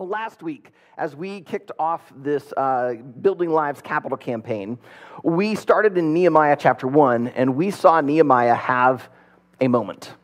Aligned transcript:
Last 0.00 0.42
week, 0.42 0.72
as 0.98 1.14
we 1.14 1.42
kicked 1.42 1.70
off 1.78 2.12
this 2.16 2.52
uh, 2.56 2.94
Building 3.20 3.50
Lives 3.50 3.80
capital 3.80 4.18
campaign, 4.18 4.76
we 5.22 5.54
started 5.54 5.96
in 5.96 6.12
Nehemiah 6.12 6.56
chapter 6.58 6.88
1, 6.88 7.28
and 7.28 7.54
we 7.54 7.70
saw 7.70 8.00
Nehemiah 8.00 8.56
have 8.56 9.08
a 9.60 9.68
moment. 9.68 10.14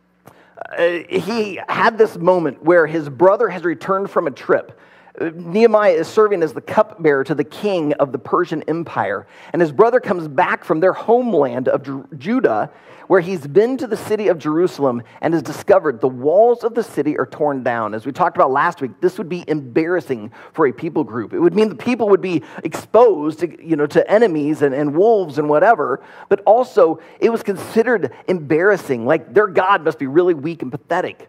Uh, 0.77 1.05
he 1.09 1.61
had 1.69 1.99
this 1.99 2.17
moment 2.17 2.65
where 2.65 2.89
his 2.89 3.09
brother 3.09 3.49
has 3.49 3.63
returned 3.63 4.11
from 4.11 4.27
a 4.27 4.33
trip. 4.33 4.77
Nehemiah 5.21 5.93
is 5.93 6.09
serving 6.09 6.43
as 6.43 6.55
the 6.55 6.61
cupbearer 6.61 7.25
to 7.25 7.35
the 7.35 7.45
king 7.45 7.93
of 7.95 8.11
the 8.13 8.19
Persian 8.19 8.63
Empire. 8.63 9.27
And 9.53 9.61
his 9.61 9.71
brother 9.71 10.01
comes 10.01 10.29
back 10.29 10.65
from 10.65 10.81
their 10.81 10.95
homeland 10.95 11.69
of 11.69 12.19
Judah 12.19 12.71
where 13.11 13.21
he's 13.21 13.45
been 13.45 13.77
to 13.77 13.89
the 13.89 13.97
city 13.97 14.29
of 14.29 14.39
Jerusalem 14.39 15.03
and 15.21 15.35
has 15.35 15.43
discovered 15.43 16.01
the 16.01 16.07
walls 16.07 16.63
of 16.63 16.77
the 16.77 16.83
city 16.85 17.19
are 17.19 17.27
torn 17.27 17.65
down. 17.65 17.93
As 17.93 18.07
we 18.07 18.13
talked 18.13 18.37
about 18.37 18.53
last 18.53 18.81
week, 18.81 18.93
this 19.01 19.19
would 19.19 19.29
be 19.29 19.45
embarrassing 19.49 20.31
for 20.53 20.69
a 20.69 20.73
people 20.73 21.03
group. 21.03 21.33
It 21.33 21.41
would 21.41 21.53
mean 21.53 21.71
the 21.71 21.75
people 21.75 22.09
would 22.11 22.21
be 22.21 22.45
exposed 22.63 23.41
to, 23.41 23.67
you 23.67 23.75
know, 23.75 23.89
to 23.89 24.09
enemies 24.09 24.63
and, 24.63 24.73
and 24.73 24.95
wolves 24.95 25.39
and 25.39 25.49
whatever, 25.49 26.01
but 26.29 26.41
also 26.47 27.01
it 27.19 27.31
was 27.31 27.43
considered 27.43 28.15
embarrassing, 28.29 29.05
like 29.05 29.35
their 29.35 29.49
God 29.49 29.83
must 29.83 29.99
be 29.99 30.07
really 30.07 30.35
weak 30.35 30.63
and 30.63 30.71
pathetic. 30.71 31.29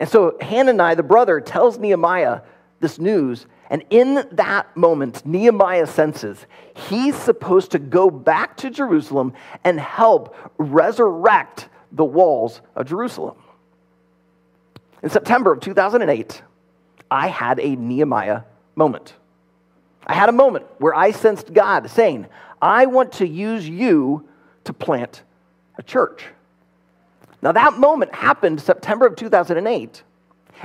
And 0.00 0.08
so 0.08 0.36
Hanani, 0.40 0.96
the 0.96 1.04
brother, 1.04 1.40
tells 1.40 1.78
Nehemiah 1.78 2.40
this 2.82 2.98
news, 2.98 3.46
and 3.70 3.82
in 3.88 4.26
that 4.32 4.76
moment, 4.76 5.24
Nehemiah 5.24 5.86
senses 5.86 6.46
he's 6.76 7.16
supposed 7.16 7.70
to 7.70 7.78
go 7.78 8.10
back 8.10 8.58
to 8.58 8.68
Jerusalem 8.68 9.32
and 9.64 9.80
help 9.80 10.36
resurrect 10.58 11.70
the 11.90 12.04
walls 12.04 12.60
of 12.76 12.86
Jerusalem. 12.86 13.36
In 15.02 15.08
September 15.08 15.52
of 15.52 15.60
2008, 15.60 16.42
I 17.10 17.28
had 17.28 17.58
a 17.60 17.76
Nehemiah 17.76 18.42
moment. 18.76 19.14
I 20.06 20.14
had 20.14 20.28
a 20.28 20.32
moment 20.32 20.66
where 20.78 20.94
I 20.94 21.12
sensed 21.12 21.52
God 21.52 21.88
saying, 21.90 22.26
I 22.60 22.86
want 22.86 23.12
to 23.12 23.26
use 23.26 23.68
you 23.68 24.28
to 24.64 24.72
plant 24.72 25.22
a 25.78 25.82
church. 25.82 26.24
Now, 27.40 27.52
that 27.52 27.74
moment 27.74 28.14
happened 28.14 28.60
September 28.60 29.06
of 29.06 29.16
2008. 29.16 30.02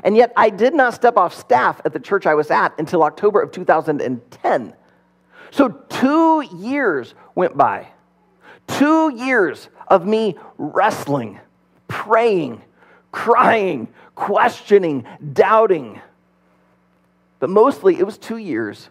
And 0.03 0.15
yet, 0.15 0.31
I 0.35 0.49
did 0.49 0.73
not 0.73 0.93
step 0.93 1.17
off 1.17 1.33
staff 1.33 1.81
at 1.85 1.93
the 1.93 1.99
church 1.99 2.25
I 2.25 2.35
was 2.35 2.51
at 2.51 2.77
until 2.79 3.03
October 3.03 3.41
of 3.41 3.51
2010. 3.51 4.73
So, 5.51 5.69
two 5.69 6.41
years 6.55 7.13
went 7.35 7.57
by. 7.57 7.87
Two 8.67 9.15
years 9.15 9.69
of 9.87 10.05
me 10.05 10.35
wrestling, 10.57 11.39
praying, 11.87 12.61
crying, 13.11 13.87
questioning, 14.15 15.05
doubting. 15.33 16.01
But 17.39 17.49
mostly, 17.49 17.97
it 17.97 18.03
was 18.05 18.17
two 18.17 18.37
years 18.37 18.89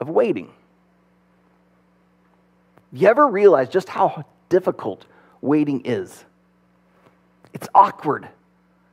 of 0.00 0.08
waiting. 0.08 0.50
You 2.92 3.08
ever 3.08 3.26
realize 3.26 3.68
just 3.68 3.88
how 3.88 4.24
difficult 4.48 5.04
waiting 5.40 5.82
is? 5.84 6.24
It's 7.52 7.68
awkward, 7.74 8.28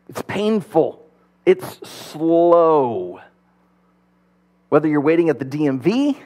it's 0.09 0.22
painful, 0.22 1.03
it's 1.45 1.88
slow. 1.88 3.22
Whether 4.69 4.88
you're 4.88 5.02
waiting 5.02 5.30
at 5.30 5.39
the 5.39 5.45
DMV, 5.45 6.17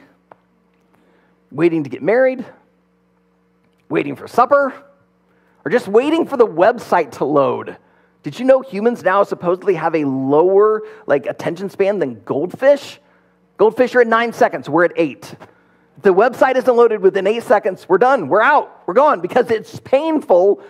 waiting 1.50 1.84
to 1.84 1.90
get 1.90 2.02
married, 2.02 2.44
waiting 3.88 4.16
for 4.16 4.28
supper, 4.28 4.72
or 5.64 5.70
just 5.70 5.88
waiting 5.88 6.26
for 6.26 6.36
the 6.36 6.46
website 6.46 7.12
to 7.12 7.24
load. 7.24 7.76
Did 8.22 8.38
you 8.38 8.44
know 8.44 8.60
humans 8.60 9.02
now 9.02 9.22
supposedly 9.22 9.74
have 9.74 9.94
a 9.94 10.04
lower 10.04 10.82
like 11.06 11.26
attention 11.26 11.70
span 11.70 11.98
than 11.98 12.22
goldfish? 12.24 13.00
Goldfish 13.56 13.94
are 13.94 14.00
at 14.00 14.06
nine 14.06 14.32
seconds, 14.32 14.68
we're 14.68 14.84
at 14.84 14.92
eight. 14.96 15.34
If 15.96 16.02
the 16.02 16.14
website 16.14 16.56
isn't 16.56 16.76
loaded 16.76 17.00
within 17.00 17.26
eight 17.26 17.42
seconds, 17.42 17.88
we're 17.88 17.98
done, 17.98 18.28
we're 18.28 18.40
out, 18.40 18.82
we're 18.86 18.94
gone 18.94 19.20
because 19.20 19.50
it's 19.50 19.80
painful 19.80 20.62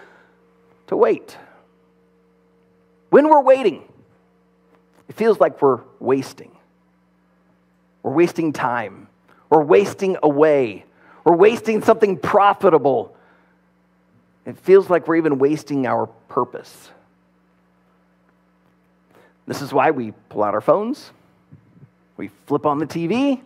to 0.87 0.97
wait. 0.97 1.37
When 3.11 3.29
we're 3.29 3.43
waiting, 3.43 3.88
it 5.09 5.15
feels 5.15 5.41
like 5.41 5.61
we're 5.63 5.81
wasting. 5.99 6.51
We're 8.03 8.13
wasting 8.13 8.53
time. 8.53 9.09
We're 9.51 9.63
wasting 9.63 10.17
away. 10.23 10.85
We're 11.25 11.37
wasting 11.37 11.83
something 11.83 12.19
profitable. 12.19 13.15
It 14.47 14.59
feels 14.59 14.89
like 14.89 15.09
we're 15.09 15.17
even 15.17 15.39
wasting 15.39 15.87
our 15.87 16.07
purpose. 16.29 16.91
This 19.47 19.63
is 19.63 19.73
why 19.73 19.91
we 19.91 20.13
pull 20.29 20.45
out 20.45 20.53
our 20.53 20.61
phones, 20.61 21.11
we 22.19 22.29
flip 22.47 22.67
on 22.67 22.79
the 22.79 22.87
TV, 22.87 23.41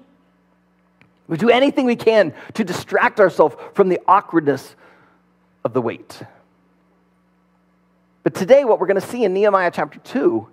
we 1.29 1.37
do 1.37 1.49
anything 1.49 1.87
we 1.87 1.97
can 1.97 2.35
to 2.55 2.65
distract 2.65 3.21
ourselves 3.21 3.55
from 3.75 3.89
the 3.89 4.01
awkwardness 4.07 4.75
of 5.65 5.73
the 5.73 5.81
wait. 5.81 6.23
But 8.25 8.35
today, 8.35 8.65
what 8.65 8.81
we're 8.81 8.87
going 8.87 9.01
to 9.01 9.07
see 9.07 9.25
in 9.25 9.33
Nehemiah 9.33 9.71
chapter 9.73 10.01
2 10.01 10.47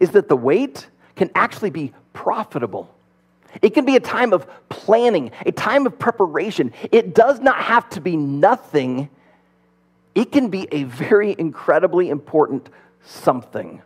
is 0.00 0.10
that 0.10 0.28
the 0.28 0.36
wait 0.36 0.86
can 1.16 1.30
actually 1.34 1.70
be 1.70 1.92
profitable. 2.12 2.92
It 3.60 3.70
can 3.70 3.84
be 3.84 3.96
a 3.96 4.00
time 4.00 4.32
of 4.32 4.46
planning, 4.68 5.30
a 5.44 5.52
time 5.52 5.86
of 5.86 5.98
preparation. 5.98 6.72
It 6.90 7.14
does 7.14 7.40
not 7.40 7.56
have 7.56 7.88
to 7.90 8.00
be 8.00 8.16
nothing, 8.16 9.10
it 10.14 10.32
can 10.32 10.48
be 10.48 10.68
a 10.72 10.84
very 10.84 11.34
incredibly 11.38 12.08
important 12.08 12.68
something. 13.04 13.82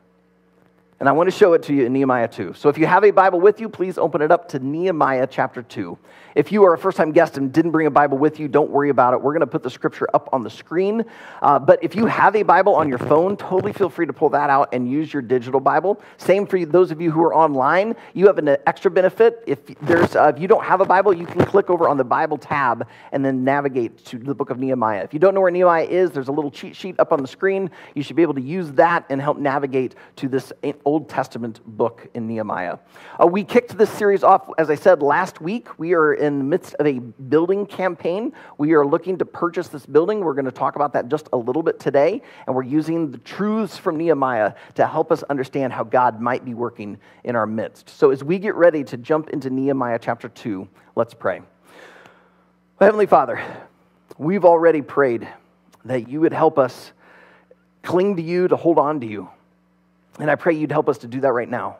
And 0.98 1.10
I 1.10 1.12
want 1.12 1.26
to 1.26 1.36
show 1.36 1.52
it 1.52 1.62
to 1.64 1.74
you 1.74 1.84
in 1.84 1.92
Nehemiah 1.92 2.26
2. 2.26 2.54
So 2.54 2.70
if 2.70 2.78
you 2.78 2.86
have 2.86 3.04
a 3.04 3.10
Bible 3.10 3.38
with 3.38 3.60
you, 3.60 3.68
please 3.68 3.98
open 3.98 4.22
it 4.22 4.32
up 4.32 4.48
to 4.50 4.58
Nehemiah 4.58 5.26
chapter 5.26 5.62
2. 5.62 5.98
If 6.34 6.50
you 6.52 6.64
are 6.64 6.72
a 6.72 6.78
first 6.78 6.96
time 6.96 7.12
guest 7.12 7.36
and 7.36 7.52
didn't 7.52 7.70
bring 7.70 7.86
a 7.86 7.90
Bible 7.90 8.16
with 8.16 8.40
you, 8.40 8.48
don't 8.48 8.70
worry 8.70 8.88
about 8.88 9.12
it. 9.12 9.20
We're 9.20 9.32
going 9.32 9.40
to 9.40 9.46
put 9.46 9.62
the 9.62 9.68
scripture 9.68 10.06
up 10.14 10.30
on 10.32 10.42
the 10.42 10.48
screen. 10.48 11.04
Uh, 11.42 11.58
but 11.58 11.82
if 11.82 11.94
you 11.94 12.06
have 12.06 12.34
a 12.34 12.42
Bible 12.42 12.74
on 12.74 12.88
your 12.88 12.98
phone, 12.98 13.36
totally 13.36 13.74
feel 13.74 13.90
free 13.90 14.06
to 14.06 14.12
pull 14.14 14.30
that 14.30 14.48
out 14.48 14.70
and 14.72 14.90
use 14.90 15.12
your 15.12 15.20
digital 15.20 15.60
Bible. 15.60 16.00
Same 16.16 16.46
for 16.46 16.56
you, 16.56 16.64
those 16.64 16.90
of 16.90 17.00
you 17.00 17.10
who 17.10 17.22
are 17.22 17.34
online. 17.34 17.94
You 18.14 18.26
have 18.26 18.38
an 18.38 18.56
extra 18.66 18.90
benefit. 18.90 19.44
If, 19.46 19.66
there's, 19.82 20.16
uh, 20.16 20.32
if 20.34 20.40
you 20.40 20.48
don't 20.48 20.64
have 20.64 20.80
a 20.80 20.86
Bible, 20.86 21.12
you 21.12 21.26
can 21.26 21.44
click 21.44 21.68
over 21.68 21.88
on 21.88 21.98
the 21.98 22.04
Bible 22.04 22.38
tab 22.38 22.88
and 23.12 23.22
then 23.22 23.44
navigate 23.44 24.02
to 24.06 24.18
the 24.18 24.34
book 24.34 24.48
of 24.48 24.58
Nehemiah. 24.58 25.04
If 25.04 25.12
you 25.12 25.20
don't 25.20 25.34
know 25.34 25.42
where 25.42 25.50
Nehemiah 25.50 25.84
is, 25.84 26.10
there's 26.10 26.28
a 26.28 26.32
little 26.32 26.50
cheat 26.50 26.74
sheet 26.74 26.98
up 26.98 27.12
on 27.12 27.20
the 27.20 27.28
screen. 27.28 27.70
You 27.94 28.02
should 28.02 28.16
be 28.16 28.22
able 28.22 28.34
to 28.34 28.42
use 28.42 28.72
that 28.72 29.04
and 29.10 29.20
help 29.20 29.36
navigate 29.36 29.94
to 30.16 30.28
this 30.28 30.52
Old 30.86 31.08
Testament 31.08 31.60
book 31.66 32.06
in 32.14 32.28
Nehemiah. 32.28 32.78
Uh, 33.20 33.26
we 33.26 33.42
kicked 33.42 33.76
this 33.76 33.90
series 33.90 34.22
off, 34.22 34.48
as 34.56 34.70
I 34.70 34.76
said, 34.76 35.02
last 35.02 35.40
week. 35.40 35.78
We 35.78 35.94
are 35.94 36.14
in 36.14 36.38
the 36.38 36.44
midst 36.44 36.74
of 36.74 36.86
a 36.86 37.00
building 37.00 37.66
campaign. 37.66 38.32
We 38.56 38.72
are 38.74 38.86
looking 38.86 39.18
to 39.18 39.24
purchase 39.24 39.66
this 39.66 39.84
building. 39.84 40.20
We're 40.20 40.34
going 40.34 40.46
to 40.46 40.52
talk 40.52 40.76
about 40.76 40.92
that 40.92 41.08
just 41.08 41.28
a 41.32 41.36
little 41.36 41.64
bit 41.64 41.80
today. 41.80 42.22
And 42.46 42.54
we're 42.54 42.62
using 42.62 43.10
the 43.10 43.18
truths 43.18 43.76
from 43.76 43.96
Nehemiah 43.96 44.54
to 44.76 44.86
help 44.86 45.10
us 45.10 45.24
understand 45.24 45.72
how 45.72 45.82
God 45.82 46.20
might 46.20 46.44
be 46.44 46.54
working 46.54 46.98
in 47.24 47.34
our 47.34 47.46
midst. 47.46 47.90
So 47.90 48.12
as 48.12 48.22
we 48.22 48.38
get 48.38 48.54
ready 48.54 48.84
to 48.84 48.96
jump 48.96 49.30
into 49.30 49.50
Nehemiah 49.50 49.98
chapter 50.00 50.28
2, 50.28 50.68
let's 50.94 51.14
pray. 51.14 51.42
Heavenly 52.80 53.06
Father, 53.06 53.42
we've 54.18 54.44
already 54.44 54.82
prayed 54.82 55.26
that 55.84 56.08
you 56.08 56.20
would 56.20 56.32
help 56.32 56.58
us 56.60 56.92
cling 57.82 58.16
to 58.16 58.22
you, 58.22 58.46
to 58.46 58.56
hold 58.56 58.78
on 58.78 59.00
to 59.00 59.06
you. 59.06 59.28
And 60.18 60.30
I 60.30 60.34
pray 60.34 60.54
you'd 60.54 60.72
help 60.72 60.88
us 60.88 60.98
to 60.98 61.06
do 61.06 61.20
that 61.20 61.32
right 61.32 61.48
now. 61.48 61.78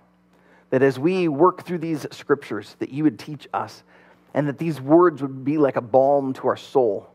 That 0.70 0.82
as 0.82 0.98
we 0.98 1.28
work 1.28 1.64
through 1.64 1.78
these 1.78 2.06
scriptures, 2.10 2.76
that 2.80 2.90
you 2.90 3.04
would 3.04 3.18
teach 3.18 3.48
us 3.54 3.82
and 4.34 4.48
that 4.48 4.58
these 4.58 4.80
words 4.80 5.22
would 5.22 5.44
be 5.44 5.56
like 5.56 5.76
a 5.76 5.80
balm 5.80 6.34
to 6.34 6.48
our 6.48 6.56
soul, 6.56 7.08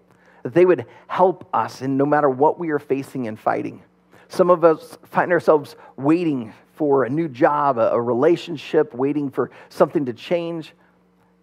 that 0.43 0.53
they 0.53 0.65
would 0.65 0.85
help 1.07 1.47
us 1.53 1.81
in 1.81 1.95
no 1.97 2.05
matter 2.05 2.29
what 2.29 2.57
we 2.57 2.71
are 2.71 2.79
facing 2.79 3.27
and 3.27 3.39
fighting. 3.39 3.83
Some 4.27 4.49
of 4.49 4.63
us 4.63 4.97
find 5.03 5.31
ourselves 5.31 5.75
waiting 5.97 6.53
for 6.73 7.03
a 7.03 7.09
new 7.09 7.27
job, 7.27 7.77
a, 7.77 8.01
relationship, 8.01 8.93
waiting 8.95 9.29
for 9.29 9.51
something 9.69 10.05
to 10.05 10.13
change. 10.13 10.73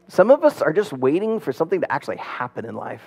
Some 0.09 0.31
of 0.31 0.43
us 0.43 0.61
are 0.63 0.73
just 0.73 0.93
waiting 0.93 1.39
for 1.39 1.53
something 1.53 1.83
to 1.83 1.93
actually 1.93 2.17
happen 2.17 2.65
in 2.65 2.75
life. 2.75 3.03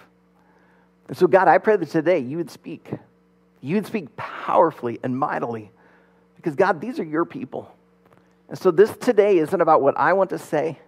And 1.10 1.18
so, 1.18 1.28
God, 1.28 1.50
I 1.50 1.58
pray 1.58 1.76
that 1.76 1.90
today 1.90 2.20
you 2.20 2.38
would 2.38 2.50
speak. 2.50 2.90
You 3.60 3.76
would 3.76 3.86
speak 3.86 4.16
powerfully 4.16 5.00
and 5.04 5.18
mightily. 5.18 5.72
Because, 6.42 6.56
God, 6.56 6.82
these 6.82 7.00
are 7.00 7.04
your 7.04 7.24
people. 7.24 7.72
And 8.50 8.58
so, 8.58 8.72
this 8.72 8.92
today 8.98 9.38
isn't 9.38 9.62
about 9.62 9.84
what 9.84 9.96
I 9.96 10.14
want 10.14 10.32
to 10.32 10.40
say. 10.40 10.80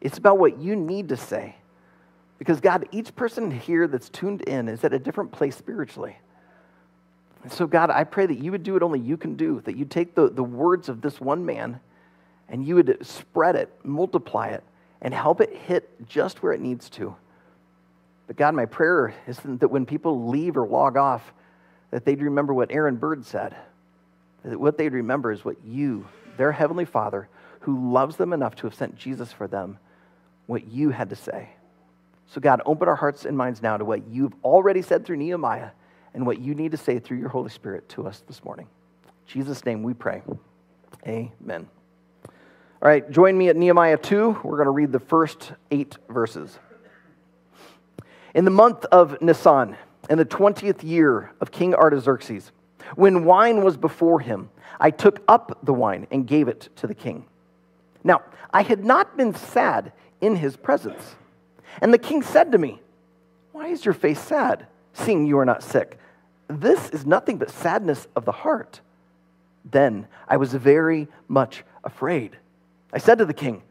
It's 0.00 0.18
about 0.18 0.38
what 0.38 0.58
you 0.58 0.74
need 0.74 1.10
to 1.10 1.16
say. 1.16 1.54
Because, 2.38 2.60
God, 2.60 2.88
each 2.90 3.14
person 3.14 3.52
here 3.52 3.86
that's 3.86 4.08
tuned 4.08 4.42
in 4.42 4.68
is 4.68 4.82
at 4.82 4.92
a 4.92 4.98
different 4.98 5.30
place 5.30 5.54
spiritually. 5.54 6.18
And 7.44 7.52
so, 7.52 7.68
God, 7.68 7.90
I 7.90 8.02
pray 8.02 8.26
that 8.26 8.38
you 8.38 8.50
would 8.50 8.64
do 8.64 8.72
what 8.72 8.82
only 8.82 8.98
you 8.98 9.16
can 9.16 9.36
do, 9.36 9.60
that 9.64 9.76
you 9.76 9.84
take 9.84 10.16
the, 10.16 10.28
the 10.28 10.42
words 10.42 10.88
of 10.88 11.00
this 11.00 11.20
one 11.20 11.46
man 11.46 11.78
and 12.48 12.66
you 12.66 12.74
would 12.74 12.98
spread 13.06 13.54
it, 13.54 13.72
multiply 13.84 14.48
it, 14.48 14.64
and 15.00 15.14
help 15.14 15.40
it 15.40 15.54
hit 15.54 15.88
just 16.08 16.42
where 16.42 16.52
it 16.52 16.60
needs 16.60 16.90
to. 16.90 17.14
But, 18.26 18.36
God, 18.36 18.56
my 18.56 18.66
prayer 18.66 19.14
is 19.28 19.38
that 19.44 19.68
when 19.68 19.86
people 19.86 20.28
leave 20.28 20.56
or 20.56 20.66
log 20.66 20.96
off, 20.96 21.32
that 21.92 22.04
they'd 22.04 22.20
remember 22.20 22.52
what 22.52 22.72
Aaron 22.72 22.96
Bird 22.96 23.24
said. 23.24 23.54
What 24.42 24.78
they'd 24.78 24.92
remember 24.92 25.32
is 25.32 25.44
what 25.44 25.56
you, 25.64 26.06
their 26.36 26.52
Heavenly 26.52 26.84
Father, 26.84 27.28
who 27.60 27.92
loves 27.92 28.16
them 28.16 28.32
enough 28.32 28.54
to 28.56 28.66
have 28.66 28.74
sent 28.74 28.96
Jesus 28.96 29.32
for 29.32 29.46
them, 29.46 29.78
what 30.46 30.66
you 30.66 30.90
had 30.90 31.10
to 31.10 31.16
say. 31.16 31.50
So, 32.26 32.40
God, 32.40 32.62
open 32.64 32.88
our 32.88 32.96
hearts 32.96 33.24
and 33.24 33.36
minds 33.36 33.60
now 33.60 33.76
to 33.76 33.84
what 33.84 34.06
you've 34.08 34.34
already 34.44 34.82
said 34.82 35.04
through 35.04 35.16
Nehemiah 35.16 35.70
and 36.14 36.24
what 36.24 36.40
you 36.40 36.54
need 36.54 36.70
to 36.70 36.76
say 36.76 36.98
through 36.98 37.18
your 37.18 37.28
Holy 37.28 37.50
Spirit 37.50 37.88
to 37.90 38.06
us 38.06 38.22
this 38.26 38.44
morning. 38.44 38.66
In 39.04 39.12
Jesus' 39.26 39.64
name 39.64 39.82
we 39.82 39.94
pray. 39.94 40.22
Amen. 41.06 41.68
All 42.24 42.88
right, 42.88 43.10
join 43.10 43.36
me 43.36 43.48
at 43.48 43.56
Nehemiah 43.56 43.98
2. 43.98 44.40
We're 44.42 44.56
going 44.56 44.64
to 44.64 44.70
read 44.70 44.92
the 44.92 45.00
first 45.00 45.52
eight 45.70 45.98
verses. 46.08 46.58
In 48.34 48.44
the 48.44 48.50
month 48.50 48.84
of 48.86 49.20
Nisan, 49.20 49.76
in 50.08 50.16
the 50.16 50.24
20th 50.24 50.82
year 50.82 51.32
of 51.40 51.50
King 51.50 51.74
Artaxerxes, 51.74 52.52
when 52.96 53.24
wine 53.24 53.62
was 53.62 53.76
before 53.76 54.20
him, 54.20 54.50
I 54.78 54.90
took 54.90 55.22
up 55.28 55.58
the 55.62 55.74
wine 55.74 56.06
and 56.10 56.26
gave 56.26 56.48
it 56.48 56.68
to 56.76 56.86
the 56.86 56.94
king. 56.94 57.26
Now, 58.02 58.22
I 58.52 58.62
had 58.62 58.84
not 58.84 59.16
been 59.16 59.34
sad 59.34 59.92
in 60.20 60.36
his 60.36 60.56
presence. 60.56 61.16
And 61.80 61.92
the 61.92 61.98
king 61.98 62.22
said 62.22 62.52
to 62.52 62.58
me, 62.58 62.80
Why 63.52 63.68
is 63.68 63.84
your 63.84 63.94
face 63.94 64.20
sad, 64.20 64.66
seeing 64.92 65.26
you 65.26 65.38
are 65.38 65.44
not 65.44 65.62
sick? 65.62 65.98
This 66.48 66.88
is 66.90 67.06
nothing 67.06 67.38
but 67.38 67.50
sadness 67.50 68.08
of 68.16 68.24
the 68.24 68.32
heart. 68.32 68.80
Then 69.64 70.08
I 70.26 70.36
was 70.36 70.52
very 70.52 71.08
much 71.28 71.62
afraid. 71.84 72.36
I 72.92 72.98
said 72.98 73.18
to 73.18 73.24
the 73.24 73.34
king, 73.34 73.62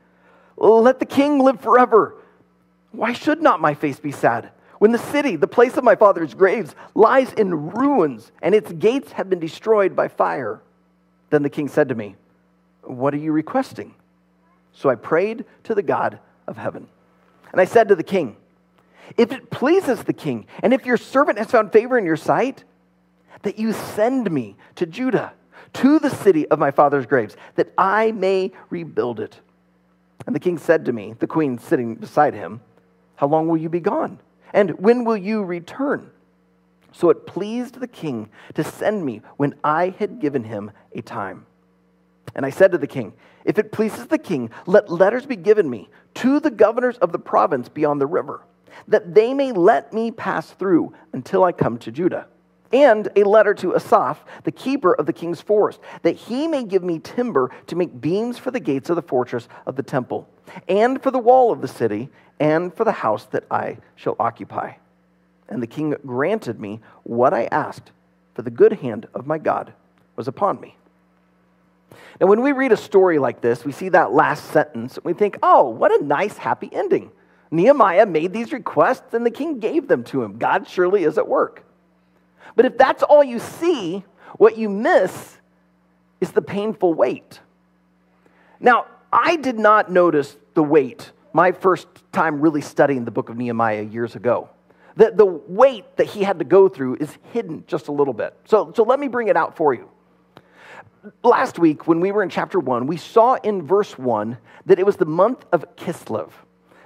Let 0.58 1.00
the 1.00 1.06
king 1.06 1.40
live 1.40 1.60
forever. 1.60 2.16
Why 2.92 3.14
should 3.14 3.42
not 3.42 3.62
my 3.62 3.74
face 3.74 4.00
be 4.00 4.12
sad? 4.12 4.52
When 4.80 4.94
the 4.94 4.98
city, 4.98 5.36
the 5.36 5.48
place 5.48 5.76
of 5.78 5.84
my 5.84 5.96
father's 5.96 6.34
graves, 6.34 6.74
lies 6.96 7.34
in 7.34 7.72
ruins 7.72 8.32
and 8.42 8.56
its 8.56 8.72
gates 8.72 9.12
have 9.12 9.30
been 9.30 9.40
destroyed 9.40 9.96
by 9.96 10.08
fire. 10.08 10.62
Then 11.30 11.44
the 11.44 11.50
king 11.50 11.68
said 11.68 11.90
to 11.90 11.96
me, 11.96 12.16
What 12.84 13.14
are 13.14 13.18
you 13.18 13.34
requesting? 13.34 13.94
So 14.72 14.90
I 14.90 14.96
prayed 14.96 15.46
to 15.66 15.76
the 15.76 15.84
God 15.84 16.20
of 16.48 16.58
heaven. 16.58 16.88
And 17.52 17.60
I 17.60 17.66
said 17.66 17.90
to 17.90 17.96
the 17.96 18.04
king, 18.04 18.38
If 19.18 19.34
it 19.34 19.50
pleases 19.50 20.04
the 20.04 20.14
king, 20.14 20.48
and 20.64 20.74
if 20.74 20.86
your 20.86 20.98
servant 20.98 21.38
has 21.38 21.52
found 21.52 21.74
favor 21.74 21.98
in 21.98 22.06
your 22.06 22.16
sight, 22.16 22.64
that 23.42 23.60
you 23.60 23.74
send 23.74 24.32
me 24.32 24.56
to 24.76 24.86
Judah, 24.86 25.34
to 25.74 26.00
the 26.00 26.10
city 26.10 26.48
of 26.48 26.58
my 26.58 26.72
father's 26.72 27.06
graves, 27.06 27.36
that 27.56 27.74
I 27.78 28.14
may 28.14 28.54
rebuild 28.70 29.20
it. 29.20 29.40
And 30.26 30.34
the 30.34 30.40
king 30.40 30.58
said 30.58 30.86
to 30.86 30.94
me, 30.94 31.16
the 31.20 31.28
queen 31.28 31.58
sitting 31.58 31.96
beside 31.96 32.34
him, 32.34 32.62
How 33.16 33.28
long 33.28 33.48
will 33.48 33.58
you 33.58 33.70
be 33.70 33.82
gone? 33.82 34.20
And 34.54 34.80
when 34.80 35.04
will 35.06 35.18
you 35.18 35.44
return? 35.44 36.12
So 36.92 37.10
it 37.10 37.28
pleased 37.28 37.80
the 37.80 37.88
king 37.88 38.30
to 38.56 38.64
send 38.64 39.06
me 39.06 39.22
when 39.38 39.56
I 39.64 39.94
had 40.00 40.20
given 40.20 40.44
him 40.44 40.72
a 40.94 41.02
time. 41.02 41.46
And 42.36 42.46
I 42.46 42.50
said 42.50 42.72
to 42.72 42.78
the 42.78 42.88
king, 42.88 43.14
If 43.46 43.58
it 43.60 43.72
pleases 43.72 44.08
the 44.08 44.18
king, 44.18 44.52
let 44.66 44.90
letters 44.90 45.26
be 45.26 45.36
given 45.36 45.70
me 45.70 45.90
to 46.16 46.40
the 46.40 46.52
governors 46.52 46.98
of 46.98 47.12
the 47.12 47.20
province 47.20 47.70
beyond 47.70 48.02
the 48.02 48.08
river, 48.08 48.44
that 48.88 49.14
they 49.14 49.34
may 49.34 49.52
let 49.52 49.94
me 49.94 50.12
pass 50.12 50.52
through 50.52 50.94
until 51.14 51.44
I 51.44 51.52
come 51.52 51.78
to 51.80 51.92
Judah. 51.92 52.28
And 52.72 53.10
a 53.16 53.24
letter 53.24 53.54
to 53.56 53.76
Asaph, 53.76 54.24
the 54.44 54.52
keeper 54.52 54.94
of 54.94 55.06
the 55.08 55.14
king's 55.14 55.42
forest, 55.42 55.80
that 56.04 56.16
he 56.16 56.48
may 56.48 56.64
give 56.64 56.84
me 56.84 57.00
timber 57.00 57.50
to 57.68 57.76
make 57.76 58.00
beams 58.00 58.38
for 58.38 58.52
the 58.52 58.60
gates 58.60 58.90
of 58.90 58.96
the 58.96 59.02
fortress 59.02 59.48
of 59.66 59.76
the 59.76 59.84
temple, 59.84 60.30
and 60.68 61.02
for 61.02 61.10
the 61.10 61.18
wall 61.18 61.52
of 61.52 61.62
the 61.62 61.68
city, 61.68 62.10
and 62.40 62.74
for 62.74 62.84
the 62.84 62.92
house 62.92 63.26
that 63.26 63.46
I 63.50 63.78
shall 63.96 64.16
occupy. 64.20 64.74
And 65.48 65.64
the 65.64 65.68
king 65.68 65.96
granted 66.06 66.60
me 66.60 66.80
what 67.04 67.34
I 67.34 67.46
asked, 67.46 67.92
for 68.36 68.44
the 68.44 68.52
good 68.52 68.74
hand 68.74 69.08
of 69.16 69.26
my 69.26 69.40
God 69.40 69.74
was 70.16 70.28
upon 70.28 70.62
me. 70.62 70.76
Now, 72.22 72.28
when 72.28 72.42
we 72.42 72.52
read 72.52 72.72
a 72.72 72.78
story 72.78 73.18
like 73.18 73.42
this, 73.42 73.66
we 73.66 73.72
see 73.72 73.90
that 73.90 74.12
last 74.12 74.46
sentence, 74.52 74.98
and 74.98 75.06
we 75.06 75.14
think, 75.14 75.38
oh, 75.42 75.70
what 75.70 75.92
a 75.92 76.04
nice, 76.04 76.38
happy 76.38 76.70
ending. 76.72 77.10
Nehemiah 77.50 78.06
made 78.06 78.32
these 78.32 78.54
requests, 78.54 79.14
and 79.14 79.26
the 79.26 79.32
king 79.32 79.60
gave 79.60 79.88
them 79.88 80.04
to 80.06 80.22
him. 80.22 80.38
God 80.38 80.68
surely 80.68 81.04
is 81.04 81.18
at 81.18 81.28
work. 81.28 81.64
But 82.56 82.66
if 82.66 82.78
that's 82.78 83.04
all 83.04 83.24
you 83.24 83.40
see, 83.40 84.04
what 84.38 84.58
you 84.58 84.70
miss 84.70 85.38
is 86.22 86.32
the 86.32 86.42
painful 86.42 86.94
wait. 86.94 87.40
Now, 88.60 88.86
I 89.12 89.38
did 89.38 89.58
not 89.58 89.92
notice 89.92 90.36
the 90.54 90.64
wait 90.64 91.12
my 91.34 91.52
first 91.52 91.88
time 92.12 92.42
really 92.42 92.62
studying 92.62 93.06
the 93.06 93.12
book 93.12 93.30
of 93.30 93.38
Nehemiah 93.38 93.84
years 93.84 94.16
ago. 94.16 94.50
The, 94.96 95.12
the 95.12 95.26
wait 95.26 95.86
that 95.98 96.08
he 96.08 96.24
had 96.24 96.40
to 96.40 96.46
go 96.46 96.68
through 96.68 96.96
is 96.96 97.18
hidden 97.32 97.64
just 97.68 97.88
a 97.88 97.92
little 97.92 98.14
bit. 98.14 98.36
So, 98.46 98.74
so 98.76 98.84
let 98.84 99.00
me 99.00 99.08
bring 99.08 99.28
it 99.28 99.38
out 99.38 99.56
for 99.56 99.74
you. 99.74 99.90
Last 101.24 101.58
week, 101.58 101.88
when 101.88 102.02
we 102.02 102.12
were 102.12 102.22
in 102.24 102.30
chapter 102.30 102.60
1, 102.60 102.86
we 102.86 102.98
saw 102.98 103.36
in 103.36 103.66
verse 103.66 103.98
1 103.98 104.38
that 104.66 104.80
it 104.80 104.86
was 104.86 104.98
the 104.98 105.06
month 105.06 105.46
of 105.54 105.76
Kislev. 105.78 106.32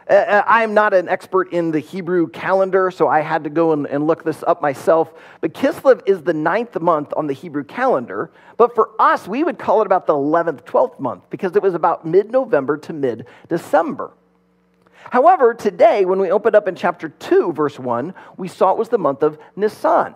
Uh, 0.09 0.13
uh, 0.13 0.43
I 0.45 0.63
am 0.63 0.73
not 0.73 0.93
an 0.93 1.07
expert 1.07 1.53
in 1.53 1.71
the 1.71 1.79
Hebrew 1.79 2.27
calendar, 2.27 2.91
so 2.91 3.07
I 3.07 3.21
had 3.21 3.45
to 3.45 3.49
go 3.49 3.71
and, 3.71 3.85
and, 3.85 4.05
look 4.05 4.23
this 4.23 4.43
up 4.45 4.61
myself. 4.61 5.13
But 5.39 5.53
Kislev 5.53 6.01
is 6.05 6.23
the 6.23 6.33
ninth 6.33 6.79
month 6.81 7.13
on 7.15 7.27
the 7.27 7.33
Hebrew 7.33 7.63
calendar. 7.63 8.29
But 8.57 8.75
for 8.75 8.89
us, 8.99 9.27
we 9.27 9.43
would 9.43 9.57
call 9.57 9.81
it 9.81 9.85
about 9.85 10.05
the 10.05 10.13
11th, 10.13 10.63
12th 10.65 10.99
month 10.99 11.29
because 11.29 11.55
it 11.55 11.63
was 11.63 11.73
about 11.73 12.05
mid 12.05 12.31
November 12.31 12.77
to 12.77 12.93
mid 12.93 13.27
December. 13.47 14.11
However, 15.09 15.53
today, 15.53 16.05
when 16.05 16.19
we 16.19 16.31
opened 16.31 16.55
up 16.55 16.67
in 16.67 16.75
chapter 16.75 17.09
2, 17.09 17.53
verse 17.53 17.79
1, 17.79 18.13
we 18.37 18.47
saw 18.47 18.71
it 18.71 18.77
was 18.77 18.89
the 18.89 18.97
month 18.97 19.23
of 19.23 19.37
Nisan. 19.55 20.15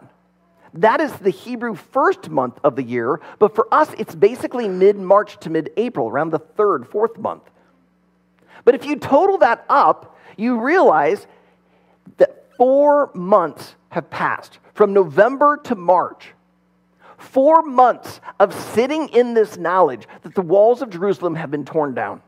That 0.73 1.01
is 1.01 1.13
the 1.13 1.29
Hebrew 1.29 1.75
first 1.75 2.29
month 2.29 2.59
of 2.63 2.75
the 2.75 2.83
year, 2.83 3.21
but 3.39 3.55
for 3.55 3.73
us, 3.73 3.89
it's 3.97 4.15
basically 4.15 4.67
mid 4.67 4.97
March 4.97 5.39
to 5.39 5.49
mid 5.49 5.71
April, 5.77 6.09
around 6.09 6.31
the 6.31 6.39
third, 6.39 6.87
fourth 6.87 7.17
month. 7.17 7.43
But 8.67 8.75
if 8.75 8.85
you 8.85 8.97
total 8.97 9.37
that 9.37 9.63
up, 9.69 10.17
you 10.35 10.59
realize 10.59 11.25
that 12.17 12.53
four 12.57 13.11
months 13.13 13.75
have 13.87 14.09
passed 14.09 14.59
from 14.73 14.91
November 14.91 15.55
to 15.63 15.75
March. 15.75 16.33
Four 17.17 17.61
months 17.61 18.19
of 18.41 18.53
sitting 18.53 19.07
in 19.07 19.33
this 19.33 19.55
knowledge 19.55 20.05
that 20.23 20.35
the 20.35 20.41
walls 20.41 20.81
of 20.81 20.89
Jerusalem 20.89 21.35
have 21.35 21.49
been 21.49 21.63
torn 21.63 21.93
down. 21.93 22.21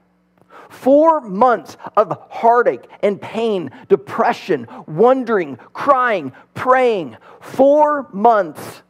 Four 0.70 1.20
months 1.20 1.76
of 1.98 2.18
heartache 2.30 2.88
and 3.04 3.22
pain, 3.22 3.70
depression, 3.90 4.66
wondering, 4.88 5.58
crying, 5.74 6.32
praying. 6.54 7.18
Four 7.42 8.08
months 8.14 8.82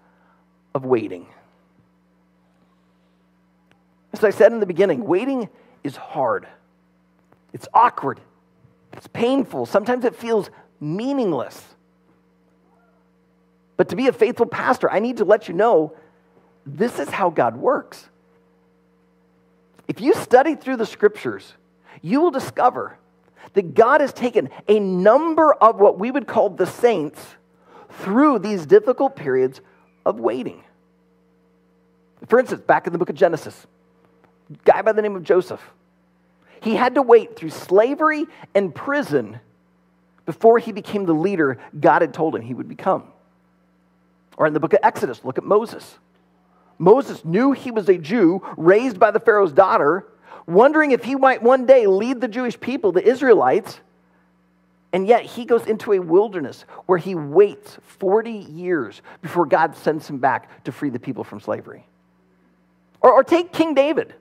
of 0.75 0.85
waiting. 0.85 1.25
As 4.13 4.23
I 4.23 4.29
said 4.29 4.51
in 4.51 4.59
the 4.59 4.67
beginning, 4.67 5.03
waiting 5.03 5.49
is 5.83 5.95
hard. 5.95 6.45
It's 7.53 7.67
awkward. 7.73 8.19
It's 8.93 9.07
painful. 9.07 9.65
Sometimes 9.65 10.05
it 10.05 10.15
feels 10.15 10.49
meaningless. 10.79 11.63
But 13.77 13.89
to 13.89 13.95
be 13.95 14.07
a 14.07 14.13
faithful 14.13 14.45
pastor, 14.45 14.89
I 14.89 14.99
need 14.99 15.17
to 15.17 15.25
let 15.25 15.47
you 15.47 15.53
know 15.53 15.93
this 16.65 16.99
is 16.99 17.09
how 17.09 17.29
God 17.29 17.55
works. 17.57 18.09
If 19.87 20.01
you 20.01 20.13
study 20.13 20.55
through 20.55 20.77
the 20.77 20.85
scriptures, 20.85 21.53
you 22.01 22.21
will 22.21 22.31
discover 22.31 22.97
that 23.53 23.73
God 23.73 24.01
has 24.01 24.13
taken 24.13 24.49
a 24.67 24.79
number 24.79 25.53
of 25.53 25.79
what 25.79 25.97
we 25.97 26.11
would 26.11 26.27
call 26.27 26.49
the 26.49 26.67
saints 26.67 27.19
through 27.89 28.39
these 28.39 28.65
difficult 28.65 29.15
periods 29.15 29.61
of 30.05 30.19
waiting. 30.19 30.63
For 32.27 32.39
instance, 32.39 32.61
back 32.61 32.85
in 32.85 32.93
the 32.93 32.99
book 32.99 33.09
of 33.09 33.15
Genesis, 33.15 33.65
guy 34.65 34.81
by 34.81 34.91
the 34.91 35.01
name 35.01 35.15
of 35.15 35.23
Joseph 35.23 35.61
he 36.61 36.75
had 36.75 36.95
to 36.95 37.01
wait 37.01 37.35
through 37.35 37.51
slavery 37.51 38.25
and 38.53 38.73
prison 38.73 39.39
before 40.25 40.59
he 40.59 40.71
became 40.71 41.05
the 41.05 41.13
leader 41.13 41.57
God 41.79 42.01
had 42.01 42.13
told 42.13 42.35
him 42.35 42.41
he 42.41 42.53
would 42.53 42.69
become. 42.69 43.03
Or 44.37 44.45
in 44.45 44.53
the 44.53 44.59
book 44.59 44.73
of 44.73 44.79
Exodus, 44.83 45.23
look 45.25 45.37
at 45.37 45.43
Moses. 45.43 45.97
Moses 46.77 47.25
knew 47.25 47.51
he 47.51 47.71
was 47.71 47.89
a 47.89 47.97
Jew 47.97 48.41
raised 48.55 48.99
by 48.99 49.11
the 49.11 49.19
Pharaoh's 49.19 49.51
daughter, 49.51 50.07
wondering 50.47 50.91
if 50.91 51.03
he 51.03 51.15
might 51.15 51.43
one 51.43 51.65
day 51.65 51.87
lead 51.87 52.21
the 52.21 52.27
Jewish 52.27 52.59
people, 52.59 52.91
the 52.91 53.05
Israelites. 53.05 53.79
And 54.93 55.07
yet 55.07 55.23
he 55.23 55.45
goes 55.45 55.67
into 55.67 55.93
a 55.93 55.99
wilderness 55.99 56.63
where 56.85 56.97
he 56.97 57.15
waits 57.15 57.77
40 57.99 58.31
years 58.31 59.01
before 59.21 59.45
God 59.45 59.75
sends 59.75 60.09
him 60.09 60.17
back 60.17 60.63
to 60.63 60.71
free 60.71 60.89
the 60.89 60.99
people 60.99 61.23
from 61.23 61.39
slavery. 61.39 61.85
Or, 63.01 63.11
or 63.11 63.23
take 63.23 63.51
King 63.51 63.73
David, 63.73 64.13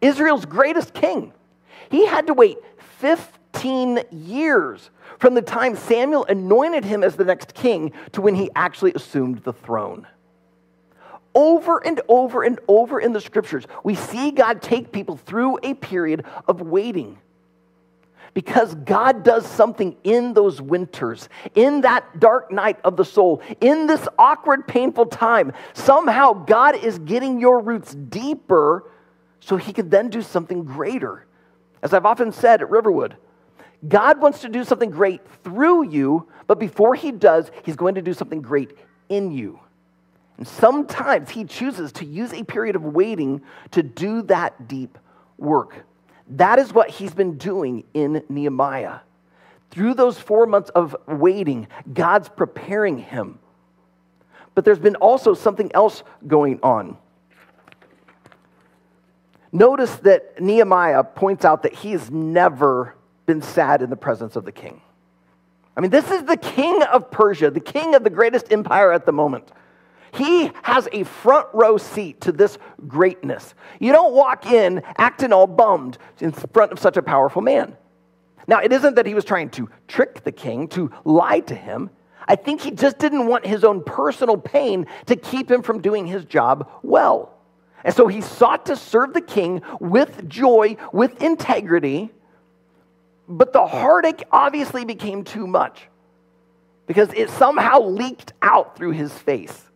Israel's 0.00 0.44
greatest 0.44 0.94
king. 0.94 1.32
He 1.92 2.06
had 2.06 2.26
to 2.28 2.34
wait 2.34 2.56
15 3.00 4.02
years 4.10 4.88
from 5.18 5.34
the 5.34 5.42
time 5.42 5.76
Samuel 5.76 6.24
anointed 6.24 6.86
him 6.86 7.04
as 7.04 7.16
the 7.16 7.24
next 7.24 7.52
king 7.52 7.92
to 8.12 8.22
when 8.22 8.34
he 8.34 8.50
actually 8.56 8.94
assumed 8.94 9.40
the 9.40 9.52
throne. 9.52 10.06
Over 11.34 11.84
and 11.84 12.00
over 12.08 12.44
and 12.44 12.58
over 12.66 12.98
in 12.98 13.12
the 13.12 13.20
scriptures, 13.20 13.66
we 13.84 13.94
see 13.94 14.30
God 14.30 14.62
take 14.62 14.90
people 14.90 15.18
through 15.18 15.58
a 15.62 15.74
period 15.74 16.24
of 16.48 16.62
waiting. 16.62 17.18
Because 18.32 18.74
God 18.74 19.22
does 19.22 19.46
something 19.46 19.94
in 20.02 20.32
those 20.32 20.62
winters, 20.62 21.28
in 21.54 21.82
that 21.82 22.18
dark 22.18 22.50
night 22.50 22.78
of 22.84 22.96
the 22.96 23.04
soul, 23.04 23.42
in 23.60 23.86
this 23.86 24.08
awkward, 24.18 24.66
painful 24.66 25.06
time. 25.06 25.52
Somehow, 25.74 26.32
God 26.32 26.74
is 26.74 26.98
getting 27.00 27.38
your 27.38 27.60
roots 27.60 27.94
deeper 27.94 28.90
so 29.40 29.58
he 29.58 29.74
could 29.74 29.90
then 29.90 30.08
do 30.08 30.22
something 30.22 30.64
greater. 30.64 31.26
As 31.82 31.92
I've 31.92 32.06
often 32.06 32.32
said 32.32 32.62
at 32.62 32.70
Riverwood, 32.70 33.16
God 33.86 34.20
wants 34.20 34.40
to 34.40 34.48
do 34.48 34.62
something 34.64 34.90
great 34.90 35.20
through 35.42 35.88
you, 35.88 36.28
but 36.46 36.58
before 36.58 36.94
he 36.94 37.10
does, 37.10 37.50
he's 37.64 37.76
going 37.76 37.96
to 37.96 38.02
do 38.02 38.14
something 38.14 38.40
great 38.40 38.76
in 39.08 39.32
you. 39.32 39.58
And 40.38 40.46
sometimes 40.46 41.30
he 41.30 41.44
chooses 41.44 41.92
to 41.92 42.04
use 42.04 42.32
a 42.32 42.44
period 42.44 42.76
of 42.76 42.84
waiting 42.84 43.42
to 43.72 43.82
do 43.82 44.22
that 44.22 44.68
deep 44.68 44.98
work. 45.36 45.84
That 46.28 46.58
is 46.58 46.72
what 46.72 46.90
he's 46.90 47.14
been 47.14 47.36
doing 47.36 47.84
in 47.92 48.22
Nehemiah. 48.28 49.00
Through 49.70 49.94
those 49.94 50.18
four 50.18 50.46
months 50.46 50.70
of 50.70 50.94
waiting, 51.06 51.66
God's 51.92 52.28
preparing 52.28 52.98
him. 52.98 53.38
But 54.54 54.64
there's 54.64 54.78
been 54.78 54.96
also 54.96 55.34
something 55.34 55.70
else 55.74 56.02
going 56.26 56.60
on. 56.62 56.96
Notice 59.52 59.94
that 59.96 60.40
Nehemiah 60.40 61.04
points 61.04 61.44
out 61.44 61.62
that 61.62 61.74
he 61.74 61.92
has 61.92 62.10
never 62.10 62.94
been 63.26 63.42
sad 63.42 63.82
in 63.82 63.90
the 63.90 63.96
presence 63.96 64.34
of 64.34 64.44
the 64.44 64.52
king. 64.52 64.80
I 65.76 65.80
mean, 65.80 65.90
this 65.90 66.10
is 66.10 66.24
the 66.24 66.36
king 66.36 66.82
of 66.82 67.10
Persia, 67.10 67.50
the 67.50 67.60
king 67.60 67.94
of 67.94 68.02
the 68.02 68.10
greatest 68.10 68.50
empire 68.52 68.92
at 68.92 69.06
the 69.06 69.12
moment. 69.12 69.52
He 70.14 70.50
has 70.62 70.88
a 70.92 71.04
front 71.04 71.48
row 71.54 71.78
seat 71.78 72.20
to 72.22 72.32
this 72.32 72.58
greatness. 72.86 73.54
You 73.80 73.92
don't 73.92 74.12
walk 74.12 74.46
in 74.46 74.82
acting 74.98 75.32
all 75.32 75.46
bummed 75.46 75.96
in 76.20 76.32
front 76.32 76.72
of 76.72 76.78
such 76.78 76.96
a 76.98 77.02
powerful 77.02 77.40
man. 77.40 77.76
Now, 78.46 78.58
it 78.58 78.72
isn't 78.72 78.96
that 78.96 79.06
he 79.06 79.14
was 79.14 79.24
trying 79.24 79.50
to 79.50 79.70
trick 79.88 80.24
the 80.24 80.32
king, 80.32 80.68
to 80.68 80.90
lie 81.04 81.40
to 81.40 81.54
him. 81.54 81.90
I 82.28 82.36
think 82.36 82.60
he 82.60 82.70
just 82.70 82.98
didn't 82.98 83.26
want 83.26 83.46
his 83.46 83.64
own 83.64 83.82
personal 83.84 84.36
pain 84.36 84.86
to 85.06 85.16
keep 85.16 85.50
him 85.50 85.62
from 85.62 85.80
doing 85.80 86.06
his 86.06 86.24
job 86.24 86.70
well. 86.82 87.38
And 87.84 87.94
so 87.94 88.06
he 88.06 88.20
sought 88.20 88.66
to 88.66 88.76
serve 88.76 89.12
the 89.12 89.20
king 89.20 89.62
with 89.80 90.28
joy, 90.28 90.76
with 90.92 91.20
integrity, 91.22 92.10
but 93.28 93.52
the 93.52 93.66
heartache 93.66 94.24
obviously 94.30 94.84
became 94.84 95.24
too 95.24 95.46
much 95.46 95.88
because 96.86 97.12
it 97.14 97.30
somehow 97.30 97.80
leaked 97.80 98.32
out 98.42 98.76
through 98.76 98.92
his 98.92 99.12
face. 99.12 99.70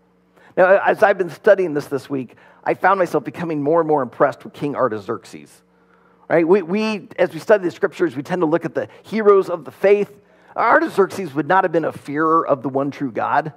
Now, 0.57 0.81
as 0.85 1.03
I've 1.03 1.19
been 1.19 1.31
studying 1.31 1.75
this 1.75 1.87
this 1.87 2.09
week, 2.11 2.37
I 2.65 2.75
found 2.75 2.99
myself 2.99 3.25
becoming 3.25 3.63
more 3.63 3.81
and 3.81 3.89
more 3.89 4.03
impressed 4.03 4.45
with 4.45 4.53
King 4.53 4.75
Artaxerxes. 4.75 5.63
Right? 6.29 6.47
We, 6.47 6.63
we, 6.63 7.09
as 7.19 7.33
we 7.33 7.39
study 7.39 7.65
the 7.65 7.71
scriptures, 7.71 8.17
we 8.17 8.23
tend 8.23 8.43
to 8.43 8.47
look 8.47 8.65
at 8.65 8.75
the 8.75 8.89
heroes 9.05 9.49
of 9.49 9.65
the 9.65 9.71
faith. 9.71 10.13
Artaxerxes 10.57 11.35
would 11.35 11.47
not 11.47 11.65
have 11.65 11.73
been 11.73 11.85
a 11.85 11.93
fearer 11.93 12.47
of 12.47 12.63
the 12.63 12.69
one 12.69 12.91
true 12.91 13.13
God. 13.13 13.53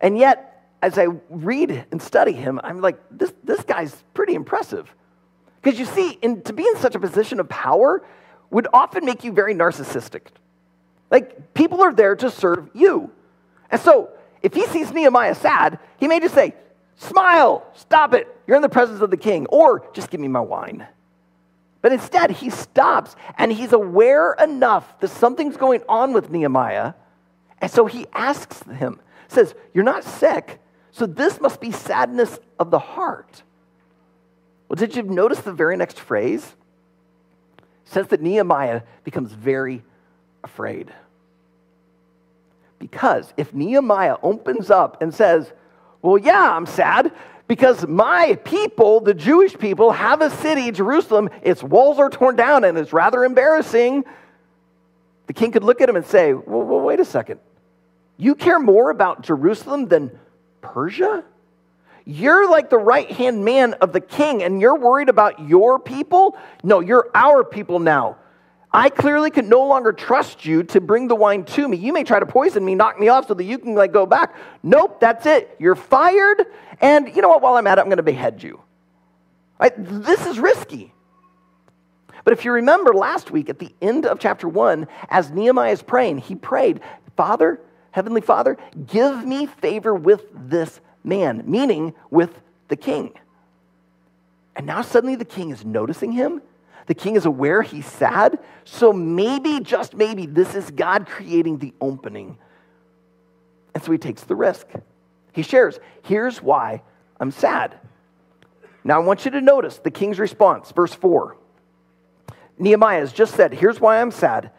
And 0.00 0.18
yet, 0.18 0.57
as 0.82 0.98
I 0.98 1.06
read 1.28 1.86
and 1.90 2.00
study 2.00 2.32
him, 2.32 2.60
I'm 2.62 2.80
like, 2.80 2.98
this, 3.10 3.32
this 3.44 3.62
guy's 3.62 4.04
pretty 4.14 4.34
impressive. 4.34 4.94
Because 5.60 5.78
you 5.78 5.86
see, 5.86 6.12
in, 6.22 6.42
to 6.42 6.52
be 6.52 6.66
in 6.66 6.76
such 6.76 6.94
a 6.94 7.00
position 7.00 7.40
of 7.40 7.48
power 7.48 8.04
would 8.50 8.68
often 8.72 9.04
make 9.04 9.24
you 9.24 9.32
very 9.32 9.54
narcissistic. 9.54 10.28
Like, 11.10 11.54
people 11.54 11.82
are 11.82 11.92
there 11.92 12.14
to 12.16 12.30
serve 12.30 12.70
you. 12.74 13.10
And 13.70 13.80
so, 13.80 14.10
if 14.42 14.54
he 14.54 14.66
sees 14.66 14.92
Nehemiah 14.92 15.34
sad, 15.34 15.78
he 15.98 16.06
may 16.06 16.20
just 16.20 16.34
say, 16.34 16.54
Smile, 16.96 17.64
stop 17.74 18.12
it, 18.12 18.26
you're 18.46 18.56
in 18.56 18.62
the 18.62 18.68
presence 18.68 19.00
of 19.00 19.10
the 19.10 19.16
king, 19.16 19.46
or 19.46 19.88
just 19.92 20.10
give 20.10 20.18
me 20.20 20.26
my 20.26 20.40
wine. 20.40 20.86
But 21.80 21.92
instead, 21.92 22.32
he 22.32 22.50
stops 22.50 23.14
and 23.36 23.52
he's 23.52 23.72
aware 23.72 24.32
enough 24.32 24.98
that 25.00 25.08
something's 25.08 25.56
going 25.56 25.82
on 25.88 26.12
with 26.12 26.28
Nehemiah. 26.28 26.94
And 27.60 27.70
so 27.70 27.86
he 27.86 28.06
asks 28.12 28.62
him, 28.62 29.00
says, 29.28 29.54
You're 29.72 29.84
not 29.84 30.02
sick, 30.02 30.60
so 30.98 31.06
this 31.06 31.40
must 31.40 31.60
be 31.60 31.70
sadness 31.70 32.40
of 32.58 32.72
the 32.72 32.78
heart. 32.80 33.44
Well, 34.68 34.74
did 34.74 34.96
you 34.96 35.02
notice 35.02 35.38
the 35.40 35.52
very 35.52 35.76
next 35.76 36.00
phrase? 36.00 36.44
It 37.56 37.64
says 37.84 38.08
that 38.08 38.20
Nehemiah 38.20 38.82
becomes 39.04 39.32
very 39.32 39.84
afraid. 40.42 40.92
Because 42.80 43.32
if 43.36 43.54
Nehemiah 43.54 44.16
opens 44.22 44.70
up 44.70 45.00
and 45.00 45.14
says, 45.14 45.52
Well, 46.02 46.18
yeah, 46.18 46.52
I'm 46.52 46.66
sad 46.66 47.12
because 47.46 47.86
my 47.86 48.34
people, 48.44 49.00
the 49.00 49.14
Jewish 49.14 49.56
people, 49.56 49.92
have 49.92 50.20
a 50.20 50.30
city, 50.30 50.72
Jerusalem, 50.72 51.30
its 51.42 51.62
walls 51.62 51.98
are 51.98 52.10
torn 52.10 52.34
down 52.34 52.64
and 52.64 52.76
it's 52.76 52.92
rather 52.92 53.24
embarrassing. 53.24 54.04
The 55.28 55.32
king 55.32 55.52
could 55.52 55.64
look 55.64 55.80
at 55.80 55.88
him 55.88 55.96
and 55.96 56.04
say, 56.04 56.32
Well, 56.32 56.62
well 56.62 56.80
wait 56.80 56.98
a 56.98 57.04
second. 57.04 57.38
You 58.16 58.34
care 58.34 58.58
more 58.58 58.90
about 58.90 59.22
Jerusalem 59.22 59.86
than 59.86 60.10
Persia? 60.60 61.24
You're 62.04 62.50
like 62.50 62.70
the 62.70 62.78
right 62.78 63.10
hand 63.10 63.44
man 63.44 63.74
of 63.74 63.92
the 63.92 64.00
king 64.00 64.42
and 64.42 64.60
you're 64.60 64.78
worried 64.78 65.08
about 65.08 65.46
your 65.46 65.78
people? 65.78 66.38
No, 66.62 66.80
you're 66.80 67.10
our 67.14 67.44
people 67.44 67.80
now. 67.80 68.16
I 68.72 68.90
clearly 68.90 69.30
can 69.30 69.48
no 69.48 69.66
longer 69.66 69.92
trust 69.92 70.44
you 70.44 70.62
to 70.64 70.80
bring 70.80 71.08
the 71.08 71.14
wine 71.14 71.44
to 71.44 71.66
me. 71.66 71.76
You 71.76 71.92
may 71.92 72.04
try 72.04 72.20
to 72.20 72.26
poison 72.26 72.64
me, 72.64 72.74
knock 72.74 73.00
me 73.00 73.08
off 73.08 73.28
so 73.28 73.34
that 73.34 73.44
you 73.44 73.58
can 73.58 73.74
like 73.74 73.92
go 73.92 74.06
back. 74.06 74.34
Nope, 74.62 75.00
that's 75.00 75.26
it. 75.26 75.54
You're 75.58 75.74
fired. 75.74 76.46
And 76.80 77.14
you 77.14 77.22
know 77.22 77.28
what? 77.28 77.42
While 77.42 77.54
I'm 77.54 77.66
at 77.66 77.78
it, 77.78 77.80
I'm 77.80 77.88
going 77.88 77.96
to 77.98 78.02
behead 78.02 78.42
you. 78.42 78.60
Right? 79.58 79.72
This 79.76 80.26
is 80.26 80.38
risky. 80.38 80.92
But 82.24 82.32
if 82.32 82.44
you 82.44 82.52
remember 82.52 82.92
last 82.92 83.30
week 83.30 83.48
at 83.48 83.58
the 83.58 83.74
end 83.80 84.04
of 84.04 84.18
chapter 84.18 84.48
one, 84.48 84.86
as 85.08 85.30
Nehemiah 85.30 85.72
is 85.72 85.82
praying, 85.82 86.18
he 86.18 86.34
prayed, 86.34 86.80
Father, 87.16 87.60
Heavenly 87.98 88.20
Father, 88.20 88.56
give 88.86 89.26
me 89.26 89.46
favor 89.46 89.92
with 89.92 90.22
this 90.32 90.80
man, 91.02 91.42
meaning 91.46 91.94
with 92.10 92.40
the 92.68 92.76
king. 92.76 93.12
And 94.54 94.66
now 94.66 94.82
suddenly 94.82 95.16
the 95.16 95.24
king 95.24 95.50
is 95.50 95.64
noticing 95.64 96.12
him 96.12 96.40
the 96.88 96.94
king 96.94 97.16
is 97.16 97.26
aware 97.26 97.60
he's 97.60 97.86
sad. 97.86 98.38
So 98.64 98.92
maybe, 98.94 99.60
just 99.60 99.94
maybe, 99.94 100.24
this 100.24 100.54
is 100.54 100.70
God 100.70 101.06
creating 101.06 101.58
the 101.58 101.74
opening. 101.82 102.38
And 103.74 103.84
so 103.84 103.92
he 103.92 103.98
takes 103.98 104.24
the 104.24 104.34
risk. 104.34 104.66
He 105.32 105.42
shares, 105.42 105.78
here's 106.02 106.42
why 106.42 106.82
I'm 107.20 107.30
sad. 107.30 107.78
Now 108.84 109.02
I 109.02 109.04
want 109.04 109.26
you 109.26 109.30
to 109.32 109.40
notice 109.42 109.76
the 109.76 109.90
king's 109.90 110.18
response, 110.18 110.72
verse 110.72 110.94
4. 110.94 111.36
Nehemiah 112.58 113.00
has 113.00 113.12
just 113.12 113.34
said, 113.34 113.52
Here's 113.52 113.80
why 113.80 114.00
I'm 114.00 114.10
sad. 114.10 114.50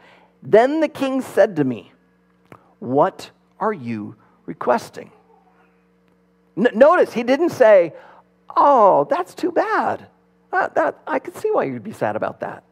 Then 0.44 0.82
the 0.82 0.88
king 0.88 1.22
said 1.22 1.56
to 1.56 1.64
me, 1.64 1.92
What 2.80 3.30
are 3.60 3.74
you 3.74 4.16
requesting? 4.46 5.12
N- 6.58 6.70
notice 6.74 7.14
he 7.14 7.24
didn't 7.24 7.50
say, 7.50 7.94
Oh, 8.56 9.06
that's 9.10 9.36
too 9.36 9.52
bad. 9.52 10.08
That, 10.52 10.76
that, 10.76 11.00
I 11.06 11.20
could 11.20 11.36
see 11.38 11.52
why 11.52 11.66
you'd 11.66 11.84
be 11.84 11.94
sad 11.94 12.16
about 12.16 12.40
that. 12.40 12.64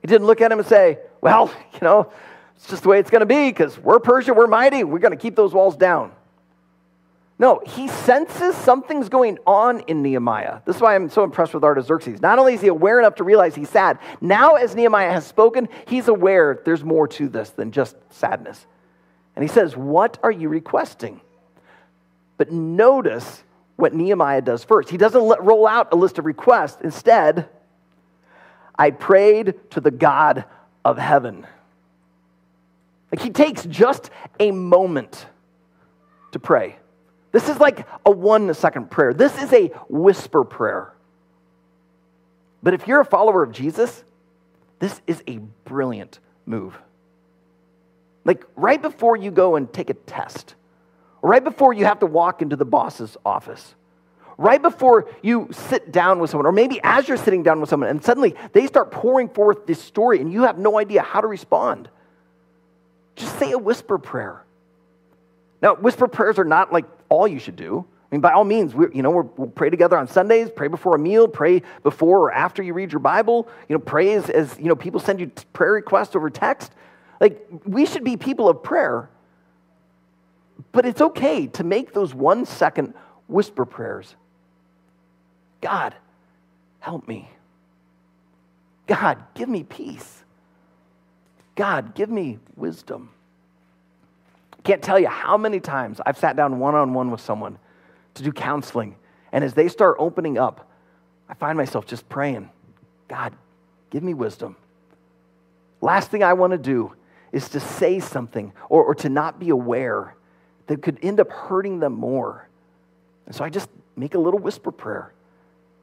He 0.00 0.08
didn't 0.08 0.26
look 0.26 0.40
at 0.40 0.50
him 0.50 0.58
and 0.58 0.66
say, 0.66 0.98
Well, 1.20 1.52
you 1.72 1.80
know, 1.82 2.12
it's 2.56 2.68
just 2.68 2.82
the 2.82 2.88
way 2.88 2.98
it's 2.98 3.10
going 3.10 3.20
to 3.20 3.26
be 3.26 3.48
because 3.48 3.78
we're 3.78 4.00
Persia, 4.00 4.34
we're 4.34 4.46
mighty, 4.46 4.84
we're 4.84 4.98
going 4.98 5.16
to 5.16 5.22
keep 5.22 5.36
those 5.36 5.52
walls 5.52 5.76
down. 5.76 6.12
No, 7.38 7.60
he 7.66 7.88
senses 7.88 8.54
something's 8.54 9.08
going 9.08 9.38
on 9.46 9.80
in 9.80 10.00
Nehemiah. 10.00 10.60
This 10.64 10.76
is 10.76 10.82
why 10.82 10.94
I'm 10.94 11.10
so 11.10 11.24
impressed 11.24 11.54
with 11.54 11.64
Artaxerxes. 11.64 12.20
Not 12.20 12.38
only 12.38 12.54
is 12.54 12.60
he 12.60 12.68
aware 12.68 13.00
enough 13.00 13.16
to 13.16 13.24
realize 13.24 13.56
he's 13.56 13.68
sad, 13.68 13.98
now 14.20 14.54
as 14.54 14.76
Nehemiah 14.76 15.10
has 15.10 15.26
spoken, 15.26 15.68
he's 15.88 16.06
aware 16.06 16.62
there's 16.64 16.84
more 16.84 17.08
to 17.08 17.28
this 17.28 17.50
than 17.50 17.72
just 17.72 17.96
sadness. 18.10 18.64
And 19.34 19.42
he 19.42 19.48
says, 19.48 19.76
What 19.76 20.18
are 20.22 20.30
you 20.30 20.48
requesting? 20.48 21.20
But 22.36 22.50
notice 22.50 23.44
what 23.76 23.94
Nehemiah 23.94 24.42
does 24.42 24.64
first. 24.64 24.90
He 24.90 24.96
doesn't 24.96 25.22
let, 25.22 25.42
roll 25.42 25.66
out 25.66 25.92
a 25.92 25.96
list 25.96 26.18
of 26.18 26.24
requests. 26.24 26.80
Instead, 26.82 27.48
I 28.78 28.90
prayed 28.90 29.54
to 29.70 29.80
the 29.80 29.90
God 29.90 30.44
of 30.84 30.98
heaven. 30.98 31.46
Like 33.10 33.20
he 33.20 33.30
takes 33.30 33.64
just 33.64 34.10
a 34.40 34.50
moment 34.50 35.26
to 36.32 36.38
pray. 36.38 36.76
This 37.30 37.48
is 37.48 37.58
like 37.58 37.86
a 38.04 38.10
one 38.10 38.52
second 38.54 38.90
prayer. 38.90 39.14
This 39.14 39.40
is 39.42 39.52
a 39.52 39.68
whisper 39.88 40.44
prayer. 40.44 40.92
But 42.62 42.74
if 42.74 42.86
you're 42.86 43.00
a 43.00 43.04
follower 43.04 43.42
of 43.42 43.52
Jesus, 43.52 44.04
this 44.78 45.00
is 45.06 45.22
a 45.26 45.38
brilliant 45.64 46.18
move. 46.46 46.78
Like 48.24 48.44
right 48.56 48.80
before 48.80 49.16
you 49.16 49.30
go 49.30 49.56
and 49.56 49.72
take 49.72 49.90
a 49.90 49.94
test, 49.94 50.54
right 51.22 51.42
before 51.42 51.72
you 51.72 51.84
have 51.84 52.00
to 52.00 52.06
walk 52.06 52.42
into 52.42 52.56
the 52.56 52.64
boss's 52.64 53.16
office, 53.24 53.74
right 54.38 54.62
before 54.62 55.08
you 55.22 55.48
sit 55.50 55.92
down 55.92 56.18
with 56.18 56.30
someone, 56.30 56.46
or 56.46 56.52
maybe 56.52 56.80
as 56.82 57.08
you're 57.08 57.16
sitting 57.16 57.42
down 57.42 57.60
with 57.60 57.68
someone, 57.68 57.90
and 57.90 58.02
suddenly 58.02 58.34
they 58.52 58.66
start 58.66 58.90
pouring 58.90 59.28
forth 59.28 59.66
this 59.66 59.80
story 59.80 60.20
and 60.20 60.32
you 60.32 60.42
have 60.42 60.58
no 60.58 60.78
idea 60.78 61.02
how 61.02 61.20
to 61.20 61.26
respond. 61.26 61.88
Just 63.16 63.38
say 63.38 63.52
a 63.52 63.58
whisper 63.58 63.98
prayer. 63.98 64.42
Now, 65.60 65.74
whisper 65.74 66.08
prayers 66.08 66.38
are 66.38 66.44
not 66.44 66.72
like 66.72 66.86
all 67.08 67.28
you 67.28 67.38
should 67.38 67.56
do. 67.56 67.86
I 68.10 68.14
mean, 68.14 68.20
by 68.20 68.32
all 68.32 68.44
means, 68.44 68.74
we, 68.74 68.86
you 68.92 69.02
know, 69.02 69.10
we'll 69.10 69.48
pray 69.48 69.70
together 69.70 69.96
on 69.96 70.06
Sundays, 70.06 70.50
pray 70.54 70.68
before 70.68 70.96
a 70.96 70.98
meal, 70.98 71.28
pray 71.28 71.62
before 71.82 72.18
or 72.18 72.32
after 72.32 72.62
you 72.62 72.74
read 72.74 72.92
your 72.92 72.98
Bible. 73.00 73.48
You 73.68 73.76
know, 73.76 73.80
pray 73.80 74.12
as, 74.14 74.28
as 74.28 74.58
you 74.58 74.66
know, 74.66 74.76
people 74.76 75.00
send 75.00 75.20
you 75.20 75.30
prayer 75.52 75.72
requests 75.72 76.14
over 76.14 76.28
text. 76.28 76.72
Like, 77.22 77.46
we 77.64 77.86
should 77.86 78.02
be 78.02 78.16
people 78.16 78.48
of 78.48 78.64
prayer. 78.64 79.08
But 80.72 80.86
it's 80.86 81.00
okay 81.00 81.46
to 81.46 81.62
make 81.62 81.92
those 81.92 82.12
one 82.12 82.44
second 82.46 82.94
whisper 83.28 83.64
prayers. 83.64 84.16
God, 85.60 85.94
help 86.80 87.06
me. 87.06 87.30
God, 88.88 89.22
give 89.34 89.48
me 89.48 89.62
peace. 89.62 90.24
God, 91.54 91.94
give 91.94 92.10
me 92.10 92.40
wisdom. 92.56 93.10
Can't 94.64 94.82
tell 94.82 94.98
you 94.98 95.06
how 95.06 95.36
many 95.36 95.60
times 95.60 96.00
I've 96.04 96.18
sat 96.18 96.34
down 96.34 96.58
one 96.58 96.74
on 96.74 96.92
one 96.92 97.12
with 97.12 97.20
someone 97.20 97.56
to 98.14 98.24
do 98.24 98.32
counseling. 98.32 98.96
And 99.30 99.44
as 99.44 99.54
they 99.54 99.68
start 99.68 99.94
opening 100.00 100.38
up, 100.38 100.68
I 101.28 101.34
find 101.34 101.56
myself 101.56 101.86
just 101.86 102.08
praying, 102.08 102.50
God, 103.06 103.32
give 103.90 104.02
me 104.02 104.12
wisdom. 104.12 104.56
Last 105.80 106.10
thing 106.10 106.24
I 106.24 106.32
want 106.32 106.50
to 106.50 106.58
do 106.58 106.94
is 107.32 107.48
to 107.50 107.60
say 107.60 107.98
something 107.98 108.52
or, 108.68 108.84
or 108.84 108.94
to 108.94 109.08
not 109.08 109.40
be 109.40 109.48
aware 109.48 110.14
that 110.66 110.82
could 110.82 110.98
end 111.02 111.18
up 111.18 111.30
hurting 111.30 111.80
them 111.80 111.94
more. 111.94 112.48
And 113.26 113.34
so 113.34 113.44
I 113.44 113.50
just 113.50 113.68
make 113.96 114.14
a 114.14 114.18
little 114.18 114.38
whisper 114.38 114.70
prayer. 114.70 115.12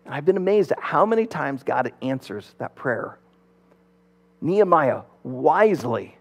And 0.05 0.13
I've 0.13 0.25
been 0.25 0.37
amazed 0.37 0.71
at 0.71 0.79
how 0.79 1.05
many 1.05 1.25
times 1.25 1.63
God 1.63 1.91
answers 2.01 2.53
that 2.59 2.75
prayer. 2.75 3.17
Nehemiah 4.41 5.01
wisely 5.23 6.17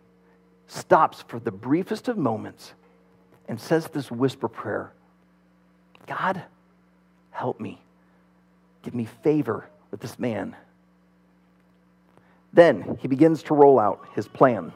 stops 0.67 1.25
for 1.29 1.39
the 1.39 1.51
briefest 1.51 2.09
of 2.09 2.19
moments 2.19 2.73
and 3.49 3.61
says 3.61 3.87
this 3.89 4.11
whisper 4.11 4.49
prayer 4.49 4.93
God, 6.07 6.43
help 7.31 7.61
me. 7.61 7.83
Give 8.83 8.95
me 8.95 9.05
favor 9.23 9.69
with 9.91 10.01
this 10.01 10.19
man. 10.19 10.57
Then 12.53 12.99
he 13.01 13.09
begins 13.09 13.43
to 13.45 13.55
roll 13.55 13.79
out 13.79 14.07
his 14.15 14.27
plan. 14.27 14.73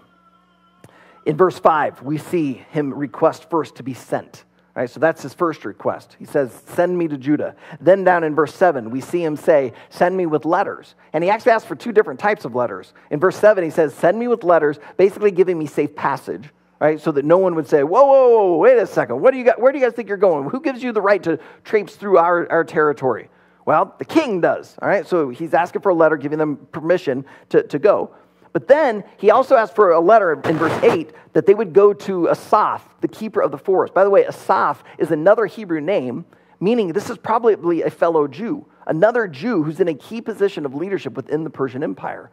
In 1.25 1.37
verse 1.37 1.59
5, 1.59 2.03
we 2.03 2.19
see 2.19 2.65
him 2.71 2.93
request 2.93 3.49
first 3.49 3.77
to 3.77 3.83
be 3.83 3.95
sent. 3.95 4.45
Right, 4.75 4.89
so 4.89 5.01
that's 5.01 5.21
his 5.21 5.35
first 5.35 5.67
request. 5.67 6.17
He 6.19 6.25
says, 6.25 6.51
Send 6.69 6.97
me 6.97 7.07
to 7.07 7.19
Judah. 7.19 7.57
Then 7.79 8.05
down 8.05 8.25
in 8.25 8.35
verse 8.35 8.55
7, 8.55 8.91
we 8.91 9.03
see 9.03 9.23
him 9.23 9.37
say, 9.37 9.75
Send 9.91 10.17
me 10.17 10.25
with 10.25 10.47
letters. 10.47 10.95
And 11.13 11.23
he 11.23 11.29
actually 11.29 11.53
asks 11.53 11.69
for 11.69 11.75
two 11.75 11.93
different 11.93 12.19
types 12.19 12.47
of 12.47 12.55
letters. 12.55 12.95
In 13.11 13.21
verse 13.21 13.37
7, 13.37 13.63
he 13.63 13.69
says, 13.69 13.93
Send 13.93 14.19
me 14.19 14.29
with 14.29 14.45
letters, 14.45 14.79
basically 14.97 15.31
giving 15.31 15.59
me 15.59 15.67
safe 15.67 15.95
passage, 15.95 16.49
right? 16.81 16.99
So 16.99 17.13
that 17.13 17.27
no 17.27 17.37
one 17.37 17.55
would 17.57 17.69
say, 17.69 17.83
Whoa, 17.83 18.03
whoa, 18.03 18.29
whoa, 18.31 18.57
wait 18.57 18.79
a 18.79 18.87
second. 18.87 19.21
What 19.21 19.33
do 19.33 19.39
you 19.39 19.45
got, 19.45 19.61
where 19.61 19.73
do 19.73 19.79
you 19.79 19.85
guys 19.85 19.93
think 19.93 20.09
you're 20.09 20.17
going? 20.17 20.49
Who 20.49 20.61
gives 20.63 20.83
you 20.83 20.93
the 20.93 21.03
right 21.03 21.23
to 21.25 21.39
traipse 21.65 21.95
through 21.95 22.17
our, 22.17 22.51
our 22.51 22.65
territory? 22.65 23.29
Well, 23.67 23.95
the 23.99 24.07
king 24.07 24.41
does, 24.41 24.75
all 24.81 24.89
right? 24.89 25.07
So 25.07 25.29
he's 25.29 25.53
asking 25.53 25.83
for 25.83 25.91
a 25.91 25.95
letter 25.95 26.17
giving 26.17 26.39
them 26.39 26.67
permission 26.73 27.27
to, 27.51 27.63
to 27.65 27.79
go. 27.79 28.15
But 28.53 28.69
then 28.69 29.05
he 29.17 29.31
also 29.31 29.57
asked 29.57 29.75
for 29.75 29.93
a 29.93 30.01
letter 30.01 30.33
in 30.33 30.59
verse 30.59 30.83
8 30.83 31.13
that 31.33 31.47
they 31.47 31.55
would 31.55 31.73
go 31.73 31.93
to 31.95 32.29
Asaph, 32.29 32.83
the 33.01 33.09
keeper 33.09 33.41
of 33.41 33.51
the 33.51 33.59
forest. 33.59 33.95
By 33.95 34.05
the 34.05 34.11
way, 34.11 34.27
Asaph 34.27 34.83
is 34.99 35.11
another 35.11 35.47
Hebrew 35.47 35.81
name, 35.81 36.27
meaning 36.61 36.93
this 36.93 37.09
is 37.09 37.17
probably 37.17 37.83
a 37.83 37.91
fellow 37.91 38.29
Jew, 38.29 38.67
another 38.87 39.27
Jew 39.27 39.63
who's 39.63 39.81
in 39.81 39.89
a 39.89 39.95
key 39.95 40.21
position 40.21 40.67
of 40.67 40.75
leadership 40.75 41.15
within 41.15 41.45
the 41.45 41.51
Persian 41.51 41.83
Empire. 41.83 42.31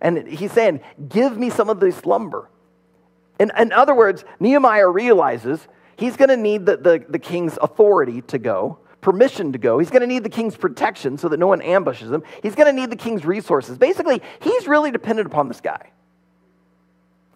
And 0.00 0.26
he's 0.28 0.52
saying, 0.52 0.80
Give 1.08 1.38
me 1.38 1.48
some 1.48 1.70
of 1.70 1.80
this 1.80 2.04
lumber. 2.04 2.50
In, 3.40 3.50
in 3.58 3.72
other 3.72 3.94
words, 3.94 4.24
Nehemiah 4.40 4.88
realizes 4.88 5.66
he's 5.96 6.16
going 6.16 6.28
to 6.28 6.36
need 6.36 6.66
the, 6.66 6.76
the, 6.76 7.04
the 7.08 7.18
king's 7.18 7.56
authority 7.62 8.20
to 8.22 8.38
go 8.38 8.78
permission 9.02 9.52
to 9.52 9.58
go. 9.58 9.78
He's 9.78 9.90
going 9.90 10.00
to 10.00 10.06
need 10.06 10.24
the 10.24 10.30
king's 10.30 10.56
protection 10.56 11.18
so 11.18 11.28
that 11.28 11.38
no 11.38 11.46
one 11.46 11.60
ambushes 11.60 12.10
him. 12.10 12.22
He's 12.42 12.54
going 12.54 12.74
to 12.74 12.80
need 12.80 12.88
the 12.88 12.96
king's 12.96 13.26
resources. 13.26 13.76
Basically, 13.76 14.22
he's 14.40 14.66
really 14.66 14.90
dependent 14.90 15.26
upon 15.26 15.48
this 15.48 15.60
guy. 15.60 15.90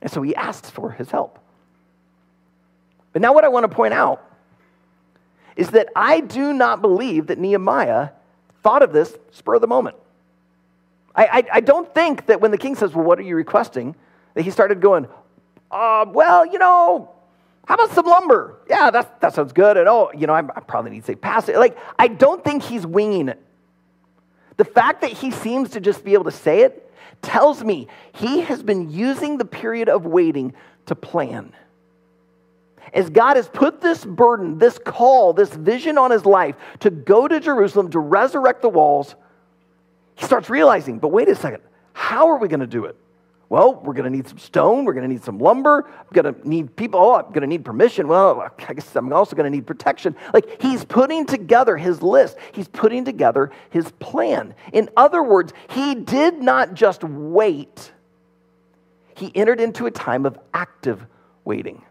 And 0.01 0.11
so 0.11 0.23
he 0.23 0.35
asks 0.35 0.71
for 0.71 0.93
his 0.93 1.11
help. 1.11 1.39
But 3.13 3.21
now, 3.21 3.35
what 3.35 3.45
I 3.45 3.49
want 3.49 3.65
to 3.65 3.75
point 3.75 3.93
out 3.93 4.23
is 5.57 5.71
that 5.71 5.89
I 5.97 6.21
do 6.21 6.53
not 6.53 6.81
believe 6.81 7.27
that 7.27 7.39
Nehemiah 7.39 8.11
thought 8.63 8.83
of 8.83 8.93
this 8.93 9.17
spur 9.33 9.55
of 9.55 9.61
the 9.61 9.67
moment. 9.67 9.97
I, 11.15 11.27
I, 11.27 11.45
I 11.55 11.61
don't 11.61 11.93
think 11.95 12.27
that 12.27 12.41
when 12.41 12.51
the 12.51 12.59
king 12.59 12.75
says, 12.75 12.95
Well, 12.95 13.05
what 13.05 13.19
are 13.19 13.23
you 13.23 13.37
requesting? 13.37 13.95
that 14.35 14.43
he 14.43 14.51
started 14.51 14.83
going, 14.83 15.09
uh, 15.71 16.05
Well, 16.09 16.47
you 16.47 16.59
know, 16.59 17.11
how 17.67 17.75
about 17.75 17.91
some 17.93 18.07
lumber? 18.07 18.59
Yeah, 18.71 18.91
that, 18.91 19.21
that 19.21 19.35
sounds 19.35 19.53
good. 19.53 19.77
And 19.77 19.89
oh, 19.89 20.11
you 20.17 20.27
know, 20.27 20.33
I, 20.33 20.39
I 20.39 20.61
probably 20.61 20.93
need 20.93 21.01
to 21.01 21.07
say 21.07 21.15
pass 21.17 21.49
it. 21.49 21.57
Like, 21.57 21.77
I 21.99 22.09
don't 22.09 22.43
think 22.43 22.63
he's 22.63 22.87
winging 22.87 23.29
it. 23.29 23.43
The 24.57 24.65
fact 24.65 25.03
that 25.03 25.11
he 25.11 25.31
seems 25.31 25.71
to 25.71 25.81
just 25.81 26.05
be 26.05 26.15
able 26.15 26.25
to 26.25 26.31
say 26.31 26.63
it 26.63 26.91
tells 27.23 27.63
me 27.65 27.89
he 28.15 28.41
has 28.43 28.63
been 28.63 28.91
using 28.91 29.37
the 29.37 29.45
period 29.45 29.89
of 29.89 30.07
waiting 30.07 30.55
to 30.87 30.95
plan. 30.95 31.53
As 32.95 33.11
God 33.11 33.37
has 33.37 33.49
put 33.49 33.81
this 33.81 34.05
burden, 34.05 34.59
this 34.59 34.79
call, 34.79 35.33
this 35.33 35.51
vision 35.51 35.99
on 35.99 36.13
his 36.13 36.25
life 36.25 36.55
to 36.81 36.91
go 36.91 37.27
to 37.27 37.41
Jerusalem 37.41 37.91
to 37.91 37.99
resurrect 37.99 38.63
the 38.63 38.69
walls, 38.69 39.17
he 40.15 40.25
starts 40.25 40.49
realizing, 40.49 41.01
but 41.01 41.09
wait 41.09 41.29
a 41.29 41.35
second, 41.35 41.63
how 41.93 42.29
are 42.29 42.37
we 42.37 42.47
going 42.47 42.61
to 42.61 42.67
do 42.67 42.85
it? 42.85 42.97
Well, 43.49 43.75
we're 43.75 43.95
going 43.95 44.11
to 44.11 44.17
need 44.17 44.27
some 44.27 44.39
stone. 44.39 44.85
We're 44.85 44.95
going 44.95 45.09
to 45.09 45.13
need 45.13 45.23
some 45.23 45.39
lumber. 45.39 45.89
I'm 45.89 46.07
going 46.13 46.35
to 46.35 46.49
need 46.49 46.75
people. 46.75 46.99
Oh, 46.99 47.15
I'm 47.15 47.29
going 47.29 47.43
to 47.43 47.47
need 47.47 47.65
permission. 47.65 48.09
Well, 48.09 48.41
I 48.69 48.75
guess 48.75 48.97
I'm 48.97 49.13
also 49.13 49.37
going 49.37 49.51
to 49.51 49.57
need 49.57 49.67
protection. 49.67 50.17
Like 50.35 50.61
he's 50.61 50.85
putting 50.85 51.27
together 51.27 51.77
his 51.77 52.03
list, 52.03 52.37
he's 52.53 52.67
putting 52.67 53.05
together 53.05 53.53
his 53.71 53.91
plan. 53.93 54.55
In 54.73 54.91
other 54.97 55.23
words, 55.23 55.53
he 55.71 55.95
did 55.95 56.43
not 56.43 56.75
just 56.75 57.05
wait, 57.05 57.93
he 59.15 59.31
entered 59.35 59.61
into 59.61 59.87
a 59.87 59.91
time 59.91 60.27
of 60.27 60.39
active 60.53 61.07
waiting. 61.45 61.83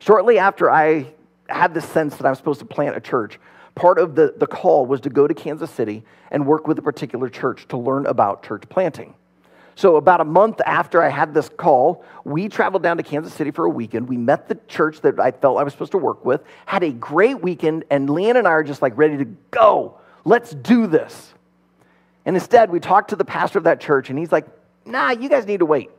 Shortly 0.00 0.38
after 0.38 0.70
I 0.70 1.14
had 1.48 1.74
the 1.74 1.80
sense 1.80 2.16
that 2.16 2.26
I 2.26 2.30
was 2.30 2.38
supposed 2.38 2.60
to 2.60 2.66
plant 2.66 2.96
a 2.96 3.00
church, 3.00 3.38
part 3.74 3.98
of 3.98 4.14
the, 4.14 4.34
the 4.36 4.46
call 4.46 4.86
was 4.86 5.00
to 5.02 5.10
go 5.10 5.26
to 5.26 5.34
Kansas 5.34 5.70
City 5.70 6.04
and 6.30 6.46
work 6.46 6.68
with 6.68 6.78
a 6.78 6.82
particular 6.82 7.28
church 7.28 7.66
to 7.68 7.76
learn 7.76 8.06
about 8.06 8.42
church 8.42 8.64
planting. 8.68 9.14
So, 9.80 9.96
about 9.96 10.20
a 10.20 10.26
month 10.26 10.60
after 10.66 11.02
I 11.02 11.08
had 11.08 11.32
this 11.32 11.48
call, 11.48 12.04
we 12.22 12.50
traveled 12.50 12.82
down 12.82 12.98
to 12.98 13.02
Kansas 13.02 13.32
City 13.32 13.50
for 13.50 13.64
a 13.64 13.70
weekend. 13.70 14.10
We 14.10 14.18
met 14.18 14.46
the 14.46 14.58
church 14.68 15.00
that 15.00 15.18
I 15.18 15.30
felt 15.30 15.56
I 15.56 15.62
was 15.62 15.72
supposed 15.72 15.92
to 15.92 15.98
work 15.98 16.22
with, 16.22 16.42
had 16.66 16.82
a 16.82 16.90
great 16.90 17.40
weekend, 17.40 17.84
and 17.88 18.06
Leanne 18.06 18.36
and 18.36 18.46
I 18.46 18.50
are 18.50 18.62
just 18.62 18.82
like 18.82 18.92
ready 18.94 19.16
to 19.16 19.24
go. 19.50 19.98
Let's 20.26 20.50
do 20.50 20.86
this. 20.86 21.32
And 22.26 22.36
instead, 22.36 22.70
we 22.70 22.78
talked 22.78 23.08
to 23.08 23.16
the 23.16 23.24
pastor 23.24 23.56
of 23.56 23.64
that 23.64 23.80
church, 23.80 24.10
and 24.10 24.18
he's 24.18 24.30
like, 24.30 24.44
nah, 24.84 25.12
you 25.12 25.30
guys 25.30 25.46
need 25.46 25.60
to 25.60 25.66
wait 25.66 25.90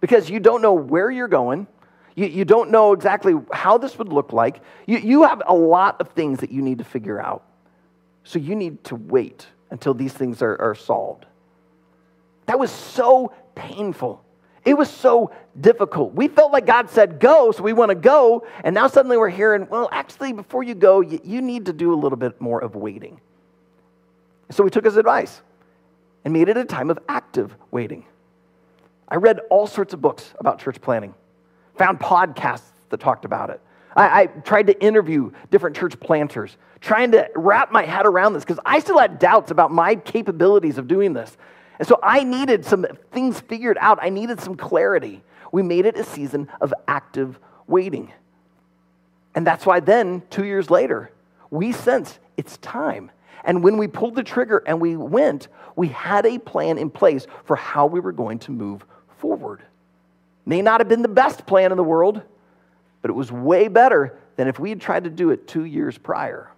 because 0.00 0.28
you 0.28 0.40
don't 0.40 0.60
know 0.60 0.74
where 0.74 1.12
you're 1.12 1.28
going. 1.28 1.68
You, 2.16 2.26
you 2.26 2.44
don't 2.44 2.72
know 2.72 2.92
exactly 2.92 3.34
how 3.52 3.78
this 3.78 3.96
would 3.98 4.12
look 4.12 4.32
like. 4.32 4.60
You, 4.88 4.98
you 4.98 5.22
have 5.22 5.44
a 5.46 5.54
lot 5.54 6.00
of 6.00 6.08
things 6.08 6.40
that 6.40 6.50
you 6.50 6.60
need 6.60 6.78
to 6.78 6.84
figure 6.84 7.20
out. 7.20 7.44
So, 8.24 8.40
you 8.40 8.56
need 8.56 8.82
to 8.82 8.96
wait 8.96 9.46
until 9.70 9.94
these 9.94 10.12
things 10.12 10.42
are, 10.42 10.60
are 10.60 10.74
solved. 10.74 11.26
That 12.46 12.58
was 12.58 12.70
so 12.70 13.32
painful. 13.54 14.24
It 14.64 14.76
was 14.78 14.88
so 14.88 15.30
difficult. 15.60 16.14
We 16.14 16.28
felt 16.28 16.52
like 16.52 16.66
God 16.66 16.88
said, 16.88 17.20
go, 17.20 17.52
so 17.52 17.62
we 17.62 17.72
want 17.72 17.90
to 17.90 17.94
go. 17.94 18.46
And 18.62 18.74
now 18.74 18.86
suddenly 18.86 19.16
we're 19.16 19.28
hearing, 19.28 19.68
well, 19.68 19.88
actually, 19.92 20.32
before 20.32 20.62
you 20.62 20.74
go, 20.74 21.00
you, 21.00 21.20
you 21.22 21.42
need 21.42 21.66
to 21.66 21.72
do 21.72 21.92
a 21.92 21.96
little 21.96 22.16
bit 22.16 22.40
more 22.40 22.62
of 22.62 22.74
waiting. 22.74 23.20
So 24.50 24.64
we 24.64 24.70
took 24.70 24.84
his 24.84 24.96
advice 24.96 25.42
and 26.24 26.32
made 26.32 26.48
it 26.48 26.56
a 26.56 26.64
time 26.64 26.90
of 26.90 26.98
active 27.08 27.54
waiting. 27.70 28.06
I 29.08 29.16
read 29.16 29.40
all 29.50 29.66
sorts 29.66 29.92
of 29.92 30.00
books 30.00 30.32
about 30.38 30.58
church 30.60 30.80
planting, 30.80 31.14
found 31.76 32.00
podcasts 32.00 32.62
that 32.88 33.00
talked 33.00 33.24
about 33.24 33.50
it. 33.50 33.60
I, 33.94 34.22
I 34.22 34.26
tried 34.26 34.68
to 34.68 34.82
interview 34.82 35.30
different 35.50 35.76
church 35.76 35.98
planters, 36.00 36.56
trying 36.80 37.12
to 37.12 37.28
wrap 37.34 37.70
my 37.70 37.84
head 37.84 38.06
around 38.06 38.32
this 38.32 38.44
because 38.44 38.60
I 38.64 38.78
still 38.78 38.98
had 38.98 39.18
doubts 39.18 39.50
about 39.50 39.70
my 39.70 39.94
capabilities 39.96 40.78
of 40.78 40.88
doing 40.88 41.12
this. 41.12 41.36
And 41.78 41.88
so 41.88 41.98
I 42.02 42.22
needed 42.24 42.64
some 42.64 42.86
things 43.12 43.40
figured 43.40 43.76
out. 43.80 43.98
I 44.00 44.08
needed 44.08 44.40
some 44.40 44.56
clarity. 44.56 45.22
We 45.52 45.62
made 45.62 45.86
it 45.86 45.96
a 45.96 46.04
season 46.04 46.48
of 46.60 46.72
active 46.86 47.38
waiting. 47.66 48.12
And 49.34 49.46
that's 49.46 49.66
why 49.66 49.80
then, 49.80 50.22
two 50.30 50.44
years 50.44 50.70
later, 50.70 51.10
we 51.50 51.72
sensed 51.72 52.18
it's 52.36 52.56
time. 52.58 53.10
And 53.44 53.62
when 53.62 53.76
we 53.76 53.88
pulled 53.88 54.14
the 54.14 54.22
trigger 54.22 54.62
and 54.66 54.80
we 54.80 54.96
went, 54.96 55.48
we 55.76 55.88
had 55.88 56.24
a 56.24 56.38
plan 56.38 56.78
in 56.78 56.90
place 56.90 57.26
for 57.44 57.56
how 57.56 57.86
we 57.86 58.00
were 58.00 58.12
going 58.12 58.38
to 58.40 58.52
move 58.52 58.84
forward. 59.18 59.62
May 60.46 60.62
not 60.62 60.80
have 60.80 60.88
been 60.88 61.02
the 61.02 61.08
best 61.08 61.46
plan 61.46 61.70
in 61.70 61.76
the 61.76 61.84
world, 61.84 62.22
but 63.02 63.10
it 63.10 63.14
was 63.14 63.30
way 63.30 63.68
better 63.68 64.18
than 64.36 64.48
if 64.48 64.58
we 64.58 64.70
had 64.70 64.80
tried 64.80 65.04
to 65.04 65.10
do 65.10 65.30
it 65.30 65.46
two 65.46 65.64
years 65.64 65.98
prior. 65.98 66.50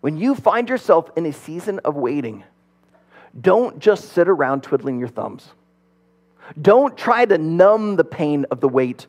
When 0.00 0.16
you 0.16 0.34
find 0.34 0.68
yourself 0.68 1.10
in 1.16 1.26
a 1.26 1.32
season 1.32 1.80
of 1.80 1.96
waiting, 1.96 2.44
don't 3.40 3.78
just 3.78 4.12
sit 4.12 4.28
around 4.28 4.62
twiddling 4.62 4.98
your 4.98 5.08
thumbs. 5.08 5.48
Don't 6.60 6.96
try 6.96 7.24
to 7.24 7.36
numb 7.36 7.96
the 7.96 8.04
pain 8.04 8.46
of 8.50 8.60
the 8.60 8.68
wait 8.68 9.06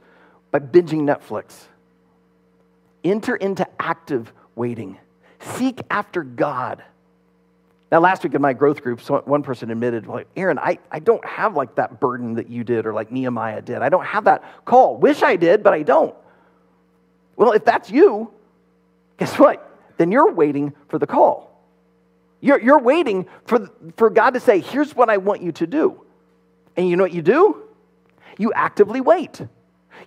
by 0.51 0.59
binging 0.59 1.01
Netflix. 1.01 1.53
Enter 3.03 3.35
into 3.35 3.65
active 3.79 4.33
waiting. 4.55 4.97
Seek 5.39 5.79
after 5.89 6.23
God. 6.23 6.83
Now, 7.91 7.99
last 7.99 8.23
week 8.23 8.35
in 8.35 8.41
my 8.41 8.53
growth 8.53 8.83
group, 8.83 8.99
one 9.25 9.41
person 9.41 9.71
admitted, 9.71 10.05
like, 10.05 10.27
Aaron, 10.35 10.59
I, 10.59 10.77
I 10.91 10.99
don't 10.99 11.25
have 11.25 11.55
like 11.55 11.75
that 11.75 11.99
burden 11.99 12.35
that 12.35 12.49
you 12.49 12.63
did 12.63 12.85
or 12.85 12.93
like 12.93 13.11
Nehemiah 13.11 13.61
did. 13.61 13.81
I 13.81 13.89
don't 13.89 14.05
have 14.05 14.25
that 14.25 14.43
call. 14.65 14.97
Wish 14.97 15.23
I 15.23 15.37
did, 15.37 15.63
but 15.63 15.73
I 15.73 15.81
don't. 15.81 16.13
Well, 17.35 17.53
if 17.53 17.65
that's 17.65 17.89
you, 17.89 18.31
guess 19.17 19.39
what? 19.39 19.65
Then 19.97 20.11
you're 20.11 20.31
waiting 20.31 20.73
for 20.87 20.99
the 20.99 21.07
call. 21.07 21.48
You're, 22.41 22.61
you're 22.61 22.79
waiting 22.79 23.27
for, 23.45 23.69
for 23.97 24.09
God 24.09 24.31
to 24.31 24.39
say, 24.39 24.59
here's 24.59 24.95
what 24.95 25.09
I 25.09 25.17
want 25.17 25.41
you 25.41 25.51
to 25.53 25.67
do. 25.67 26.01
And 26.77 26.87
you 26.87 26.95
know 26.95 27.03
what 27.03 27.13
you 27.13 27.21
do? 27.21 27.63
You 28.37 28.53
actively 28.53 29.01
wait. 29.01 29.41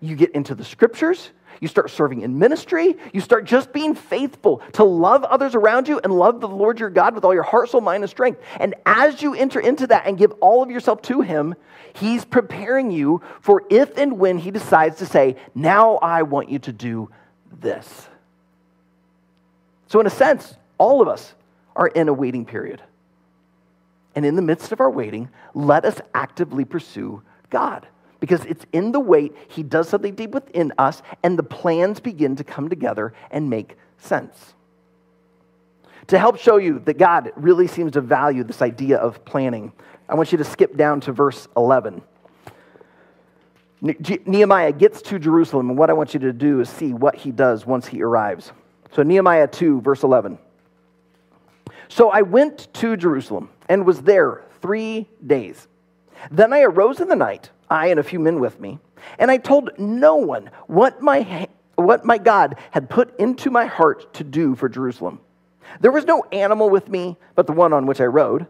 You 0.01 0.16
get 0.16 0.31
into 0.31 0.55
the 0.55 0.64
scriptures, 0.64 1.31
you 1.61 1.68
start 1.68 1.90
serving 1.90 2.23
in 2.23 2.38
ministry, 2.38 2.97
you 3.12 3.21
start 3.21 3.45
just 3.45 3.73
being 3.73 3.95
faithful 3.95 4.62
to 4.73 4.85
love 4.85 5.23
others 5.23 5.55
around 5.55 5.87
you 5.87 6.01
and 6.03 6.12
love 6.12 6.40
the 6.40 6.49
Lord 6.49 6.81
your 6.81 6.88
God 6.88 7.14
with 7.14 7.25
all 7.25 7.35
your 7.35 7.42
heart, 7.42 7.68
soul, 7.68 7.83
mind, 7.83 8.03
and 8.03 8.11
strength. 8.11 8.40
And 8.59 8.75
as 8.87 9.21
you 9.21 9.35
enter 9.35 9.61
into 9.61 9.87
that 9.88 10.07
and 10.07 10.16
give 10.16 10.33
all 10.40 10.62
of 10.62 10.71
yourself 10.71 11.03
to 11.03 11.21
Him, 11.21 11.55
He's 11.92 12.25
preparing 12.25 12.90
you 12.90 13.21
for 13.42 13.64
if 13.68 13.99
and 13.99 14.18
when 14.18 14.38
He 14.38 14.51
decides 14.51 14.97
to 14.99 15.07
say, 15.07 15.37
Now 15.55 15.97
I 15.97 16.23
want 16.23 16.49
you 16.49 16.59
to 16.61 16.73
do 16.73 17.11
this. 17.61 18.09
So, 19.88 20.01
in 20.01 20.07
a 20.07 20.11
sense, 20.11 20.57
all 20.79 21.03
of 21.03 21.09
us 21.09 21.35
are 21.77 21.89
in 21.89 22.09
a 22.09 22.13
waiting 22.13 22.45
period. 22.45 22.83
And 24.15 24.27
in 24.27 24.37
the 24.37 24.43
midst 24.43 24.73
of 24.73 24.81
our 24.81 24.91
waiting, 24.91 25.31
let 25.55 25.85
us 25.85 26.01
actively 26.15 26.65
pursue 26.65 27.23
God. 27.51 27.87
Because 28.21 28.45
it's 28.45 28.65
in 28.73 28.93
the 28.93 29.01
wait, 29.01 29.35
He 29.49 29.63
does 29.63 29.89
something 29.89 30.15
deep 30.15 30.31
within 30.31 30.73
us, 30.79 31.03
and 31.23 31.39
the 31.39 31.43
plans 31.43 31.99
begin 31.99 32.37
to 32.37 32.45
come 32.45 32.69
together 32.69 33.15
and 33.31 33.51
make 33.51 33.77
sense. 33.99 34.55
To 36.09 36.19
help 36.19 36.39
show 36.39 36.57
you 36.57 36.79
that 36.81 36.99
God 36.99 37.33
really 37.37 37.67
seems 37.67 37.93
to 37.93 38.01
value 38.01 38.45
this 38.45 38.63
idea 38.63 38.99
of 38.99 39.25
planning, 39.25 39.73
I 40.09 40.15
want 40.15 40.31
you 40.31 40.39
to 40.39 40.45
skip 40.45 40.77
down 40.77 41.01
to 41.03 41.13
verse 41.13 41.49
11. 41.57 42.03
Nehemiah 43.81 44.73
gets 44.73 45.03
to 45.03 45.19
Jerusalem, 45.19 45.71
and 45.71 45.79
what 45.79 45.91
I 45.91 45.93
want 45.93 46.15
you 46.15 46.21
to 46.21 46.33
do 46.33 46.61
is 46.61 46.69
see 46.69 46.93
what 46.93 47.17
he 47.17 47.33
does 47.33 47.67
once 47.67 47.87
he 47.89 48.03
arrives. 48.03 48.53
So, 48.93 49.03
Nehemiah 49.03 49.49
2, 49.49 49.81
verse 49.81 50.05
11. 50.05 50.39
So 51.92 52.09
I 52.09 52.22
went 52.22 52.72
to 52.72 52.96
Jerusalem 52.96 53.50
and 53.68 53.85
was 53.85 54.00
there 54.00 54.44
three 54.62 55.11
days. 55.26 55.68
Then 56.31 56.55
I 56.55 56.62
arose 56.62 57.00
in 57.00 57.09
the 57.09 57.14
night, 57.14 57.50
I 57.68 57.88
and 57.88 58.00
a 58.00 58.02
few 58.02 58.18
men 58.18 58.40
with 58.40 58.59
me, 58.59 58.78
and 59.18 59.31
I 59.31 59.37
told 59.37 59.78
no 59.78 60.16
one 60.16 60.48
what 60.68 61.02
my, 61.02 61.48
what 61.74 62.02
my 62.02 62.16
God 62.16 62.57
had 62.70 62.88
put 62.88 63.14
into 63.20 63.50
my 63.50 63.66
heart 63.66 64.14
to 64.14 64.24
do 64.24 64.55
for 64.55 64.70
Jerusalem. 64.70 65.20
There 65.81 65.92
was 65.92 66.07
no 66.07 66.24
animal 66.33 66.70
with 66.70 66.88
me 66.88 67.18
but 67.35 67.46
the 67.46 67.52
one 67.52 67.74
on 67.74 67.85
which 67.85 68.00
I 68.00 68.07
rode. 68.07 68.46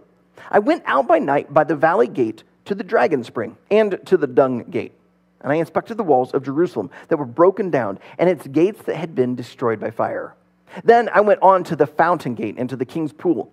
I 0.49 0.61
went 0.61 0.85
out 0.87 1.09
by 1.09 1.19
night 1.19 1.53
by 1.53 1.65
the 1.65 1.75
valley 1.75 2.07
gate 2.07 2.45
to 2.67 2.77
the 2.77 2.85
dragon 2.85 3.25
spring 3.25 3.57
and 3.73 3.99
to 4.07 4.17
the 4.17 4.29
dung 4.29 4.71
gate. 4.71 4.93
And 5.41 5.51
I 5.51 5.57
inspected 5.57 5.97
the 5.97 6.05
walls 6.05 6.33
of 6.33 6.45
Jerusalem 6.45 6.91
that 7.09 7.17
were 7.17 7.27
broken 7.27 7.71
down 7.71 7.99
and 8.19 8.31
its 8.31 8.47
gates 8.47 8.83
that 8.83 8.95
had 8.95 9.17
been 9.17 9.35
destroyed 9.35 9.81
by 9.81 9.91
fire. 9.91 10.37
Then 10.85 11.09
I 11.13 11.21
went 11.21 11.43
on 11.43 11.65
to 11.65 11.77
the 11.77 11.87
fountain 11.87 12.35
gate 12.35 12.57
and 12.59 12.69
to 12.71 12.77
the 12.77 12.85
king's 12.85 13.13
pool. 13.13 13.53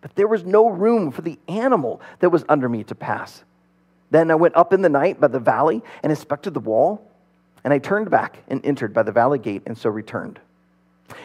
But 0.00 0.14
there 0.14 0.28
was 0.28 0.44
no 0.44 0.68
room 0.68 1.10
for 1.10 1.22
the 1.22 1.38
animal 1.48 2.00
that 2.20 2.30
was 2.30 2.44
under 2.48 2.68
me 2.68 2.84
to 2.84 2.94
pass. 2.94 3.42
Then 4.10 4.30
I 4.30 4.34
went 4.36 4.56
up 4.56 4.72
in 4.72 4.82
the 4.82 4.88
night 4.88 5.20
by 5.20 5.28
the 5.28 5.40
valley 5.40 5.82
and 6.02 6.12
inspected 6.12 6.54
the 6.54 6.60
wall. 6.60 7.10
And 7.64 7.72
I 7.72 7.78
turned 7.78 8.10
back 8.10 8.38
and 8.48 8.64
entered 8.64 8.94
by 8.94 9.02
the 9.02 9.12
valley 9.12 9.38
gate 9.38 9.62
and 9.66 9.76
so 9.76 9.90
returned. 9.90 10.38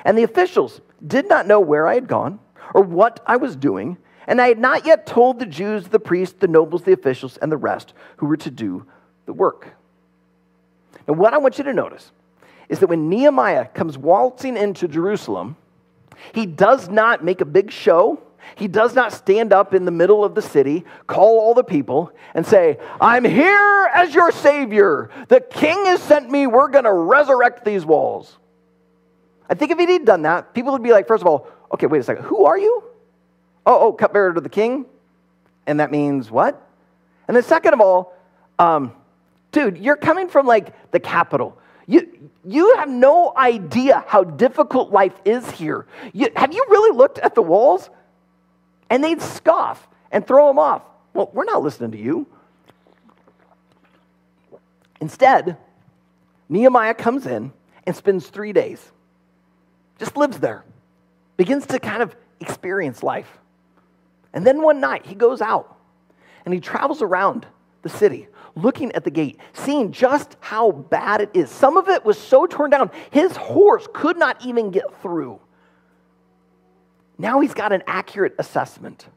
And 0.06 0.18
the 0.18 0.24
officials 0.24 0.82
did 1.06 1.30
not 1.30 1.48
know 1.48 1.60
where 1.60 1.88
I 1.88 1.94
had 1.94 2.08
gone 2.08 2.40
or 2.74 2.82
what 2.82 3.20
I 3.26 3.38
was 3.38 3.56
doing. 3.56 3.98
And 4.28 4.42
I 4.42 4.48
had 4.48 4.60
not 4.60 4.86
yet 4.86 5.06
told 5.06 5.40
the 5.40 5.46
Jews, 5.46 5.88
the 5.88 6.00
priests, 6.00 6.38
the 6.40 6.48
nobles, 6.48 6.84
the 6.84 6.94
officials, 6.94 7.38
and 7.38 7.52
the 7.52 7.58
rest 7.58 7.94
who 8.18 8.28
were 8.28 8.38
to 8.38 8.52
do 8.52 8.86
the 9.26 9.34
work. 9.34 9.76
Now, 11.08 11.16
what 11.16 11.34
I 11.34 11.38
want 11.38 11.58
you 11.58 11.64
to 11.66 11.74
notice 11.74 12.12
is 12.72 12.80
that 12.80 12.88
when 12.88 13.10
Nehemiah 13.10 13.66
comes 13.66 13.98
waltzing 13.98 14.56
into 14.56 14.88
Jerusalem, 14.88 15.58
he 16.34 16.46
does 16.46 16.88
not 16.88 17.22
make 17.22 17.42
a 17.42 17.46
big 17.46 17.70
show. 17.70 18.24
He 18.56 18.70
does 18.70 18.96
not 18.96 19.12
stand 19.12 19.52
up 19.52 19.74
in 19.74 19.84
the 19.84 19.92
middle 19.92 20.24
of 20.24 20.36
the 20.36 20.42
city, 20.42 20.86
call 21.06 21.38
all 21.40 21.54
the 21.54 21.66
people, 21.66 22.14
and 22.34 22.48
say, 22.48 22.80
I'm 23.02 23.26
here 23.26 23.90
as 23.94 24.16
your 24.16 24.32
Savior. 24.32 25.10
The 25.28 25.42
King 25.42 25.86
has 25.88 26.02
sent 26.02 26.32
me. 26.32 26.48
We're 26.48 26.70
going 26.70 26.86
to 26.86 26.94
resurrect 26.94 27.66
these 27.66 27.86
walls. 27.86 28.38
I 29.50 29.54
think 29.54 29.72
if 29.72 29.78
he 29.78 29.92
had 29.92 30.06
done 30.06 30.22
that, 30.22 30.54
people 30.54 30.72
would 30.72 30.82
be 30.82 30.94
like, 30.94 31.08
first 31.08 31.22
of 31.22 31.28
all, 31.28 31.48
okay, 31.74 31.88
wait 31.88 32.00
a 32.00 32.04
second, 32.04 32.24
who 32.24 32.46
are 32.46 32.58
you? 32.58 32.84
Oh, 33.66 33.88
oh, 33.88 33.94
cupbearer 33.94 34.34
to 34.34 34.42
the 34.42 34.50
king? 34.50 34.86
And 35.68 35.82
that 35.82 35.92
means 35.92 36.32
what? 36.32 36.66
And 37.28 37.36
then, 37.36 37.44
second 37.44 37.74
of 37.74 37.82
all, 37.82 38.14
um, 38.60 38.94
dude, 39.52 39.78
you're 39.78 39.98
coming 39.98 40.30
from 40.30 40.48
like 40.48 40.92
the 40.92 41.02
capital. 41.02 41.58
You, 41.88 42.30
you 42.46 42.76
have 42.78 42.89
no 42.89 43.34
idea 43.36 44.04
how 44.08 44.24
difficult 44.24 44.91
life 44.91 45.13
is 45.26 45.50
here. 45.52 45.88
You, 46.13 46.30
have 46.36 46.54
you 46.54 46.65
really 46.70 46.96
looked 46.96 47.20
at 47.20 47.36
the 47.36 47.41
walls? 47.41 47.89
And 48.89 49.04
they'd 49.04 49.22
scoff 49.22 49.88
and 50.12 50.26
throw 50.26 50.48
them 50.48 50.60
off. 50.60 50.84
Well, 51.13 51.30
we're 51.34 51.46
not 51.46 51.63
listening 51.63 51.91
to 51.91 51.98
you. 51.98 52.28
Instead, 55.00 55.58
Nehemiah 56.50 56.94
comes 56.94 57.26
in 57.26 57.54
and 57.88 57.96
spends 57.96 58.28
three 58.28 58.54
days, 58.54 58.91
just 59.98 60.15
lives 60.15 60.39
there, 60.39 60.63
begins 61.38 61.65
to 61.67 61.80
kind 61.80 62.04
of 62.04 62.15
experience 62.39 63.02
life. 63.02 63.39
And 64.34 64.46
then 64.46 64.62
one 64.62 64.80
night, 64.80 65.06
he 65.06 65.15
goes 65.15 65.41
out 65.41 65.78
and 66.46 66.54
he 66.54 66.60
travels 66.60 67.02
around 67.02 67.48
the 67.82 67.89
city 67.89 68.28
looking 68.56 68.91
at 68.94 69.04
the 69.04 69.12
gate, 69.12 69.39
seeing 69.54 69.91
just 69.91 70.36
how 70.39 70.72
bad 70.72 71.22
it 71.22 71.30
is. 71.34 71.50
Some 71.50 71.78
of 71.78 71.88
it 71.88 72.04
was 72.04 72.17
so 72.17 72.46
torn 72.46 72.70
down, 72.70 72.91
his 73.10 73.36
horse 73.36 73.88
could 73.94 74.17
not 74.17 74.46
even 74.46 74.72
get 74.72 74.84
through. 75.02 75.39
Now 77.17 77.39
he's 77.39 77.54
got 77.54 77.72
an 77.72 77.84
accurate 77.88 78.36
assessment. 78.39 79.08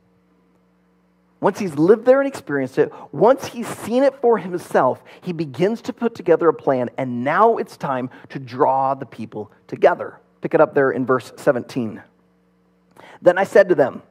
Once 1.40 1.58
he's 1.58 1.74
lived 1.74 2.06
there 2.06 2.20
and 2.20 2.28
experienced 2.28 2.78
it, 2.78 2.92
once 3.12 3.46
he's 3.46 3.68
seen 3.68 4.02
it 4.02 4.14
for 4.20 4.38
himself, 4.38 5.02
he 5.20 5.32
begins 5.32 5.82
to 5.82 5.92
put 5.92 6.14
together 6.14 6.48
a 6.48 6.54
plan, 6.54 6.88
and 6.96 7.22
now 7.22 7.56
it's 7.56 7.76
time 7.76 8.08
to 8.30 8.38
draw 8.38 8.94
the 8.94 9.04
people 9.04 9.50
together. 9.66 10.18
Pick 10.40 10.54
it 10.54 10.60
up 10.60 10.74
there 10.74 10.90
in 10.90 11.04
verse 11.04 11.32
17. 11.36 12.02
Then 13.20 13.38
I 13.38 13.44
said 13.44 13.68
to 13.70 13.74
them, 13.74 14.02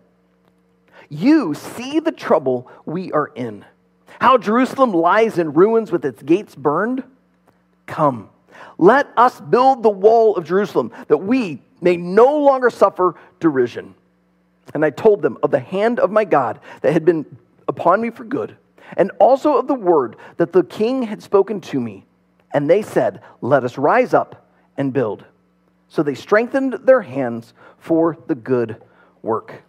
You 1.10 1.54
see 1.54 2.00
the 2.00 2.12
trouble 2.12 2.70
we 2.86 3.12
are 3.12 3.32
in 3.36 3.66
how 4.20 4.38
Jerusalem 4.38 4.94
lies 4.94 5.38
in 5.38 5.54
ruins 5.54 5.92
with 5.92 6.06
its 6.06 6.22
gates 6.24 6.56
burned? 6.56 7.04
Come, 7.86 8.30
let 8.78 9.08
us 9.18 9.40
build 9.40 9.84
the 9.84 9.90
wall 9.90 10.36
of 10.36 10.46
Jerusalem 10.46 10.92
that 11.08 11.18
we 11.18 11.62
may 11.82 11.98
no 11.98 12.40
longer 12.40 12.70
suffer 12.70 13.16
derision. 13.40 13.96
And 14.74 14.86
I 14.86 14.90
told 14.90 15.22
them 15.22 15.38
of 15.44 15.52
the 15.52 15.60
hand 15.60 16.00
of 16.00 16.12
my 16.12 16.26
God 16.26 16.60
that 16.82 16.94
had 16.94 17.06
been 17.06 17.26
upon 17.68 18.02
me 18.02 18.10
for 18.10 18.24
good, 18.24 18.58
and 18.98 19.12
also 19.20 19.58
of 19.58 19.68
the 19.68 19.74
word 19.74 20.16
that 20.38 20.54
the 20.54 20.64
king 20.64 21.04
had 21.04 21.22
spoken 21.22 21.62
to 21.62 21.80
me. 21.80 22.06
And 22.54 22.70
they 22.70 22.82
said, 22.82 23.22
Let 23.42 23.64
us 23.64 23.78
rise 23.78 24.14
up 24.14 24.48
and 24.78 24.94
build. 24.94 25.26
So 25.90 26.02
they 26.02 26.16
strengthened 26.16 26.74
their 26.86 27.02
hands 27.02 27.54
for 27.78 28.18
the 28.28 28.36
good 28.36 28.82
work. 29.22 29.64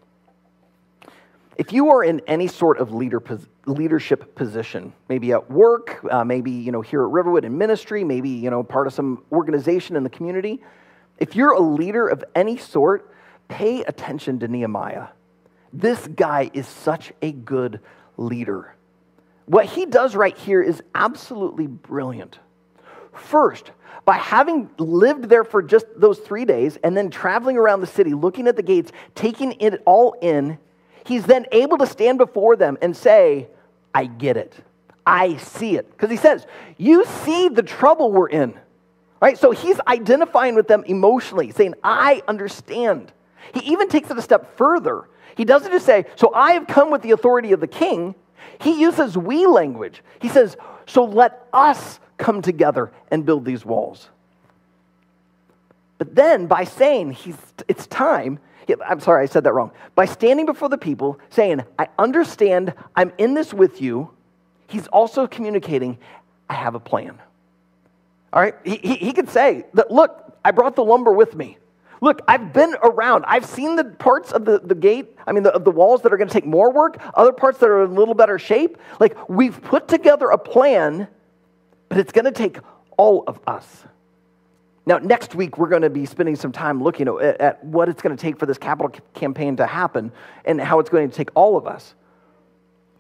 If 1.57 1.73
you 1.73 1.91
are 1.91 2.03
in 2.03 2.21
any 2.27 2.47
sort 2.47 2.79
of 2.79 2.93
leader, 2.93 3.21
leadership 3.67 4.35
position, 4.35 4.93
maybe 5.09 5.33
at 5.33 5.51
work, 5.51 6.05
uh, 6.11 6.25
maybe 6.25 6.51
you 6.51 6.73
know 6.73 6.81
here 6.81 7.03
at 7.03 7.11
Riverwood 7.11 7.45
in 7.45 7.57
ministry, 7.57 8.05
maybe 8.05 8.29
you 8.29 8.51
know 8.51 8.63
part 8.63 8.87
of 8.87 8.93
some 8.93 9.23
organization 9.33 9.97
in 9.97 10.03
the 10.05 10.11
community, 10.11 10.63
if 11.19 11.37
you're 11.37 11.53
a 11.53 11.61
leader 11.61 12.07
of 12.09 12.25
any 12.35 12.57
sort, 12.57 13.11
pay 13.49 13.83
attention 13.85 14.39
to 14.41 14.49
Nehemiah. 14.49 15.09
This 15.73 16.07
guy 16.07 16.51
is 16.53 16.69
such 16.69 17.13
a 17.23 17.33
good 17.33 17.81
leader. 18.17 18.75
What 19.47 19.67
he 19.67 19.87
does 19.87 20.15
right 20.15 20.37
here 20.37 20.63
is 20.63 20.83
absolutely 20.95 21.67
brilliant. 21.67 22.39
First, 23.13 23.71
by 24.05 24.17
having 24.17 24.71
lived 24.79 25.29
there 25.29 25.45
for 25.45 25.63
just 25.63 25.87
those 25.97 26.19
three 26.19 26.45
days 26.45 26.77
and 26.83 26.97
then 26.97 27.11
traveling 27.11 27.57
around 27.57 27.81
the 27.81 27.87
city, 27.87 28.13
looking 28.13 28.47
at 28.49 28.57
the 28.57 28.63
gates, 28.63 28.93
taking 29.15 29.53
it 29.61 29.83
all 29.87 30.17
in, 30.21 30.59
he's 31.07 31.25
then 31.25 31.47
able 31.53 31.79
to 31.79 31.87
stand 31.87 32.19
before 32.19 32.57
them 32.57 32.77
and 32.83 32.97
say, 32.97 33.49
I 33.95 34.07
get 34.07 34.37
it. 34.37 34.55
I 35.07 35.37
see 35.37 35.77
it. 35.77 35.91
Because 35.91 36.11
he 36.11 36.17
says, 36.17 36.47
You 36.77 37.05
see 37.05 37.49
the 37.49 37.63
trouble 37.63 38.11
we're 38.13 38.29
in. 38.29 38.55
Right? 39.23 39.39
So 39.39 39.53
he's 39.53 39.81
identifying 39.87 40.55
with 40.55 40.69
them 40.69 40.85
emotionally, 40.87 41.51
saying, 41.53 41.75
I 41.83 42.23
understand. 42.29 43.13
He 43.55 43.61
even 43.73 43.89
takes 43.89 44.11
it 44.11 44.19
a 44.19 44.23
step 44.23 44.57
further. 44.57 45.09
He 45.37 45.45
doesn't 45.45 45.73
just 45.73 45.87
say, 45.87 46.07
So 46.17 46.35
I 46.35 46.53
have 46.53 46.67
come 46.67 46.91
with 46.91 47.03
the 47.03 47.13
authority 47.13 47.53
of 47.53 47.61
the 47.61 47.67
king. 47.67 48.15
He 48.61 48.81
uses 48.81 49.17
we 49.17 49.47
language. 49.47 50.03
He 50.21 50.29
says, 50.29 50.57
So 50.87 51.05
let 51.05 51.47
us 51.53 52.01
come 52.19 52.43
together 52.43 52.93
and 53.11 53.25
build 53.25 53.45
these 53.45 53.65
walls. 53.65 54.09
But 55.99 56.15
then 56.15 56.47
by 56.47 56.65
saying 56.65 57.13
he's, 57.13 57.37
it's 57.69 57.87
time, 57.87 58.39
I'm 58.87 59.01
sorry, 59.01 59.23
I 59.23 59.27
said 59.27 59.45
that 59.45 59.53
wrong. 59.53 59.73
By 59.95 60.07
standing 60.07 60.47
before 60.47 60.69
the 60.69 60.79
people, 60.79 61.19
saying, 61.31 61.65
I 61.79 61.89
understand, 61.99 62.75
I'm 62.97 63.13
in 63.19 63.35
this 63.35 63.53
with 63.53 63.81
you, 63.81 64.11
he's 64.69 64.87
also 64.89 65.27
communicating, 65.27 65.99
I 66.49 66.55
have 66.55 66.75
a 66.75 66.81
plan. 66.81 67.19
All 68.33 68.41
right? 68.41 68.55
He, 68.65 68.77
he, 68.77 68.95
he 68.97 69.13
could 69.13 69.29
say, 69.29 69.65
that, 69.75 69.91
Look, 69.91 70.37
I 70.45 70.51
brought 70.51 70.77
the 70.77 70.85
lumber 70.85 71.13
with 71.13 71.35
me. 71.35 71.59
Look, 72.01 72.21
I've 72.29 72.53
been 72.53 72.75
around. 72.83 73.25
I've 73.27 73.47
seen 73.47 73.77
the 73.77 73.85
parts 73.85 74.33
of 74.33 74.45
the, 74.45 74.59
the 74.59 74.75
gate, 74.75 75.17
I 75.27 75.33
mean, 75.33 75.43
the, 75.43 75.55
of 75.55 75.65
the 75.65 75.71
walls 75.71 76.03
that 76.03 76.13
are 76.13 76.19
going 76.19 76.29
to 76.29 76.35
take 76.35 76.45
more 76.45 76.71
work, 76.71 77.01
other 77.15 77.33
parts 77.33 77.59
that 77.59 77.69
are 77.71 77.85
in 77.85 77.93
a 77.93 77.95
little 77.95 78.15
better 78.15 78.39
shape. 78.39 78.77
Like, 79.01 79.29
we've 79.29 79.61
put 79.63 79.89
together 79.89 80.29
a 80.29 80.37
plan, 80.37 81.09
but 81.89 81.99
it's 81.99 82.13
going 82.13 82.27
to 82.27 82.33
take 82.33 82.59
all 82.99 83.25
of 83.27 83.41
us. 83.47 83.85
Now, 84.87 84.99
next 84.99 85.35
week, 85.35 85.57
we're 85.57 85.69
going 85.69 85.83
to 85.83 85.91
be 85.91 86.05
spending 86.05 86.37
some 86.37 86.53
time 86.53 86.83
looking 86.83 87.09
at, 87.09 87.41
at 87.41 87.65
what 87.65 87.89
it's 87.89 88.03
going 88.03 88.15
to 88.15 88.21
take 88.21 88.39
for 88.39 88.47
this 88.47 88.59
capital 88.59 88.93
campaign 89.15 89.57
to 89.57 89.67
happen 89.67 90.13
and 90.45 90.61
how 90.61 90.79
it's 90.79 90.91
going 90.91 91.09
to 91.09 91.17
take 91.17 91.31
all 91.35 91.57
of 91.57 91.67
us. 91.67 91.95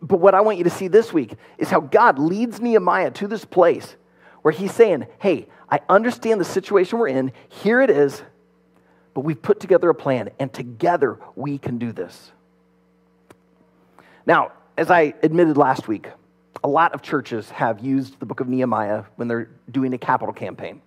But 0.01 0.19
what 0.19 0.35
I 0.35 0.41
want 0.41 0.59
you 0.59 0.65
to 0.65 0.71
see 0.71 0.89
this 0.89 1.13
week 1.13 1.35
is 1.59 1.71
how 1.71 1.81
God 1.81 2.19
leads 2.19 2.61
Nehemiah 2.61 3.11
to 3.13 3.27
this 3.27 3.45
place 3.45 3.97
where 4.43 4.53
he's 4.53 4.73
saying, 4.73 5.07
Hey, 5.19 5.47
I 5.71 5.81
understand 5.89 6.41
the 6.41 6.45
situation 6.45 6.99
we're 6.99 7.09
in. 7.09 7.33
Here 7.49 7.81
it 7.81 7.91
is. 7.91 8.23
But 9.15 9.23
we've 9.23 9.41
put 9.41 9.61
together 9.61 9.89
a 9.91 9.95
plan, 9.95 10.31
and 10.39 10.53
together 10.53 11.19
we 11.37 11.57
can 11.57 11.79
do 11.79 11.93
this. 11.93 12.33
Now, 14.27 14.53
as 14.77 14.91
I 14.91 15.15
admitted 15.23 15.57
last 15.57 15.87
week, 15.87 16.09
a 16.65 16.69
lot 16.69 16.95
of 16.95 17.03
churches 17.03 17.49
have 17.51 17.81
used 17.81 18.19
the 18.19 18.27
book 18.27 18.41
of 18.41 18.49
Nehemiah 18.49 19.05
when 19.17 19.29
they're 19.29 19.51
doing 19.71 19.95
a 19.95 19.99
capital 19.99 20.35
campaign. 20.35 20.83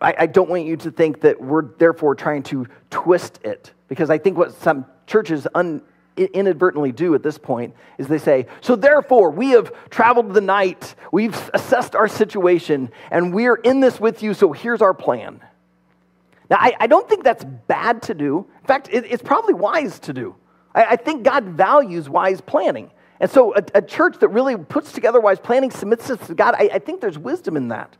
I, 0.00 0.14
I, 0.18 0.26
don't 0.26 0.48
want 0.48 0.64
you 0.64 0.76
to 0.78 0.90
think 0.90 1.20
that 1.22 1.40
we're 1.40 1.74
therefore 1.76 2.14
trying 2.14 2.42
to 2.44 2.66
twist 2.90 3.40
it, 3.44 3.72
because 3.88 4.10
I 4.10 4.18
think 4.18 4.38
what 4.38 4.52
some 4.54 4.86
churches 5.06 5.46
un, 5.54 5.82
inadvertently 6.16 6.92
do 6.92 7.14
at 7.14 7.22
this 7.22 7.38
point 7.38 7.74
is 7.96 8.06
they 8.06 8.18
say, 8.18 8.46
So 8.60 8.76
therefore, 8.76 9.30
we 9.30 9.50
have 9.50 9.72
traveled 9.90 10.34
the 10.34 10.40
night, 10.40 10.94
we've 11.12 11.50
assessed 11.54 11.94
our 11.94 12.08
situation, 12.08 12.90
and 13.10 13.32
we're 13.32 13.56
in 13.56 13.80
this 13.80 14.00
with 14.00 14.22
you, 14.22 14.34
so 14.34 14.52
here's 14.52 14.82
our 14.82 14.94
plan. 14.94 15.40
Now, 16.50 16.56
I, 16.60 16.74
I 16.80 16.86
don't 16.86 17.08
think 17.08 17.24
that's 17.24 17.44
bad 17.44 18.02
to 18.02 18.14
do. 18.14 18.46
In 18.60 18.66
fact, 18.66 18.88
it, 18.90 19.04
it's 19.08 19.22
probably 19.22 19.54
wise 19.54 19.98
to 20.00 20.12
do. 20.12 20.34
I, 20.74 20.84
I, 20.84 20.96
think 20.96 21.22
God 21.22 21.44
values 21.44 22.08
wise 22.08 22.40
planning. 22.40 22.90
And 23.20 23.30
so, 23.30 23.54
a, 23.54 23.62
a, 23.74 23.82
church 23.82 24.18
that 24.20 24.28
really 24.28 24.56
puts 24.56 24.92
together 24.92 25.20
wise 25.20 25.40
planning, 25.40 25.70
submits 25.70 26.08
it 26.08 26.22
to 26.22 26.34
God, 26.34 26.54
I, 26.56 26.70
I 26.74 26.78
think 26.78 27.00
there's 27.00 27.18
wisdom 27.18 27.56
in 27.56 27.68
that. 27.68 27.96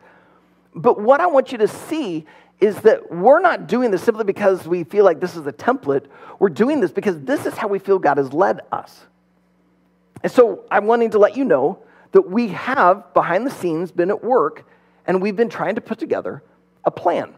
But 0.75 1.01
what 1.01 1.21
I 1.21 1.27
want 1.27 1.53
you 1.53 1.59
to 1.59 1.69
see 1.69 2.27
is 2.61 2.77
that 2.83 3.11
we're 3.11 3.41
not 3.41 3.67
doing 3.67 3.91
this 3.91 4.03
simply 4.03 4.25
because 4.25 4.67
we 4.67 4.85
feel 4.85 5.05
like 5.05 5.21
this 5.21 5.37
is 5.37 5.47
a 5.47 5.53
template. 5.53 6.07
We're 6.39 6.49
doing 6.49 6.81
this 6.81 6.91
because 6.91 7.21
this 7.21 7.47
is 7.47 7.55
how 7.55 7.69
we 7.69 7.79
feel 7.79 7.99
God 7.99 8.19
has 8.19 8.33
led 8.33 8.61
us. 8.73 9.07
And 10.23 10.33
so, 10.33 10.65
I'm 10.71 10.87
wanting 10.87 11.11
to 11.11 11.19
let 11.19 11.37
you 11.37 11.45
know 11.45 11.79
that 12.13 12.23
we 12.23 12.49
have, 12.49 13.15
behind 13.15 13.47
the 13.47 13.51
scenes, 13.51 13.93
been 13.93 14.11
at 14.11 14.25
work 14.25 14.67
and 15.07 15.23
we've 15.23 15.37
been 15.37 15.49
trying 15.49 15.77
to 15.77 15.81
put 15.81 15.99
together 15.99 16.43
a 16.85 16.91
plan. 16.91 17.35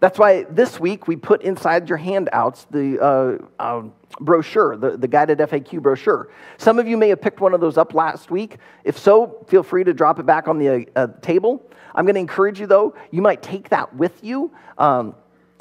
That's 0.00 0.18
why 0.18 0.44
this 0.44 0.78
week 0.78 1.08
we 1.08 1.16
put 1.16 1.42
inside 1.42 1.88
your 1.88 1.98
handouts 1.98 2.66
the 2.70 3.00
uh, 3.00 3.38
uh, 3.58 3.82
brochure, 4.20 4.76
the, 4.76 4.96
the 4.96 5.08
guided 5.08 5.38
FAQ 5.38 5.82
brochure. 5.82 6.30
Some 6.56 6.78
of 6.78 6.86
you 6.86 6.96
may 6.96 7.08
have 7.08 7.20
picked 7.20 7.40
one 7.40 7.52
of 7.52 7.60
those 7.60 7.76
up 7.76 7.94
last 7.94 8.30
week. 8.30 8.58
If 8.84 8.96
so, 8.96 9.44
feel 9.48 9.64
free 9.64 9.82
to 9.84 9.92
drop 9.92 10.20
it 10.20 10.26
back 10.26 10.46
on 10.46 10.58
the 10.58 10.88
uh, 10.94 11.08
table. 11.20 11.68
I'm 11.94 12.04
going 12.04 12.14
to 12.14 12.20
encourage 12.20 12.60
you, 12.60 12.66
though, 12.66 12.94
you 13.10 13.22
might 13.22 13.42
take 13.42 13.70
that 13.70 13.92
with 13.96 14.22
you. 14.22 14.52
Um, 14.76 15.16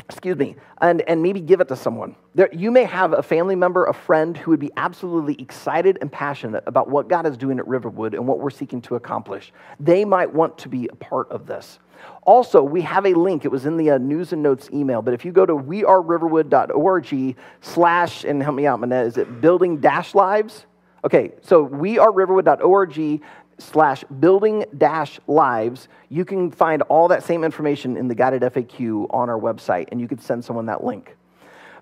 excuse 0.09 0.37
me, 0.37 0.55
and, 0.79 1.01
and 1.07 1.21
maybe 1.21 1.41
give 1.41 1.59
it 1.59 1.67
to 1.67 1.75
someone. 1.75 2.15
There, 2.33 2.49
you 2.53 2.71
may 2.71 2.85
have 2.85 3.13
a 3.13 3.21
family 3.21 3.55
member, 3.55 3.85
a 3.85 3.93
friend 3.93 4.37
who 4.37 4.51
would 4.51 4.59
be 4.59 4.71
absolutely 4.77 5.35
excited 5.39 5.97
and 5.99 6.09
passionate 6.11 6.63
about 6.65 6.89
what 6.89 7.09
God 7.09 7.25
is 7.25 7.35
doing 7.35 7.59
at 7.59 7.67
Riverwood 7.67 8.13
and 8.13 8.25
what 8.25 8.39
we're 8.39 8.49
seeking 8.49 8.81
to 8.83 8.95
accomplish. 8.95 9.51
They 9.79 10.05
might 10.05 10.33
want 10.33 10.57
to 10.59 10.69
be 10.69 10.87
a 10.87 10.95
part 10.95 11.29
of 11.29 11.45
this. 11.45 11.79
Also, 12.23 12.61
we 12.63 12.81
have 12.81 13.05
a 13.05 13.13
link. 13.13 13.43
It 13.43 13.51
was 13.51 13.65
in 13.65 13.75
the 13.75 13.91
uh, 13.91 13.97
news 13.97 14.31
and 14.31 14.41
notes 14.41 14.69
email. 14.71 15.01
But 15.01 15.13
if 15.13 15.25
you 15.25 15.31
go 15.31 15.45
to 15.45 15.55
weareriverwood.org 15.55 17.35
slash, 17.61 18.23
and 18.23 18.43
help 18.43 18.55
me 18.55 18.65
out, 18.65 18.79
Manette, 18.79 19.07
is 19.07 19.17
it 19.17 19.41
building 19.41 19.79
dash 19.79 20.15
lives? 20.15 20.65
Okay, 21.03 21.33
so 21.41 21.67
weareriverwood.org 21.67 23.21
slash 23.59 24.03
building 24.19 24.65
dash 24.77 25.19
lives. 25.27 25.87
You 26.09 26.25
can 26.25 26.51
find 26.51 26.81
all 26.83 27.07
that 27.09 27.23
same 27.23 27.43
information 27.43 27.97
in 27.97 28.07
the 28.07 28.15
guided 28.15 28.41
FAQ 28.43 29.07
on 29.09 29.29
our 29.29 29.39
website, 29.39 29.87
and 29.91 29.99
you 29.99 30.07
could 30.07 30.21
send 30.21 30.45
someone 30.45 30.67
that 30.67 30.83
link 30.83 31.15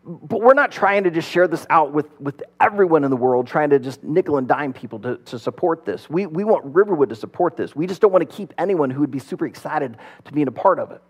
but 0.05 0.41
we're 0.41 0.53
not 0.53 0.71
trying 0.71 1.03
to 1.03 1.11
just 1.11 1.29
share 1.29 1.47
this 1.47 1.65
out 1.69 1.91
with, 1.91 2.19
with 2.21 2.43
everyone 2.61 3.03
in 3.03 3.09
the 3.09 3.17
world, 3.17 3.47
trying 3.47 3.71
to 3.71 3.79
just 3.79 4.03
nickel 4.03 4.37
and 4.37 4.47
dime 4.47 4.71
people 4.71 4.99
to, 4.99 5.17
to 5.17 5.39
support 5.39 5.83
this. 5.83 6.09
We, 6.09 6.27
we 6.27 6.43
want 6.43 6.63
Riverwood 6.65 7.09
to 7.09 7.15
support 7.15 7.57
this. 7.57 7.75
We 7.75 7.87
just 7.87 8.01
don't 8.01 8.11
want 8.11 8.29
to 8.29 8.35
keep 8.35 8.53
anyone 8.59 8.91
who 8.91 8.99
would 9.01 9.09
be 9.09 9.19
super 9.19 9.47
excited 9.47 9.97
to 10.25 10.31
be 10.33 10.43
a 10.43 10.51
part 10.51 10.79
of 10.79 10.91
it. 10.91 11.01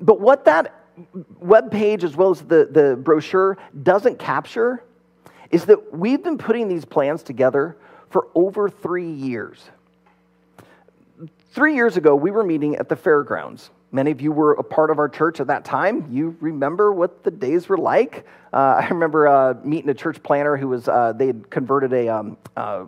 But 0.00 0.18
what 0.18 0.46
that 0.46 0.74
web 1.40 1.70
page, 1.70 2.04
as 2.04 2.16
well 2.16 2.30
as 2.30 2.40
the, 2.40 2.68
the 2.70 2.98
brochure, 3.00 3.58
doesn't 3.82 4.18
capture 4.18 4.82
is 5.50 5.66
that 5.66 5.92
we've 5.92 6.22
been 6.22 6.38
putting 6.38 6.68
these 6.68 6.86
plans 6.86 7.22
together 7.22 7.76
for 8.12 8.28
over 8.34 8.68
three 8.68 9.10
years. 9.10 9.58
Three 11.52 11.74
years 11.74 11.96
ago, 11.96 12.14
we 12.14 12.30
were 12.30 12.44
meeting 12.44 12.76
at 12.76 12.88
the 12.88 12.96
fairgrounds. 12.96 13.70
Many 13.90 14.10
of 14.10 14.20
you 14.20 14.32
were 14.32 14.52
a 14.52 14.62
part 14.62 14.90
of 14.90 14.98
our 14.98 15.08
church 15.08 15.40
at 15.40 15.48
that 15.48 15.64
time. 15.64 16.06
You 16.10 16.36
remember 16.40 16.92
what 16.92 17.24
the 17.24 17.30
days 17.30 17.68
were 17.68 17.76
like. 17.76 18.24
Uh, 18.52 18.80
I 18.80 18.88
remember 18.88 19.28
uh, 19.28 19.54
meeting 19.62 19.90
a 19.90 19.94
church 19.94 20.22
planter 20.22 20.56
who 20.56 20.68
was, 20.68 20.88
uh, 20.88 21.12
they 21.12 21.26
had 21.26 21.50
converted 21.50 21.92
a 21.92 22.08
um, 22.08 22.36
uh, 22.56 22.86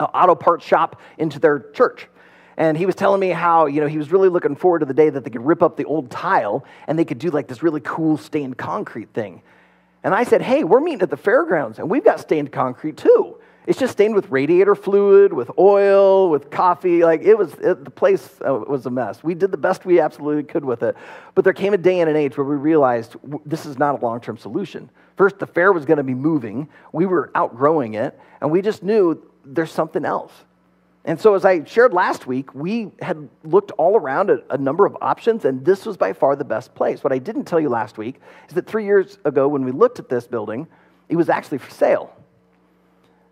auto 0.00 0.34
parts 0.34 0.64
shop 0.64 1.00
into 1.18 1.38
their 1.38 1.60
church. 1.72 2.08
And 2.56 2.78
he 2.78 2.86
was 2.86 2.94
telling 2.94 3.20
me 3.20 3.30
how, 3.30 3.66
you 3.66 3.80
know, 3.80 3.86
he 3.86 3.98
was 3.98 4.12
really 4.12 4.28
looking 4.28 4.56
forward 4.56 4.78
to 4.78 4.86
the 4.86 4.94
day 4.94 5.10
that 5.10 5.24
they 5.24 5.30
could 5.30 5.44
rip 5.44 5.62
up 5.62 5.76
the 5.76 5.84
old 5.84 6.10
tile 6.10 6.64
and 6.86 6.98
they 6.98 7.04
could 7.04 7.18
do 7.18 7.30
like 7.30 7.48
this 7.48 7.62
really 7.62 7.80
cool 7.80 8.16
stained 8.16 8.56
concrete 8.56 9.10
thing. 9.12 9.42
And 10.04 10.14
I 10.14 10.24
said, 10.24 10.40
hey, 10.40 10.64
we're 10.64 10.80
meeting 10.80 11.02
at 11.02 11.10
the 11.10 11.16
fairgrounds 11.16 11.78
and 11.78 11.90
we've 11.90 12.04
got 12.04 12.20
stained 12.20 12.52
concrete 12.52 12.96
too. 12.96 13.33
It's 13.66 13.78
just 13.78 13.92
stained 13.92 14.14
with 14.14 14.30
radiator 14.30 14.74
fluid, 14.74 15.32
with 15.32 15.50
oil, 15.58 16.28
with 16.28 16.50
coffee. 16.50 17.02
Like 17.02 17.22
it 17.22 17.36
was, 17.36 17.54
it, 17.54 17.84
the 17.84 17.90
place 17.90 18.38
uh, 18.46 18.52
was 18.54 18.84
a 18.84 18.90
mess. 18.90 19.24
We 19.24 19.34
did 19.34 19.50
the 19.50 19.56
best 19.56 19.86
we 19.86 20.00
absolutely 20.00 20.44
could 20.44 20.64
with 20.64 20.82
it. 20.82 20.96
But 21.34 21.44
there 21.44 21.54
came 21.54 21.72
a 21.72 21.78
day 21.78 22.00
and 22.00 22.10
an 22.10 22.16
age 22.16 22.36
where 22.36 22.44
we 22.44 22.56
realized 22.56 23.16
this 23.46 23.64
is 23.64 23.78
not 23.78 24.00
a 24.00 24.04
long 24.04 24.20
term 24.20 24.36
solution. 24.36 24.90
First, 25.16 25.38
the 25.38 25.46
fair 25.46 25.72
was 25.72 25.84
going 25.84 25.96
to 25.96 26.02
be 26.02 26.14
moving, 26.14 26.68
we 26.92 27.06
were 27.06 27.30
outgrowing 27.34 27.94
it, 27.94 28.18
and 28.40 28.50
we 28.50 28.60
just 28.60 28.82
knew 28.82 29.22
there's 29.44 29.72
something 29.72 30.04
else. 30.04 30.32
And 31.06 31.20
so, 31.20 31.34
as 31.34 31.44
I 31.44 31.64
shared 31.64 31.92
last 31.92 32.26
week, 32.26 32.54
we 32.54 32.90
had 33.00 33.28
looked 33.44 33.70
all 33.72 33.96
around 33.96 34.30
at 34.30 34.44
a 34.48 34.56
number 34.56 34.86
of 34.86 34.96
options, 35.02 35.44
and 35.44 35.64
this 35.64 35.84
was 35.84 35.96
by 35.96 36.14
far 36.14 36.34
the 36.34 36.44
best 36.44 36.74
place. 36.74 37.04
What 37.04 37.12
I 37.12 37.18
didn't 37.18 37.44
tell 37.44 37.60
you 37.60 37.68
last 37.68 37.98
week 37.98 38.20
is 38.48 38.54
that 38.54 38.66
three 38.66 38.86
years 38.86 39.18
ago, 39.24 39.46
when 39.46 39.64
we 39.64 39.70
looked 39.70 39.98
at 39.98 40.08
this 40.08 40.26
building, 40.26 40.66
it 41.08 41.16
was 41.16 41.28
actually 41.28 41.58
for 41.58 41.70
sale. 41.70 42.13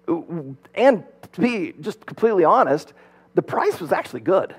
And 0.07 1.05
to 1.33 1.41
be 1.41 1.75
just 1.81 2.05
completely 2.05 2.45
honest, 2.45 2.93
the 3.35 3.43
price 3.43 3.81
was 3.81 3.93
actually 3.93 4.21
good. 4.21 4.55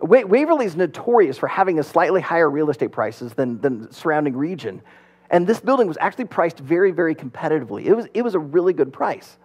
Waverly 0.00 0.66
is 0.66 0.76
notorious 0.76 1.38
for 1.38 1.46
having 1.46 1.78
a 1.78 1.82
slightly 1.82 2.20
higher 2.20 2.50
real 2.50 2.68
estate 2.70 2.92
prices 2.92 3.32
than, 3.34 3.60
than 3.60 3.86
the 3.86 3.94
surrounding 3.94 4.36
region. 4.36 4.82
And 5.30 5.46
this 5.46 5.60
building 5.60 5.88
was 5.88 5.96
actually 6.00 6.26
priced 6.26 6.58
very, 6.58 6.90
very 6.90 7.14
competitively. 7.14 7.86
It 7.86 7.94
was, 7.94 8.06
it 8.12 8.22
was 8.22 8.34
a 8.34 8.38
really 8.38 8.72
good 8.72 8.92
price. 8.92 9.38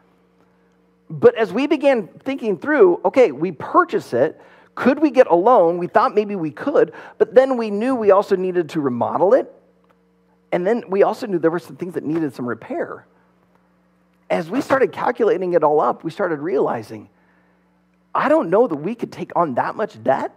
But 1.10 1.36
as 1.36 1.52
we 1.54 1.66
began 1.66 2.08
thinking 2.08 2.58
through, 2.58 3.02
okay, 3.06 3.32
we 3.32 3.52
purchase 3.52 4.14
it. 4.14 4.40
Could 4.76 5.00
we 5.00 5.12
get 5.12 5.28
a 5.28 5.36
loan? 5.36 5.78
We 5.78 5.88
thought 5.88 6.14
maybe 6.14 6.36
we 6.36 6.52
could, 6.52 6.94
but 7.18 7.34
then 7.34 7.58
we 7.58 7.72
knew 7.72 7.96
we 7.96 8.12
also 8.12 8.36
needed 8.36 8.70
to 8.70 8.82
remodel 8.82 9.34
it. 9.34 9.52
And 10.52 10.66
then 10.66 10.84
we 10.90 11.04
also 11.04 11.26
knew 11.26 11.40
there 11.40 11.52
were 11.52 11.60
some 11.60 11.76
things 11.76 11.96
that 11.96 12.04
needed 12.04 12.34
some 12.34 12.48
repair 12.48 13.06
as 14.30 14.50
we 14.50 14.62
started 14.62 14.92
calculating 14.92 15.54
it 15.54 15.64
all 15.64 15.82
up, 15.82 16.04
we 16.04 16.12
started 16.12 16.40
realizing, 16.40 17.10
I 18.14 18.30
don't 18.30 18.50
know 18.50 18.68
that 18.68 18.76
we 18.76 18.96
could 18.96 19.12
take 19.12 19.32
on 19.36 19.56
that 19.56 19.76
much 19.76 20.02
debt. 20.04 20.36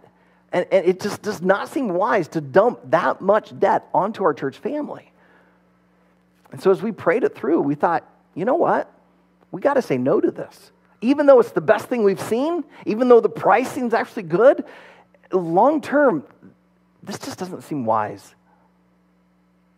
And, 0.51 0.67
and 0.71 0.85
it 0.85 0.99
just 0.99 1.21
does 1.21 1.41
not 1.41 1.69
seem 1.69 1.89
wise 1.89 2.27
to 2.29 2.41
dump 2.41 2.79
that 2.85 3.21
much 3.21 3.57
debt 3.57 3.87
onto 3.93 4.23
our 4.23 4.33
church 4.33 4.57
family. 4.57 5.11
And 6.51 6.61
so 6.61 6.69
as 6.71 6.81
we 6.81 6.91
prayed 6.91 7.23
it 7.23 7.35
through, 7.35 7.61
we 7.61 7.75
thought, 7.75 8.07
you 8.35 8.45
know 8.45 8.55
what? 8.55 8.91
We 9.51 9.61
got 9.61 9.73
to 9.75 9.81
say 9.81 9.97
no 9.97 10.21
to 10.21 10.31
this. 10.31 10.71
Even 11.01 11.25
though 11.25 11.39
it's 11.39 11.51
the 11.51 11.61
best 11.61 11.87
thing 11.87 12.03
we've 12.03 12.21
seen, 12.21 12.63
even 12.85 13.09
though 13.09 13.19
the 13.19 13.29
pricing's 13.29 13.93
actually 13.93 14.23
good, 14.23 14.63
long 15.31 15.81
term, 15.81 16.23
this 17.01 17.19
just 17.19 17.39
doesn't 17.39 17.63
seem 17.63 17.85
wise. 17.85 18.35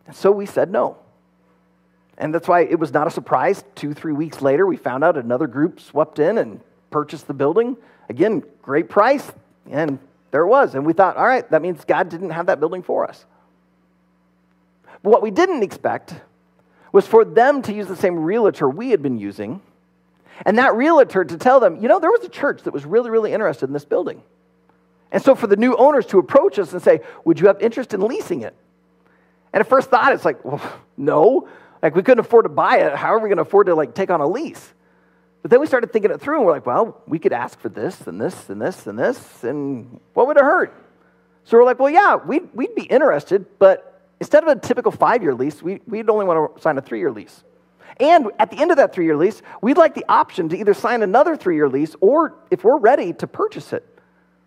And 0.06 0.14
so 0.14 0.30
we 0.30 0.46
said 0.46 0.70
no. 0.70 0.98
And 2.18 2.34
that's 2.34 2.48
why 2.48 2.62
it 2.62 2.78
was 2.78 2.92
not 2.92 3.06
a 3.06 3.10
surprise. 3.10 3.62
Two, 3.74 3.92
three 3.92 4.12
weeks 4.12 4.40
later, 4.40 4.66
we 4.66 4.76
found 4.76 5.04
out 5.04 5.16
another 5.16 5.46
group 5.46 5.80
swept 5.80 6.18
in 6.18 6.38
and 6.38 6.60
purchased 6.90 7.26
the 7.26 7.34
building. 7.34 7.76
Again, 8.08 8.42
great 8.62 8.88
price. 8.88 9.30
And 9.70 9.98
there 10.30 10.42
it 10.42 10.48
was. 10.48 10.74
And 10.74 10.86
we 10.86 10.92
thought, 10.92 11.16
all 11.16 11.26
right, 11.26 11.48
that 11.50 11.62
means 11.62 11.84
God 11.84 12.08
didn't 12.08 12.30
have 12.30 12.46
that 12.46 12.60
building 12.60 12.82
for 12.82 13.06
us. 13.06 13.24
But 15.02 15.10
what 15.10 15.22
we 15.22 15.30
didn't 15.30 15.62
expect 15.62 16.14
was 16.92 17.06
for 17.06 17.24
them 17.24 17.62
to 17.62 17.72
use 17.72 17.86
the 17.86 17.96
same 17.96 18.18
realtor 18.18 18.68
we 18.68 18.90
had 18.90 19.02
been 19.02 19.18
using. 19.18 19.60
And 20.44 20.58
that 20.58 20.74
realtor 20.74 21.24
to 21.24 21.36
tell 21.36 21.60
them, 21.60 21.76
you 21.82 21.88
know, 21.88 22.00
there 22.00 22.10
was 22.10 22.24
a 22.24 22.28
church 22.28 22.62
that 22.62 22.72
was 22.72 22.84
really, 22.84 23.10
really 23.10 23.32
interested 23.32 23.66
in 23.66 23.72
this 23.72 23.84
building. 23.84 24.22
And 25.12 25.22
so 25.22 25.34
for 25.34 25.46
the 25.46 25.56
new 25.56 25.76
owners 25.76 26.06
to 26.06 26.18
approach 26.18 26.58
us 26.58 26.72
and 26.72 26.82
say, 26.82 27.00
would 27.24 27.40
you 27.40 27.46
have 27.46 27.60
interest 27.60 27.94
in 27.94 28.00
leasing 28.00 28.42
it? 28.42 28.54
And 29.52 29.60
at 29.60 29.68
first 29.68 29.88
thought, 29.88 30.12
it's 30.12 30.24
like, 30.24 30.44
well, 30.44 30.60
no. 30.96 31.48
Like, 31.86 31.94
we 31.94 32.02
couldn't 32.02 32.18
afford 32.18 32.46
to 32.46 32.48
buy 32.48 32.78
it. 32.78 32.96
How 32.96 33.14
are 33.14 33.20
we 33.20 33.28
going 33.28 33.36
to 33.36 33.42
afford 33.42 33.68
to, 33.68 33.74
like, 33.76 33.94
take 33.94 34.10
on 34.10 34.20
a 34.20 34.26
lease? 34.26 34.74
But 35.42 35.52
then 35.52 35.60
we 35.60 35.68
started 35.68 35.92
thinking 35.92 36.10
it 36.10 36.20
through, 36.20 36.38
and 36.38 36.44
we're 36.44 36.50
like, 36.50 36.66
well, 36.66 37.00
we 37.06 37.20
could 37.20 37.32
ask 37.32 37.60
for 37.60 37.68
this 37.68 38.08
and 38.08 38.20
this 38.20 38.50
and 38.50 38.60
this 38.60 38.88
and 38.88 38.98
this, 38.98 39.44
and 39.44 40.00
what 40.12 40.26
would 40.26 40.36
it 40.36 40.42
hurt? 40.42 40.74
So 41.44 41.56
we're 41.56 41.62
like, 41.62 41.78
well, 41.78 41.88
yeah, 41.88 42.16
we'd, 42.16 42.52
we'd 42.52 42.74
be 42.74 42.82
interested, 42.82 43.46
but 43.60 44.02
instead 44.18 44.42
of 44.42 44.48
a 44.48 44.56
typical 44.58 44.90
five 44.90 45.22
year 45.22 45.32
lease, 45.32 45.62
we, 45.62 45.80
we'd 45.86 46.10
only 46.10 46.24
want 46.24 46.56
to 46.56 46.60
sign 46.60 46.76
a 46.76 46.80
three 46.80 46.98
year 46.98 47.12
lease. 47.12 47.44
And 48.00 48.32
at 48.40 48.50
the 48.50 48.56
end 48.56 48.72
of 48.72 48.78
that 48.78 48.92
three 48.92 49.04
year 49.04 49.16
lease, 49.16 49.40
we'd 49.62 49.78
like 49.78 49.94
the 49.94 50.06
option 50.08 50.48
to 50.48 50.58
either 50.58 50.74
sign 50.74 51.04
another 51.04 51.36
three 51.36 51.54
year 51.54 51.68
lease 51.68 51.94
or, 52.00 52.34
if 52.50 52.64
we're 52.64 52.78
ready, 52.78 53.12
to 53.12 53.28
purchase 53.28 53.72
it. 53.72 53.86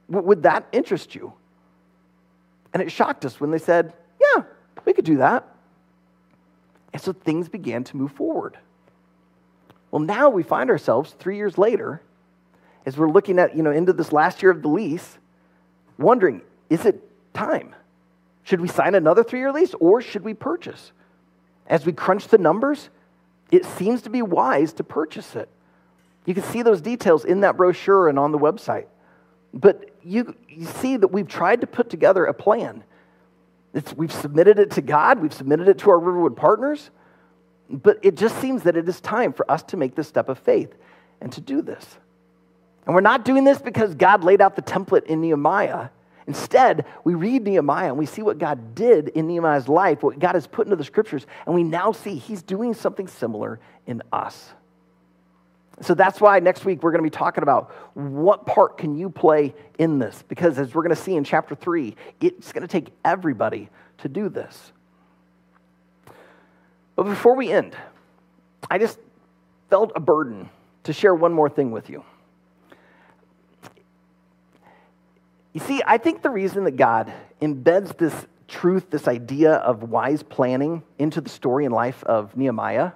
W- 0.10 0.28
would 0.28 0.43
that 0.43 0.67
interest 0.73 1.15
you? 1.15 1.32
And 2.73 2.84
it 2.84 2.91
shocked 2.91 3.23
us 3.23 3.39
when 3.39 3.49
they 3.49 3.60
said, 3.60 3.93
yeah, 4.19 4.43
we 4.84 4.91
could 4.91 5.06
do 5.06 5.19
that. 5.19 5.47
And 6.93 7.02
so 7.02 7.13
things 7.13 7.49
began 7.49 7.84
to 7.86 7.97
move 7.97 8.12
forward. 8.12 8.58
Well, 9.91 10.02
now 10.02 10.30
we 10.30 10.43
find 10.43 10.69
ourselves 10.69 11.15
three 11.19 11.38
years 11.38 11.58
later, 11.58 12.02
as 12.86 12.97
we're 12.97 13.10
looking 13.10 13.39
at, 13.39 13.56
you 13.56 13.63
know, 13.63 13.71
into 13.71 13.93
this 13.93 14.12
last 14.12 14.41
year 14.41 14.52
of 14.52 14.62
the 14.62 14.67
lease, 14.67 15.17
wondering, 15.97 16.41
is 16.69 16.86
it 16.86 17.02
time? 17.34 17.75
Should 18.43 18.62
we 18.62 18.67
sign 18.67 18.95
another 18.95 19.23
three 19.23 19.39
year 19.39 19.52
lease 19.52 19.73
or 19.80 20.02
should 20.02 20.23
we 20.23 20.34
purchase? 20.34 20.91
As 21.67 21.86
we 21.86 21.93
crunch 21.93 22.28
the 22.28 22.38
numbers, 22.38 22.89
it 23.52 23.65
seems 23.65 24.02
to 24.04 24.10
be 24.10 24.21
wise 24.21 24.73
to 24.73 24.84
purchase 24.84 25.36
it. 25.36 25.49
You 26.25 26.34
can 26.34 26.43
see 26.43 26.62
those 26.62 26.82
details 26.82 27.25
in 27.25 27.41
that 27.41 27.58
brochure 27.58 28.08
and 28.08 28.19
on 28.19 28.32
the 28.32 28.39
website. 28.39 28.86
But 29.54 29.89
you, 30.04 30.36
you 30.47 30.65
see 30.65 30.97
that 30.97 31.08
we've 31.08 31.28
tried 31.28 31.62
to 31.62 31.67
put 31.67 31.89
together 31.89 32.25
a 32.25 32.34
plan. 32.34 32.84
It's, 33.73 33.93
we've 33.93 34.12
submitted 34.12 34.60
it 34.60 34.71
to 34.71 34.82
God, 34.82 35.19
we've 35.19 35.34
submitted 35.34 35.67
it 35.67 35.77
to 35.79 35.91
our 35.91 35.99
Riverwood 35.99 36.36
partners, 36.36 36.89
but 37.69 37.99
it 38.01 38.15
just 38.15 38.39
seems 38.41 38.63
that 38.63 38.75
it 38.75 38.89
is 38.89 38.99
time 38.99 39.32
for 39.32 39.49
us 39.49 39.62
to 39.63 39.77
make 39.77 39.95
this 39.95 40.08
step 40.08 40.27
of 40.27 40.39
faith 40.39 40.73
and 41.21 41.32
to 41.34 41.41
do 41.41 41.62
this. 41.62 41.86
And 42.86 42.95
we're 42.95 43.01
not 43.01 43.23
doing 43.25 43.43
this 43.43 43.60
because 43.60 43.93
God 43.93 44.23
laid 44.23 44.41
out 44.41 44.55
the 44.55 44.63
template 44.63 45.05
in 45.05 45.21
Nehemiah. 45.21 45.89
Instead, 46.25 46.86
we 47.03 47.13
read 47.13 47.43
Nehemiah 47.43 47.89
and 47.89 47.97
we 47.97 48.05
see 48.05 48.21
what 48.21 48.39
God 48.39 48.73
did 48.73 49.10
in 49.10 49.27
Nehemiah's 49.27 49.67
life, 49.67 50.01
what 50.01 50.17
God 50.17 50.36
has 50.36 50.47
put 50.47 50.65
into 50.65 50.75
the 50.75 50.84
scriptures, 50.84 51.27
and 51.45 51.53
we 51.53 51.63
now 51.63 51.91
see 51.91 52.15
he's 52.15 52.41
doing 52.41 52.73
something 52.73 53.08
similar 53.08 53.60
in 53.86 54.01
us. 54.12 54.53
So 55.82 55.94
that's 55.94 56.20
why 56.20 56.39
next 56.39 56.65
week 56.65 56.84
we're 56.84 56.92
going 56.92 57.04
to 57.04 57.10
be 57.10 57.15
talking 57.15 57.42
about 57.42 57.72
what 57.94 58.46
part 58.46 58.78
can 58.78 58.98
you 58.98 59.10
play 59.10 59.56
in 59.78 59.98
this? 59.98 60.24
Because 60.28 60.60
as 60.60 60.76
we're 60.76 60.84
going 60.84 60.96
to 60.96 61.02
see 61.02 61.15
in 61.15 61.24
chapter 61.24 61.56
3, 61.56 61.96
it's 62.20 62.52
going 62.52 62.62
to 62.62 62.68
take 62.68 62.89
everybody 63.06 63.70
to 64.00 64.10
do 64.10 64.30
this. 64.30 64.74
But 66.96 67.04
before 67.04 67.36
we 67.36 67.52
end, 67.52 67.78
I 68.70 68.78
just 68.78 69.00
felt 69.70 69.94
a 69.96 70.02
burden 70.02 70.50
to 70.84 70.92
share 70.92 71.15
one 71.15 71.34
more 71.34 71.50
thing 71.50 71.72
with 71.72 71.89
you. 71.89 72.04
You 75.54 75.62
see, 75.62 75.82
I 75.86 75.98
think 75.98 76.22
the 76.22 76.30
reason 76.30 76.65
that 76.65 76.76
God 76.76 77.12
embeds 77.42 77.98
this 77.98 78.13
truth, 78.48 78.89
this 78.89 79.08
idea 79.08 79.54
of 79.54 79.84
wise 79.84 80.24
planning 80.24 80.84
into 80.98 81.22
the 81.22 81.30
story 81.30 81.65
and 81.65 81.74
life 81.74 82.04
of 82.04 82.36
Nehemiah 82.36 82.92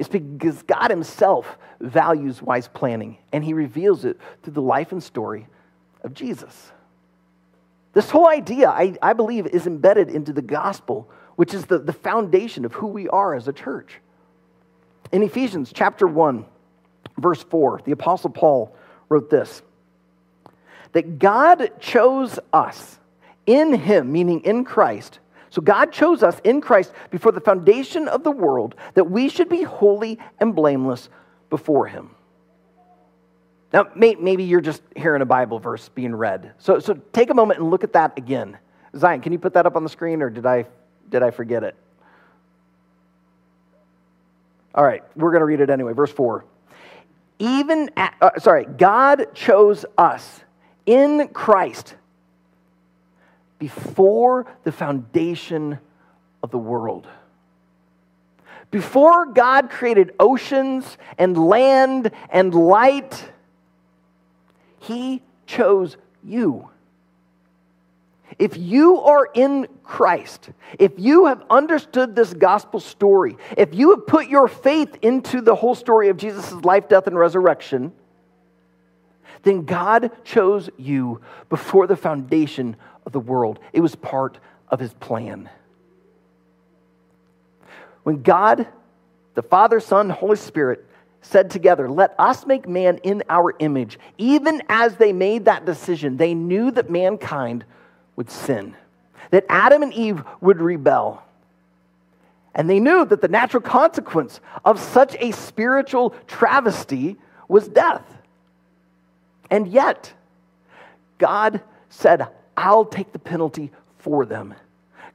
is 0.00 0.08
because 0.08 0.62
God 0.62 0.90
Himself 0.90 1.58
values 1.78 2.42
wise 2.42 2.66
planning 2.66 3.18
and 3.32 3.44
He 3.44 3.52
reveals 3.52 4.04
it 4.04 4.18
through 4.42 4.54
the 4.54 4.62
life 4.62 4.90
and 4.90 5.02
story 5.02 5.46
of 6.02 6.14
Jesus. 6.14 6.72
This 7.92 8.10
whole 8.10 8.28
idea, 8.28 8.68
I, 8.68 8.96
I 9.02 9.12
believe, 9.12 9.46
is 9.46 9.66
embedded 9.66 10.08
into 10.08 10.32
the 10.32 10.42
gospel 10.42 11.08
which 11.36 11.54
is 11.54 11.64
the, 11.64 11.78
the 11.78 11.92
foundation 11.92 12.66
of 12.66 12.74
who 12.74 12.86
we 12.86 13.08
are 13.08 13.34
as 13.34 13.48
a 13.48 13.52
church. 13.52 13.98
In 15.10 15.22
Ephesians 15.22 15.72
chapter 15.74 16.06
1, 16.06 16.44
verse 17.16 17.42
4, 17.44 17.80
the 17.86 17.92
Apostle 17.92 18.28
Paul 18.28 18.76
wrote 19.08 19.30
this 19.30 19.62
that 20.92 21.18
God 21.18 21.70
chose 21.80 22.38
us 22.52 22.98
in 23.46 23.72
Him, 23.72 24.12
meaning 24.12 24.40
in 24.40 24.64
Christ. 24.64 25.18
So 25.50 25.60
God 25.60 25.92
chose 25.92 26.22
us 26.22 26.40
in 26.44 26.60
Christ 26.60 26.92
before 27.10 27.32
the 27.32 27.40
foundation 27.40 28.08
of 28.08 28.22
the 28.22 28.30
world 28.30 28.76
that 28.94 29.10
we 29.10 29.28
should 29.28 29.48
be 29.48 29.62
holy 29.62 30.18
and 30.38 30.54
blameless 30.54 31.08
before 31.50 31.86
Him. 31.86 32.10
Now, 33.72 33.88
maybe 33.94 34.44
you're 34.44 34.60
just 34.60 34.82
hearing 34.96 35.22
a 35.22 35.26
Bible 35.26 35.58
verse 35.60 35.88
being 35.90 36.14
read. 36.14 36.54
So, 36.58 36.80
so 36.80 36.94
take 37.12 37.30
a 37.30 37.34
moment 37.34 37.60
and 37.60 37.70
look 37.70 37.84
at 37.84 37.92
that 37.92 38.16
again. 38.16 38.58
Zion, 38.96 39.20
can 39.20 39.32
you 39.32 39.38
put 39.38 39.54
that 39.54 39.66
up 39.66 39.76
on 39.76 39.84
the 39.84 39.88
screen 39.88 40.22
or 40.22 40.30
did 40.30 40.46
I 40.46 40.66
did 41.08 41.22
I 41.22 41.30
forget 41.30 41.64
it? 41.64 41.76
All 44.74 44.84
right, 44.84 45.02
we're 45.16 45.32
going 45.32 45.40
to 45.40 45.46
read 45.46 45.60
it 45.60 45.70
anyway. 45.70 45.92
Verse 45.92 46.12
4. 46.12 46.44
Even, 47.40 47.90
at, 47.96 48.14
uh, 48.20 48.38
sorry, 48.38 48.64
God 48.64 49.34
chose 49.34 49.84
us 49.98 50.42
in 50.86 51.28
Christ 51.28 51.96
before 53.60 54.46
the 54.64 54.72
foundation 54.72 55.78
of 56.42 56.50
the 56.50 56.58
world. 56.58 57.06
Before 58.72 59.26
God 59.26 59.70
created 59.70 60.14
oceans 60.18 60.98
and 61.18 61.36
land 61.36 62.10
and 62.30 62.52
light, 62.52 63.30
He 64.80 65.22
chose 65.46 65.96
you. 66.24 66.70
If 68.38 68.56
you 68.56 69.00
are 69.00 69.28
in 69.34 69.66
Christ, 69.82 70.50
if 70.78 70.92
you 70.96 71.26
have 71.26 71.42
understood 71.50 72.16
this 72.16 72.32
gospel 72.32 72.80
story, 72.80 73.36
if 73.58 73.74
you 73.74 73.90
have 73.90 74.06
put 74.06 74.28
your 74.28 74.48
faith 74.48 74.96
into 75.02 75.42
the 75.42 75.54
whole 75.54 75.74
story 75.74 76.08
of 76.08 76.16
Jesus' 76.16 76.52
life, 76.52 76.88
death, 76.88 77.06
and 77.06 77.18
resurrection, 77.18 77.92
then 79.42 79.64
God 79.64 80.10
chose 80.24 80.70
you 80.76 81.20
before 81.48 81.86
the 81.86 81.96
foundation 81.96 82.76
of 83.06 83.12
the 83.12 83.20
world. 83.20 83.58
It 83.72 83.80
was 83.80 83.94
part 83.94 84.38
of 84.68 84.80
his 84.80 84.92
plan. 84.94 85.48
When 88.02 88.22
God, 88.22 88.66
the 89.34 89.42
Father, 89.42 89.80
Son, 89.80 90.10
Holy 90.10 90.36
Spirit, 90.36 90.86
said 91.22 91.50
together, 91.50 91.88
Let 91.88 92.14
us 92.18 92.46
make 92.46 92.68
man 92.68 92.98
in 92.98 93.22
our 93.28 93.54
image, 93.58 93.98
even 94.18 94.62
as 94.68 94.96
they 94.96 95.12
made 95.12 95.44
that 95.44 95.66
decision, 95.66 96.16
they 96.16 96.34
knew 96.34 96.70
that 96.70 96.90
mankind 96.90 97.64
would 98.16 98.30
sin, 98.30 98.74
that 99.30 99.44
Adam 99.48 99.82
and 99.82 99.92
Eve 99.92 100.22
would 100.40 100.60
rebel. 100.60 101.22
And 102.54 102.68
they 102.68 102.80
knew 102.80 103.04
that 103.04 103.20
the 103.20 103.28
natural 103.28 103.62
consequence 103.62 104.40
of 104.64 104.80
such 104.80 105.14
a 105.20 105.30
spiritual 105.30 106.14
travesty 106.26 107.16
was 107.46 107.68
death. 107.68 108.04
And 109.50 109.68
yet, 109.68 110.12
God 111.18 111.60
said, 111.88 112.28
I'll 112.60 112.84
take 112.84 113.12
the 113.12 113.18
penalty 113.18 113.70
for 113.96 114.26
them. 114.26 114.54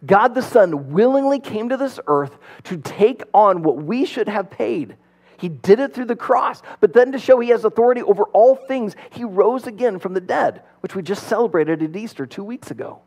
God 0.04 0.34
the 0.34 0.42
Son 0.42 0.92
willingly 0.92 1.40
came 1.40 1.70
to 1.70 1.78
this 1.78 2.00
earth 2.08 2.36
to 2.64 2.78
take 2.78 3.22
on 3.36 3.62
what 3.62 3.78
we 3.78 4.06
should 4.06 4.28
have 4.28 4.50
paid. 4.50 4.98
He 5.38 5.48
did 5.50 5.80
it 5.80 5.94
through 5.94 6.06
the 6.06 6.16
cross, 6.16 6.64
but 6.80 6.94
then 6.94 7.12
to 7.12 7.20
show 7.20 7.40
he 7.40 7.50
has 7.50 7.64
authority 7.64 8.02
over 8.02 8.24
all 8.34 8.56
things, 8.56 8.96
he 9.12 9.24
rose 9.24 9.68
again 9.68 10.00
from 10.00 10.16
the 10.16 10.22
dead, 10.22 10.64
which 10.80 10.96
we 10.96 11.04
just 11.04 11.28
celebrated 11.28 11.84
at 11.84 11.96
Easter 11.96 12.26
two 12.26 12.44
weeks 12.44 12.72
ago. 12.72 13.02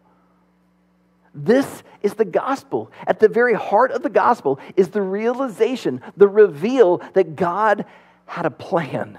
This 1.35 1.83
is 2.03 2.15
the 2.15 2.25
gospel. 2.25 2.93
At 3.09 3.19
the 3.19 3.29
very 3.29 3.55
heart 3.55 3.91
of 3.91 4.05
the 4.05 4.09
gospel 4.09 4.61
is 4.77 4.89
the 4.89 5.03
realization, 5.03 6.01
the 6.17 6.29
reveal 6.29 6.99
that 7.15 7.35
God 7.35 7.87
had 8.27 8.47
a 8.47 8.51
plan. 8.51 9.19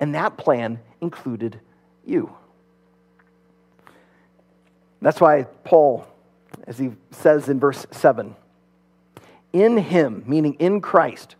And 0.00 0.16
that 0.16 0.36
plan 0.36 0.80
included 1.00 1.60
you. 2.04 2.34
That's 5.00 5.20
why 5.20 5.44
Paul, 5.64 6.06
as 6.66 6.78
he 6.78 6.92
says 7.10 7.48
in 7.48 7.60
verse 7.60 7.86
7, 7.90 8.34
in 9.52 9.76
him, 9.78 10.24
meaning 10.26 10.54
in 10.54 10.80
Christ, 10.80 11.36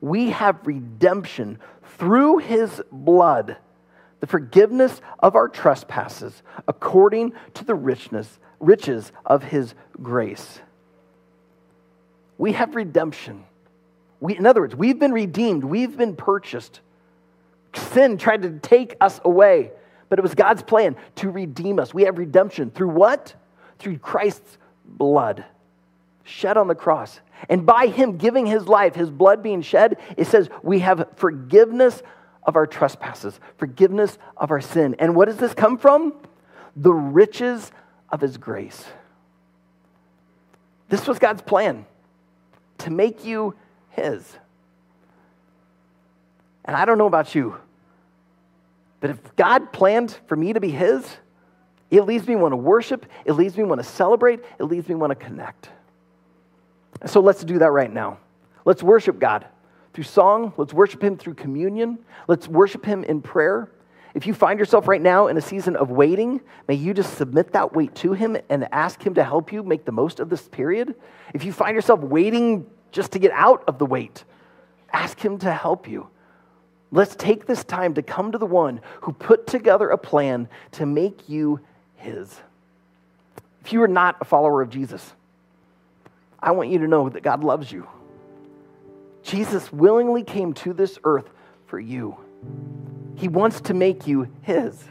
we 0.00 0.30
have 0.30 0.66
redemption 0.66 1.58
through 1.98 2.38
his 2.38 2.82
blood, 2.92 3.56
the 4.20 4.26
forgiveness 4.26 5.00
of 5.18 5.34
our 5.34 5.48
trespasses, 5.48 6.42
according 6.68 7.32
to 7.54 7.64
the 7.64 7.74
richness, 7.74 8.38
riches 8.60 9.12
of 9.24 9.44
his 9.44 9.74
grace. 10.02 10.60
We 12.38 12.52
have 12.52 12.74
redemption. 12.74 13.44
We, 14.20 14.36
in 14.36 14.46
other 14.46 14.60
words, 14.60 14.76
we've 14.76 14.98
been 14.98 15.12
redeemed, 15.12 15.64
we've 15.64 15.96
been 15.96 16.16
purchased. 16.16 16.80
Sin 17.74 18.18
tried 18.18 18.42
to 18.42 18.58
take 18.58 18.96
us 19.00 19.20
away, 19.24 19.72
but 20.08 20.18
it 20.18 20.22
was 20.22 20.34
God's 20.34 20.62
plan 20.62 20.96
to 21.16 21.30
redeem 21.30 21.78
us. 21.78 21.92
We 21.92 22.04
have 22.04 22.18
redemption 22.18 22.70
through 22.70 22.90
what? 22.90 23.34
Through 23.78 23.98
Christ's 23.98 24.58
blood 24.84 25.44
shed 26.24 26.56
on 26.56 26.68
the 26.68 26.74
cross. 26.74 27.20
And 27.48 27.66
by 27.66 27.86
him 27.86 28.16
giving 28.16 28.46
his 28.46 28.66
life, 28.66 28.94
his 28.94 29.10
blood 29.10 29.42
being 29.42 29.62
shed, 29.62 29.98
it 30.16 30.26
says 30.26 30.48
we 30.62 30.80
have 30.80 31.08
forgiveness 31.16 32.02
of 32.42 32.56
our 32.56 32.66
trespasses, 32.66 33.38
forgiveness 33.58 34.18
of 34.36 34.50
our 34.50 34.60
sin. 34.60 34.96
And 34.98 35.14
what 35.14 35.26
does 35.26 35.36
this 35.36 35.54
come 35.54 35.78
from? 35.78 36.14
The 36.76 36.92
riches 36.92 37.70
of 38.10 38.20
his 38.20 38.36
grace. 38.36 38.84
This 40.88 41.06
was 41.06 41.18
God's 41.18 41.42
plan 41.42 41.84
to 42.78 42.90
make 42.90 43.24
you 43.24 43.54
His. 43.90 44.36
And 46.64 46.76
I 46.76 46.84
don't 46.84 46.98
know 46.98 47.06
about 47.06 47.34
you, 47.34 47.56
but 49.00 49.10
if 49.10 49.36
God 49.36 49.72
planned 49.72 50.18
for 50.26 50.36
me 50.36 50.52
to 50.52 50.60
be 50.60 50.70
His, 50.70 51.06
it 51.90 52.02
leaves 52.02 52.26
me 52.26 52.36
want 52.36 52.52
to 52.52 52.56
worship, 52.56 53.06
it 53.24 53.32
leaves 53.32 53.56
me 53.56 53.64
want 53.64 53.80
to 53.80 53.86
celebrate, 53.86 54.40
it 54.58 54.64
leaves 54.64 54.88
me 54.88 54.94
want 54.94 55.10
to 55.10 55.14
connect. 55.14 55.70
So 57.04 57.20
let's 57.20 57.44
do 57.44 57.58
that 57.58 57.70
right 57.70 57.92
now. 57.92 58.18
Let's 58.64 58.82
worship 58.82 59.18
God 59.18 59.46
through 59.92 60.04
song. 60.04 60.52
Let's 60.56 60.72
worship 60.72 61.02
Him 61.02 61.16
through 61.16 61.34
communion. 61.34 61.98
Let's 62.26 62.48
worship 62.48 62.84
Him 62.84 63.04
in 63.04 63.22
prayer. 63.22 63.70
If 64.14 64.26
you 64.26 64.32
find 64.32 64.58
yourself 64.58 64.88
right 64.88 65.00
now 65.00 65.26
in 65.26 65.36
a 65.36 65.42
season 65.42 65.76
of 65.76 65.90
waiting, 65.90 66.40
may 66.68 66.74
you 66.74 66.94
just 66.94 67.18
submit 67.18 67.52
that 67.52 67.74
wait 67.74 67.94
to 67.96 68.14
Him 68.14 68.36
and 68.48 68.66
ask 68.72 69.02
Him 69.02 69.14
to 69.14 69.24
help 69.24 69.52
you 69.52 69.62
make 69.62 69.84
the 69.84 69.92
most 69.92 70.20
of 70.20 70.30
this 70.30 70.48
period. 70.48 70.94
If 71.34 71.44
you 71.44 71.52
find 71.52 71.74
yourself 71.74 72.00
waiting 72.00 72.66
just 72.92 73.12
to 73.12 73.18
get 73.18 73.30
out 73.32 73.62
of 73.68 73.78
the 73.78 73.86
wait, 73.86 74.24
ask 74.92 75.22
Him 75.22 75.38
to 75.40 75.52
help 75.52 75.86
you. 75.86 76.08
Let's 76.92 77.16
take 77.16 77.46
this 77.46 77.64
time 77.64 77.94
to 77.94 78.02
come 78.02 78.32
to 78.32 78.38
the 78.38 78.46
one 78.46 78.80
who 79.02 79.12
put 79.12 79.46
together 79.46 79.88
a 79.90 79.98
plan 79.98 80.48
to 80.72 80.86
make 80.86 81.28
you 81.28 81.60
His. 81.96 82.40
If 83.64 83.72
you 83.72 83.82
are 83.82 83.88
not 83.88 84.16
a 84.20 84.24
follower 84.24 84.62
of 84.62 84.70
Jesus, 84.70 85.12
I 86.40 86.52
want 86.52 86.70
you 86.70 86.78
to 86.78 86.88
know 86.88 87.08
that 87.08 87.22
God 87.22 87.42
loves 87.42 87.72
you. 87.72 87.88
Jesus 89.22 89.72
willingly 89.72 90.22
came 90.22 90.54
to 90.54 90.72
this 90.72 90.98
earth 91.02 91.28
for 91.66 91.80
you. 91.80 92.16
He 93.16 93.26
wants 93.26 93.60
to 93.62 93.74
make 93.74 94.06
you 94.06 94.28
His. 94.42 94.84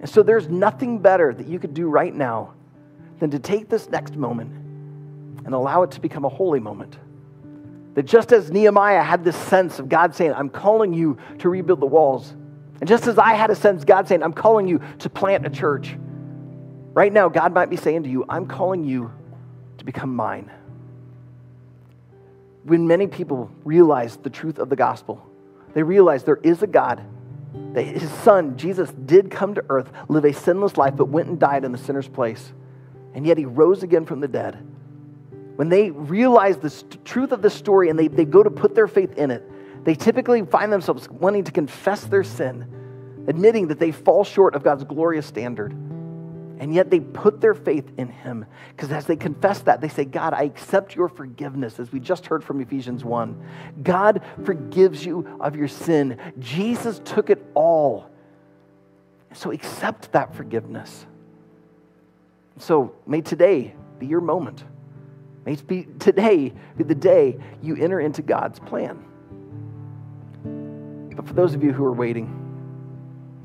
And 0.00 0.08
so 0.08 0.22
there's 0.22 0.48
nothing 0.48 1.00
better 1.00 1.34
that 1.34 1.46
you 1.46 1.58
could 1.58 1.74
do 1.74 1.88
right 1.88 2.14
now 2.14 2.54
than 3.18 3.30
to 3.30 3.38
take 3.38 3.68
this 3.68 3.88
next 3.88 4.16
moment 4.16 4.52
and 5.44 5.54
allow 5.54 5.82
it 5.82 5.92
to 5.92 6.00
become 6.00 6.24
a 6.24 6.28
holy 6.28 6.60
moment. 6.60 6.96
That 7.94 8.04
just 8.04 8.32
as 8.32 8.50
Nehemiah 8.50 9.02
had 9.02 9.22
this 9.24 9.36
sense 9.36 9.78
of 9.78 9.88
God 9.88 10.14
saying, 10.14 10.32
I'm 10.32 10.48
calling 10.48 10.94
you 10.94 11.18
to 11.38 11.48
rebuild 11.48 11.80
the 11.80 11.86
walls, 11.86 12.34
and 12.80 12.88
just 12.88 13.06
as 13.06 13.16
I 13.16 13.34
had 13.34 13.50
a 13.50 13.54
sense, 13.54 13.84
God 13.84 14.08
saying, 14.08 14.22
I'm 14.24 14.32
calling 14.32 14.66
you 14.66 14.80
to 14.98 15.08
plant 15.08 15.46
a 15.46 15.50
church, 15.50 15.96
right 16.94 17.12
now, 17.12 17.28
God 17.28 17.52
might 17.52 17.70
be 17.70 17.76
saying 17.76 18.02
to 18.02 18.08
you, 18.08 18.24
I'm 18.28 18.46
calling 18.46 18.82
you 18.84 19.12
to 19.78 19.84
become 19.84 20.16
mine. 20.16 20.50
When 22.64 22.86
many 22.86 23.06
people 23.06 23.50
realize 23.64 24.16
the 24.16 24.30
truth 24.30 24.58
of 24.58 24.68
the 24.68 24.74
gospel, 24.74 25.24
they 25.74 25.82
realize 25.82 26.24
there 26.24 26.40
is 26.42 26.62
a 26.62 26.66
God, 26.66 27.04
that 27.74 27.82
his 27.82 28.10
son, 28.10 28.56
Jesus, 28.56 28.90
did 28.90 29.30
come 29.30 29.54
to 29.54 29.64
earth, 29.68 29.92
live 30.08 30.24
a 30.24 30.32
sinless 30.32 30.76
life, 30.76 30.96
but 30.96 31.08
went 31.08 31.28
and 31.28 31.38
died 31.38 31.64
in 31.64 31.72
the 31.72 31.78
sinner's 31.78 32.08
place. 32.08 32.52
And 33.14 33.26
yet 33.26 33.38
he 33.38 33.44
rose 33.44 33.82
again 33.82 34.06
from 34.06 34.20
the 34.20 34.28
dead. 34.28 34.66
When 35.56 35.68
they 35.68 35.90
realize 35.90 36.58
the 36.58 36.70
st- 36.70 37.04
truth 37.04 37.32
of 37.32 37.42
the 37.42 37.50
story 37.50 37.90
and 37.90 37.98
they, 37.98 38.08
they 38.08 38.24
go 38.24 38.42
to 38.42 38.50
put 38.50 38.74
their 38.74 38.88
faith 38.88 39.12
in 39.18 39.30
it, 39.30 39.84
they 39.84 39.94
typically 39.94 40.44
find 40.44 40.72
themselves 40.72 41.08
wanting 41.08 41.44
to 41.44 41.52
confess 41.52 42.04
their 42.04 42.24
sin, 42.24 43.24
admitting 43.26 43.68
that 43.68 43.78
they 43.78 43.92
fall 43.92 44.24
short 44.24 44.54
of 44.54 44.62
God's 44.62 44.84
glorious 44.84 45.26
standard. 45.26 45.72
And 46.62 46.72
yet 46.72 46.90
they 46.90 47.00
put 47.00 47.40
their 47.40 47.54
faith 47.54 47.90
in 47.98 48.08
him. 48.08 48.46
Because 48.70 48.92
as 48.92 49.06
they 49.06 49.16
confess 49.16 49.60
that, 49.62 49.80
they 49.80 49.88
say, 49.88 50.04
God, 50.04 50.32
I 50.32 50.44
accept 50.44 50.94
your 50.94 51.08
forgiveness, 51.08 51.80
as 51.80 51.90
we 51.90 51.98
just 51.98 52.26
heard 52.26 52.44
from 52.44 52.60
Ephesians 52.60 53.04
1. 53.04 53.44
God 53.82 54.22
forgives 54.44 55.04
you 55.04 55.38
of 55.40 55.56
your 55.56 55.66
sin. 55.66 56.20
Jesus 56.38 57.00
took 57.04 57.30
it 57.30 57.44
all. 57.54 58.08
So 59.34 59.50
accept 59.50 60.12
that 60.12 60.36
forgiveness. 60.36 61.04
So 62.58 62.94
may 63.06 63.22
today 63.22 63.74
be 63.98 64.06
your 64.06 64.20
moment. 64.20 64.62
May 65.44 65.54
it 65.54 65.66
be 65.66 65.88
today 65.98 66.52
be 66.76 66.84
the 66.84 66.94
day 66.94 67.38
you 67.60 67.76
enter 67.76 68.00
into 68.00 68.22
God's 68.22 68.58
plan. 68.60 69.04
But 71.14 71.26
for 71.26 71.34
those 71.34 71.54
of 71.54 71.62
you 71.62 71.72
who 71.72 71.84
are 71.84 71.92
waiting, 71.92 72.38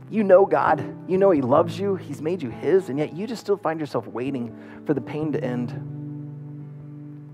you 0.10 0.24
know 0.24 0.46
God. 0.46 0.96
You 1.10 1.18
know 1.18 1.32
He 1.32 1.42
loves 1.42 1.78
you. 1.80 1.96
He's 1.96 2.22
made 2.22 2.42
you 2.42 2.50
His, 2.50 2.90
and 2.90 2.98
yet 2.98 3.14
you 3.14 3.28
just 3.28 3.42
still 3.42 3.58
find 3.58 3.80
yourself 3.80 4.08
waiting 4.08 4.56
for 4.86 4.94
the 4.94 5.02
pain 5.02 5.32
to 5.34 5.44
end. 5.44 5.72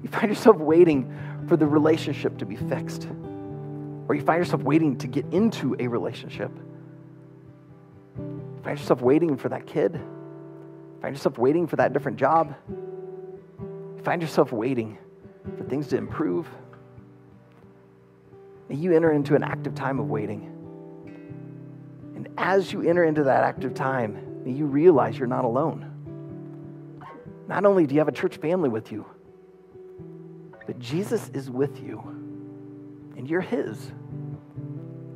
You 0.01 0.09
find 0.09 0.29
yourself 0.29 0.57
waiting 0.57 1.13
for 1.47 1.55
the 1.55 1.67
relationship 1.67 2.37
to 2.39 2.45
be 2.45 2.55
fixed, 2.55 3.07
or 4.07 4.15
you 4.15 4.21
find 4.21 4.39
yourself 4.39 4.63
waiting 4.63 4.97
to 4.97 5.07
get 5.07 5.25
into 5.31 5.75
a 5.79 5.87
relationship. 5.87 6.51
You 8.17 8.61
find 8.63 8.79
yourself 8.79 9.01
waiting 9.01 9.37
for 9.37 9.49
that 9.49 9.67
kid. 9.67 9.93
You 9.93 11.01
find 11.01 11.15
yourself 11.15 11.37
waiting 11.37 11.67
for 11.67 11.75
that 11.75 11.93
different 11.93 12.17
job. 12.17 12.55
Find 14.03 14.21
yourself 14.21 14.51
waiting 14.51 14.97
for 15.57 15.63
things 15.63 15.87
to 15.87 15.97
improve. 15.97 16.47
And 18.69 18.81
you 18.81 18.93
enter 18.93 19.11
into 19.11 19.35
an 19.35 19.43
active 19.43 19.75
time 19.75 19.99
of 19.99 20.09
waiting 20.09 20.53
And 22.15 22.29
as 22.37 22.71
you 22.71 22.81
enter 22.81 23.03
into 23.03 23.23
that 23.25 23.43
active 23.43 23.73
time, 23.73 24.43
may 24.45 24.51
you 24.51 24.65
realize 24.65 25.17
you're 25.17 25.27
not 25.27 25.45
alone. 25.45 25.89
Not 27.47 27.65
only 27.65 27.85
do 27.85 27.95
you 27.95 27.99
have 27.99 28.07
a 28.07 28.13
church 28.13 28.37
family 28.37 28.69
with 28.69 28.91
you, 28.91 29.05
but 30.65 30.79
Jesus 30.79 31.29
is 31.33 31.49
with 31.49 31.83
you, 31.83 31.99
and 33.17 33.29
you're 33.29 33.41
His. 33.41 33.91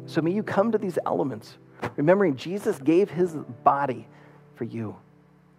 So 0.05 0.21
may 0.21 0.31
you 0.31 0.43
come 0.43 0.71
to 0.73 0.77
these 0.77 0.99
elements, 1.05 1.57
remembering 1.95 2.35
Jesus 2.35 2.77
gave 2.79 3.09
His 3.09 3.35
body 3.63 4.07
for 4.55 4.65
you. 4.65 4.97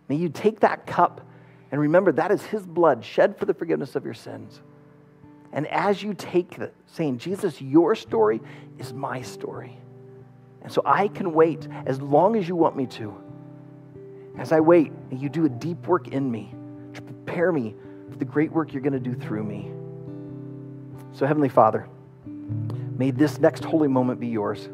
May 0.09 0.17
you 0.17 0.29
take 0.29 0.61
that 0.61 0.87
cup 0.87 1.27
and 1.71 1.81
remember 1.81 2.13
that 2.13 2.31
is 2.31 2.43
His 2.43 2.65
blood 2.65 3.05
shed 3.05 3.39
for 3.39 3.45
the 3.45 3.55
forgiveness 3.55 3.97
of 3.97 4.05
your 4.05 4.15
sins. 4.15 4.61
And 5.53 5.67
as 5.69 6.03
you 6.03 6.15
take 6.15 6.59
it, 6.59 6.75
saying, 6.87 7.19
Jesus, 7.19 7.61
your 7.61 7.95
story 7.95 8.41
is 8.79 8.93
my 8.93 9.23
story. 9.23 9.79
And 10.63 10.73
so 10.73 10.83
I 10.85 11.09
can 11.09 11.33
wait 11.33 11.67
as 11.87 12.01
long 12.01 12.37
as 12.37 12.49
you 12.49 12.57
want 12.57 12.77
me 12.77 12.87
to. 12.87 13.15
As 14.39 14.53
I 14.53 14.61
wait, 14.61 14.93
you 15.11 15.29
do 15.29 15.47
a 15.47 15.49
deep 15.49 15.87
work 15.87 16.09
in 16.09 16.31
me 16.31 16.55
to 16.95 17.03
prepare 17.03 17.51
me 17.51 17.75
for 18.11 18.17
the 18.17 18.25
great 18.25 18.53
work 18.53 18.73
you're 18.73 18.83
going 18.83 18.93
to 18.93 19.01
do 19.01 19.15
through 19.15 19.45
me. 19.45 19.71
So, 21.13 21.27
Heavenly 21.27 21.49
Father, 21.49 21.89
may 22.97 23.11
this 23.11 23.39
next 23.39 23.65
holy 23.65 23.89
moment 23.89 24.21
be 24.21 24.29
yours. 24.29 24.69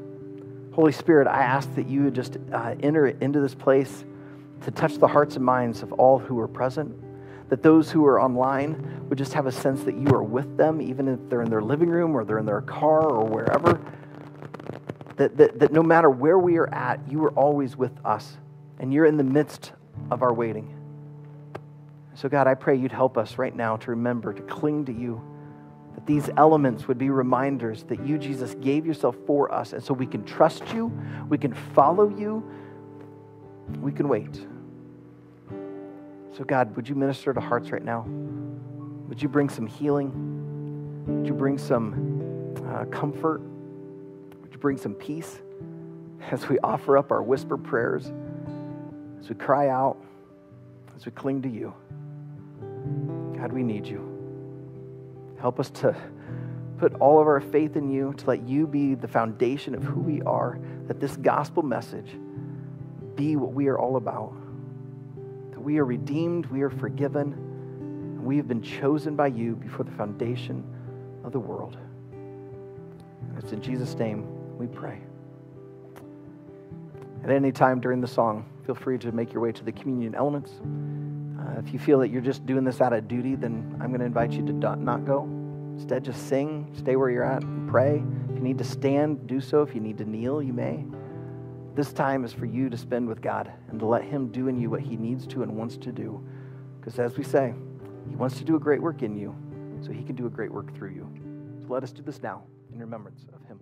Holy 0.73 0.93
Spirit, 0.93 1.29
I 1.29 1.43
ask 1.43 1.73
that 1.77 1.87
you 1.87 2.03
would 2.03 2.15
just 2.15 2.37
uh, 2.53 2.75
enter 2.81 3.07
into 3.07 3.41
this 3.41 3.55
place 3.55 4.05
to 4.63 4.71
touch 4.71 4.97
the 4.99 5.09
hearts 5.09 5.37
and 5.37 5.45
minds 5.45 5.83
of 5.83 5.93
all 5.95 6.19
who 6.19 6.39
are 6.41 6.49
present. 6.49 6.95
That 7.51 7.63
those 7.63 7.91
who 7.91 8.07
are 8.07 8.21
online 8.21 9.07
would 9.09 9.19
just 9.19 9.35
have 9.35 9.47
a 9.47 9.53
sense 9.53 9.85
that 9.85 9.95
you 9.95 10.09
are 10.15 10.23
with 10.23 10.57
them, 10.57 10.81
even 10.81 11.09
if 11.09 11.21
they're 11.29 11.43
in 11.43 11.51
their 11.51 11.63
living 11.63 11.91
room 11.91 12.17
or 12.17 12.25
they're 12.25 12.39
in 12.39 12.47
their 12.47 12.63
car 12.63 13.07
or 13.07 13.25
wherever 13.25 13.81
that, 15.17 15.37
that, 15.37 15.59
that 15.59 15.73
no 15.73 15.83
matter 15.83 16.11
where 16.11 16.39
we 16.39 16.57
are 16.57 16.73
at, 16.73 17.01
you 17.09 17.23
are 17.25 17.31
always 17.33 17.77
with 17.77 17.93
us, 18.05 18.37
and 18.79 18.93
you're 18.93 19.07
in 19.07 19.17
the 19.17 19.25
midst 19.25 19.73
of 20.11 20.23
our 20.23 20.33
waiting. 20.33 20.75
So, 22.15 22.29
God, 22.29 22.47
I 22.47 22.55
pray 22.55 22.77
you'd 22.77 22.93
help 22.93 23.19
us 23.19 23.39
right 23.39 23.55
now 23.55 23.77
to 23.77 23.91
remember 23.91 24.33
to 24.33 24.43
cling 24.43 24.85
to 24.87 24.93
you, 24.93 25.23
that 25.95 26.07
these 26.07 26.31
elements 26.37 26.89
would 26.89 26.99
be 26.99 27.11
reminders 27.11 27.85
that 27.85 28.05
you, 28.05 28.19
Jesus, 28.19 28.55
gave 28.57 28.87
yourself 28.87 29.17
for 29.27 29.53
us, 29.53 29.73
and 29.73 29.83
so 29.83 29.95
we 29.95 30.07
can 30.07 30.25
trust 30.25 30.63
you, 30.73 30.87
we 31.29 31.39
can 31.39 31.55
follow 31.75 32.09
you, 32.09 32.49
we 33.81 33.93
can 33.93 34.09
wait. 34.09 34.47
So, 36.37 36.45
God, 36.45 36.75
would 36.77 36.89
you 36.89 36.95
minister 36.95 37.33
to 37.33 37.41
hearts 37.41 37.71
right 37.71 37.85
now? 37.85 38.07
Would 39.09 39.23
you 39.23 39.29
bring 39.29 39.49
some 39.49 39.67
healing? 39.67 40.11
Would 41.07 41.27
you 41.27 41.35
bring 41.35 41.59
some 41.59 42.55
uh, 42.69 42.85
comfort? 42.87 43.41
Would 44.43 44.53
you 44.53 44.59
bring 44.59 44.77
some 44.77 44.95
peace 44.95 45.39
as 46.31 46.49
we 46.49 46.59
offer 46.61 46.97
up 46.97 47.11
our 47.13 47.23
whisper 47.23 47.57
prayers, 47.57 48.11
as 49.21 49.29
we 49.29 49.35
cry 49.35 49.69
out, 49.69 49.97
as 50.97 51.07
we 51.07 51.13
cling 51.13 51.43
to 51.43 51.49
you. 51.49 51.75
God, 53.37 53.53
we 53.53 53.63
need 53.63 53.87
you. 53.87 54.11
Help 55.41 55.61
us 55.61 55.71
to 55.71 55.95
put 56.79 56.95
all 56.95 57.21
of 57.21 57.27
our 57.27 57.41
faith 57.41 57.77
in 57.77 57.91
you, 57.91 58.15
to 58.15 58.27
let 58.27 58.49
you 58.49 58.67
be 58.67 58.95
the 58.95 59.09
foundation 59.09 59.75
of 59.75 59.83
who 59.83 60.01
we 60.01 60.23
are, 60.23 60.59
that 60.87 61.01
this 61.01 61.17
gospel 61.17 61.63
message 61.63 62.11
be 63.17 63.37
what 63.37 63.53
we 63.53 63.69
are 63.69 63.79
all 63.79 63.97
about. 63.97 64.33
That 65.51 65.61
we 65.61 65.79
are 65.79 65.85
redeemed, 65.85 66.47
we 66.47 66.63
are 66.63 66.71
forgiven, 66.71 67.33
and 67.33 68.25
we 68.25 68.37
have 68.37 68.49
been 68.49 68.63
chosen 68.63 69.17
by 69.17 69.29
you 69.29 69.57
before 69.57 69.85
the 69.85 69.93
foundation 69.93 70.65
of 71.25 71.33
the 71.33 71.41
world. 71.41 71.77
And 72.13 73.39
it's 73.39 73.53
in 73.53 73.61
Jesus' 73.61 73.95
name 73.95 74.27
we 74.59 74.67
pray. 74.67 75.01
At 77.23 77.31
any 77.31 77.53
time 77.53 77.81
during 77.81 78.01
the 78.01 78.09
song, 78.09 78.45
feel 78.67 78.75
free 78.75 78.99
to 78.99 79.13
make 79.13 79.33
your 79.33 79.43
way 79.43 79.53
to 79.53 79.65
the 79.65 79.73
communion 79.73 80.15
elements. 80.15 80.61
Uh, 81.41 81.59
if 81.59 81.73
you 81.73 81.79
feel 81.79 81.99
that 82.01 82.09
you're 82.09 82.21
just 82.21 82.45
doing 82.45 82.65
this 82.65 82.81
out 82.81 82.93
of 82.93 83.09
duty, 83.09 83.35
then 83.35 83.79
I'm 83.81 83.89
going 83.89 84.01
to 84.01 84.07
invite 84.07 84.33
you 84.33 84.45
to 84.47 84.53
not 84.53 85.05
go. 85.05 85.23
Instead, 85.75 86.05
just 86.05 86.29
sing, 86.29 86.71
stay 86.77 86.97
where 86.97 87.11
you're 87.11 87.25
at, 87.25 87.43
and 87.43 87.69
pray. 87.69 88.03
If 88.29 88.37
you 88.37 88.43
need 88.43 88.59
to 88.59 88.65
stand, 88.65 89.27
do 89.27 89.41
so. 89.41 89.63
If 89.63 89.75
you 89.75 89.81
need 89.81 89.99
to 89.99 90.05
kneel, 90.05 90.43
you 90.43 90.53
may. 90.53 90.85
This 91.75 91.93
time 91.93 92.25
is 92.25 92.33
for 92.33 92.47
you 92.47 92.71
to 92.71 92.77
spend 92.77 93.09
with 93.09 93.21
God 93.21 93.53
and 93.69 93.81
to 93.81 93.87
let 93.87 94.05
Him 94.05 94.29
do 94.29 94.49
in 94.49 94.61
you 94.61 94.71
what 94.71 94.81
He 94.81 94.97
needs 94.97 95.27
to 95.29 95.43
and 95.43 95.57
wants 95.57 95.77
to 95.79 95.93
do. 95.93 96.25
Because 96.79 96.99
as 96.99 97.17
we 97.17 97.25
say, 97.25 97.55
He 98.09 98.15
wants 98.15 98.39
to 98.39 98.45
do 98.45 98.57
a 98.57 98.61
great 98.61 98.81
work 98.81 99.03
in 99.03 99.17
you 99.17 99.35
so 99.85 99.93
he 99.93 100.03
can 100.03 100.17
do 100.17 100.27
a 100.27 100.31
great 100.31 100.51
work 100.51 100.75
through 100.75 100.91
you. 100.91 101.09
So 101.63 101.73
let 101.73 101.83
us 101.83 101.93
do 101.93 102.03
this 102.03 102.23
now 102.23 102.45
in 102.73 102.79
remembrance 102.79 103.27
of 103.35 103.45
him. 103.47 103.61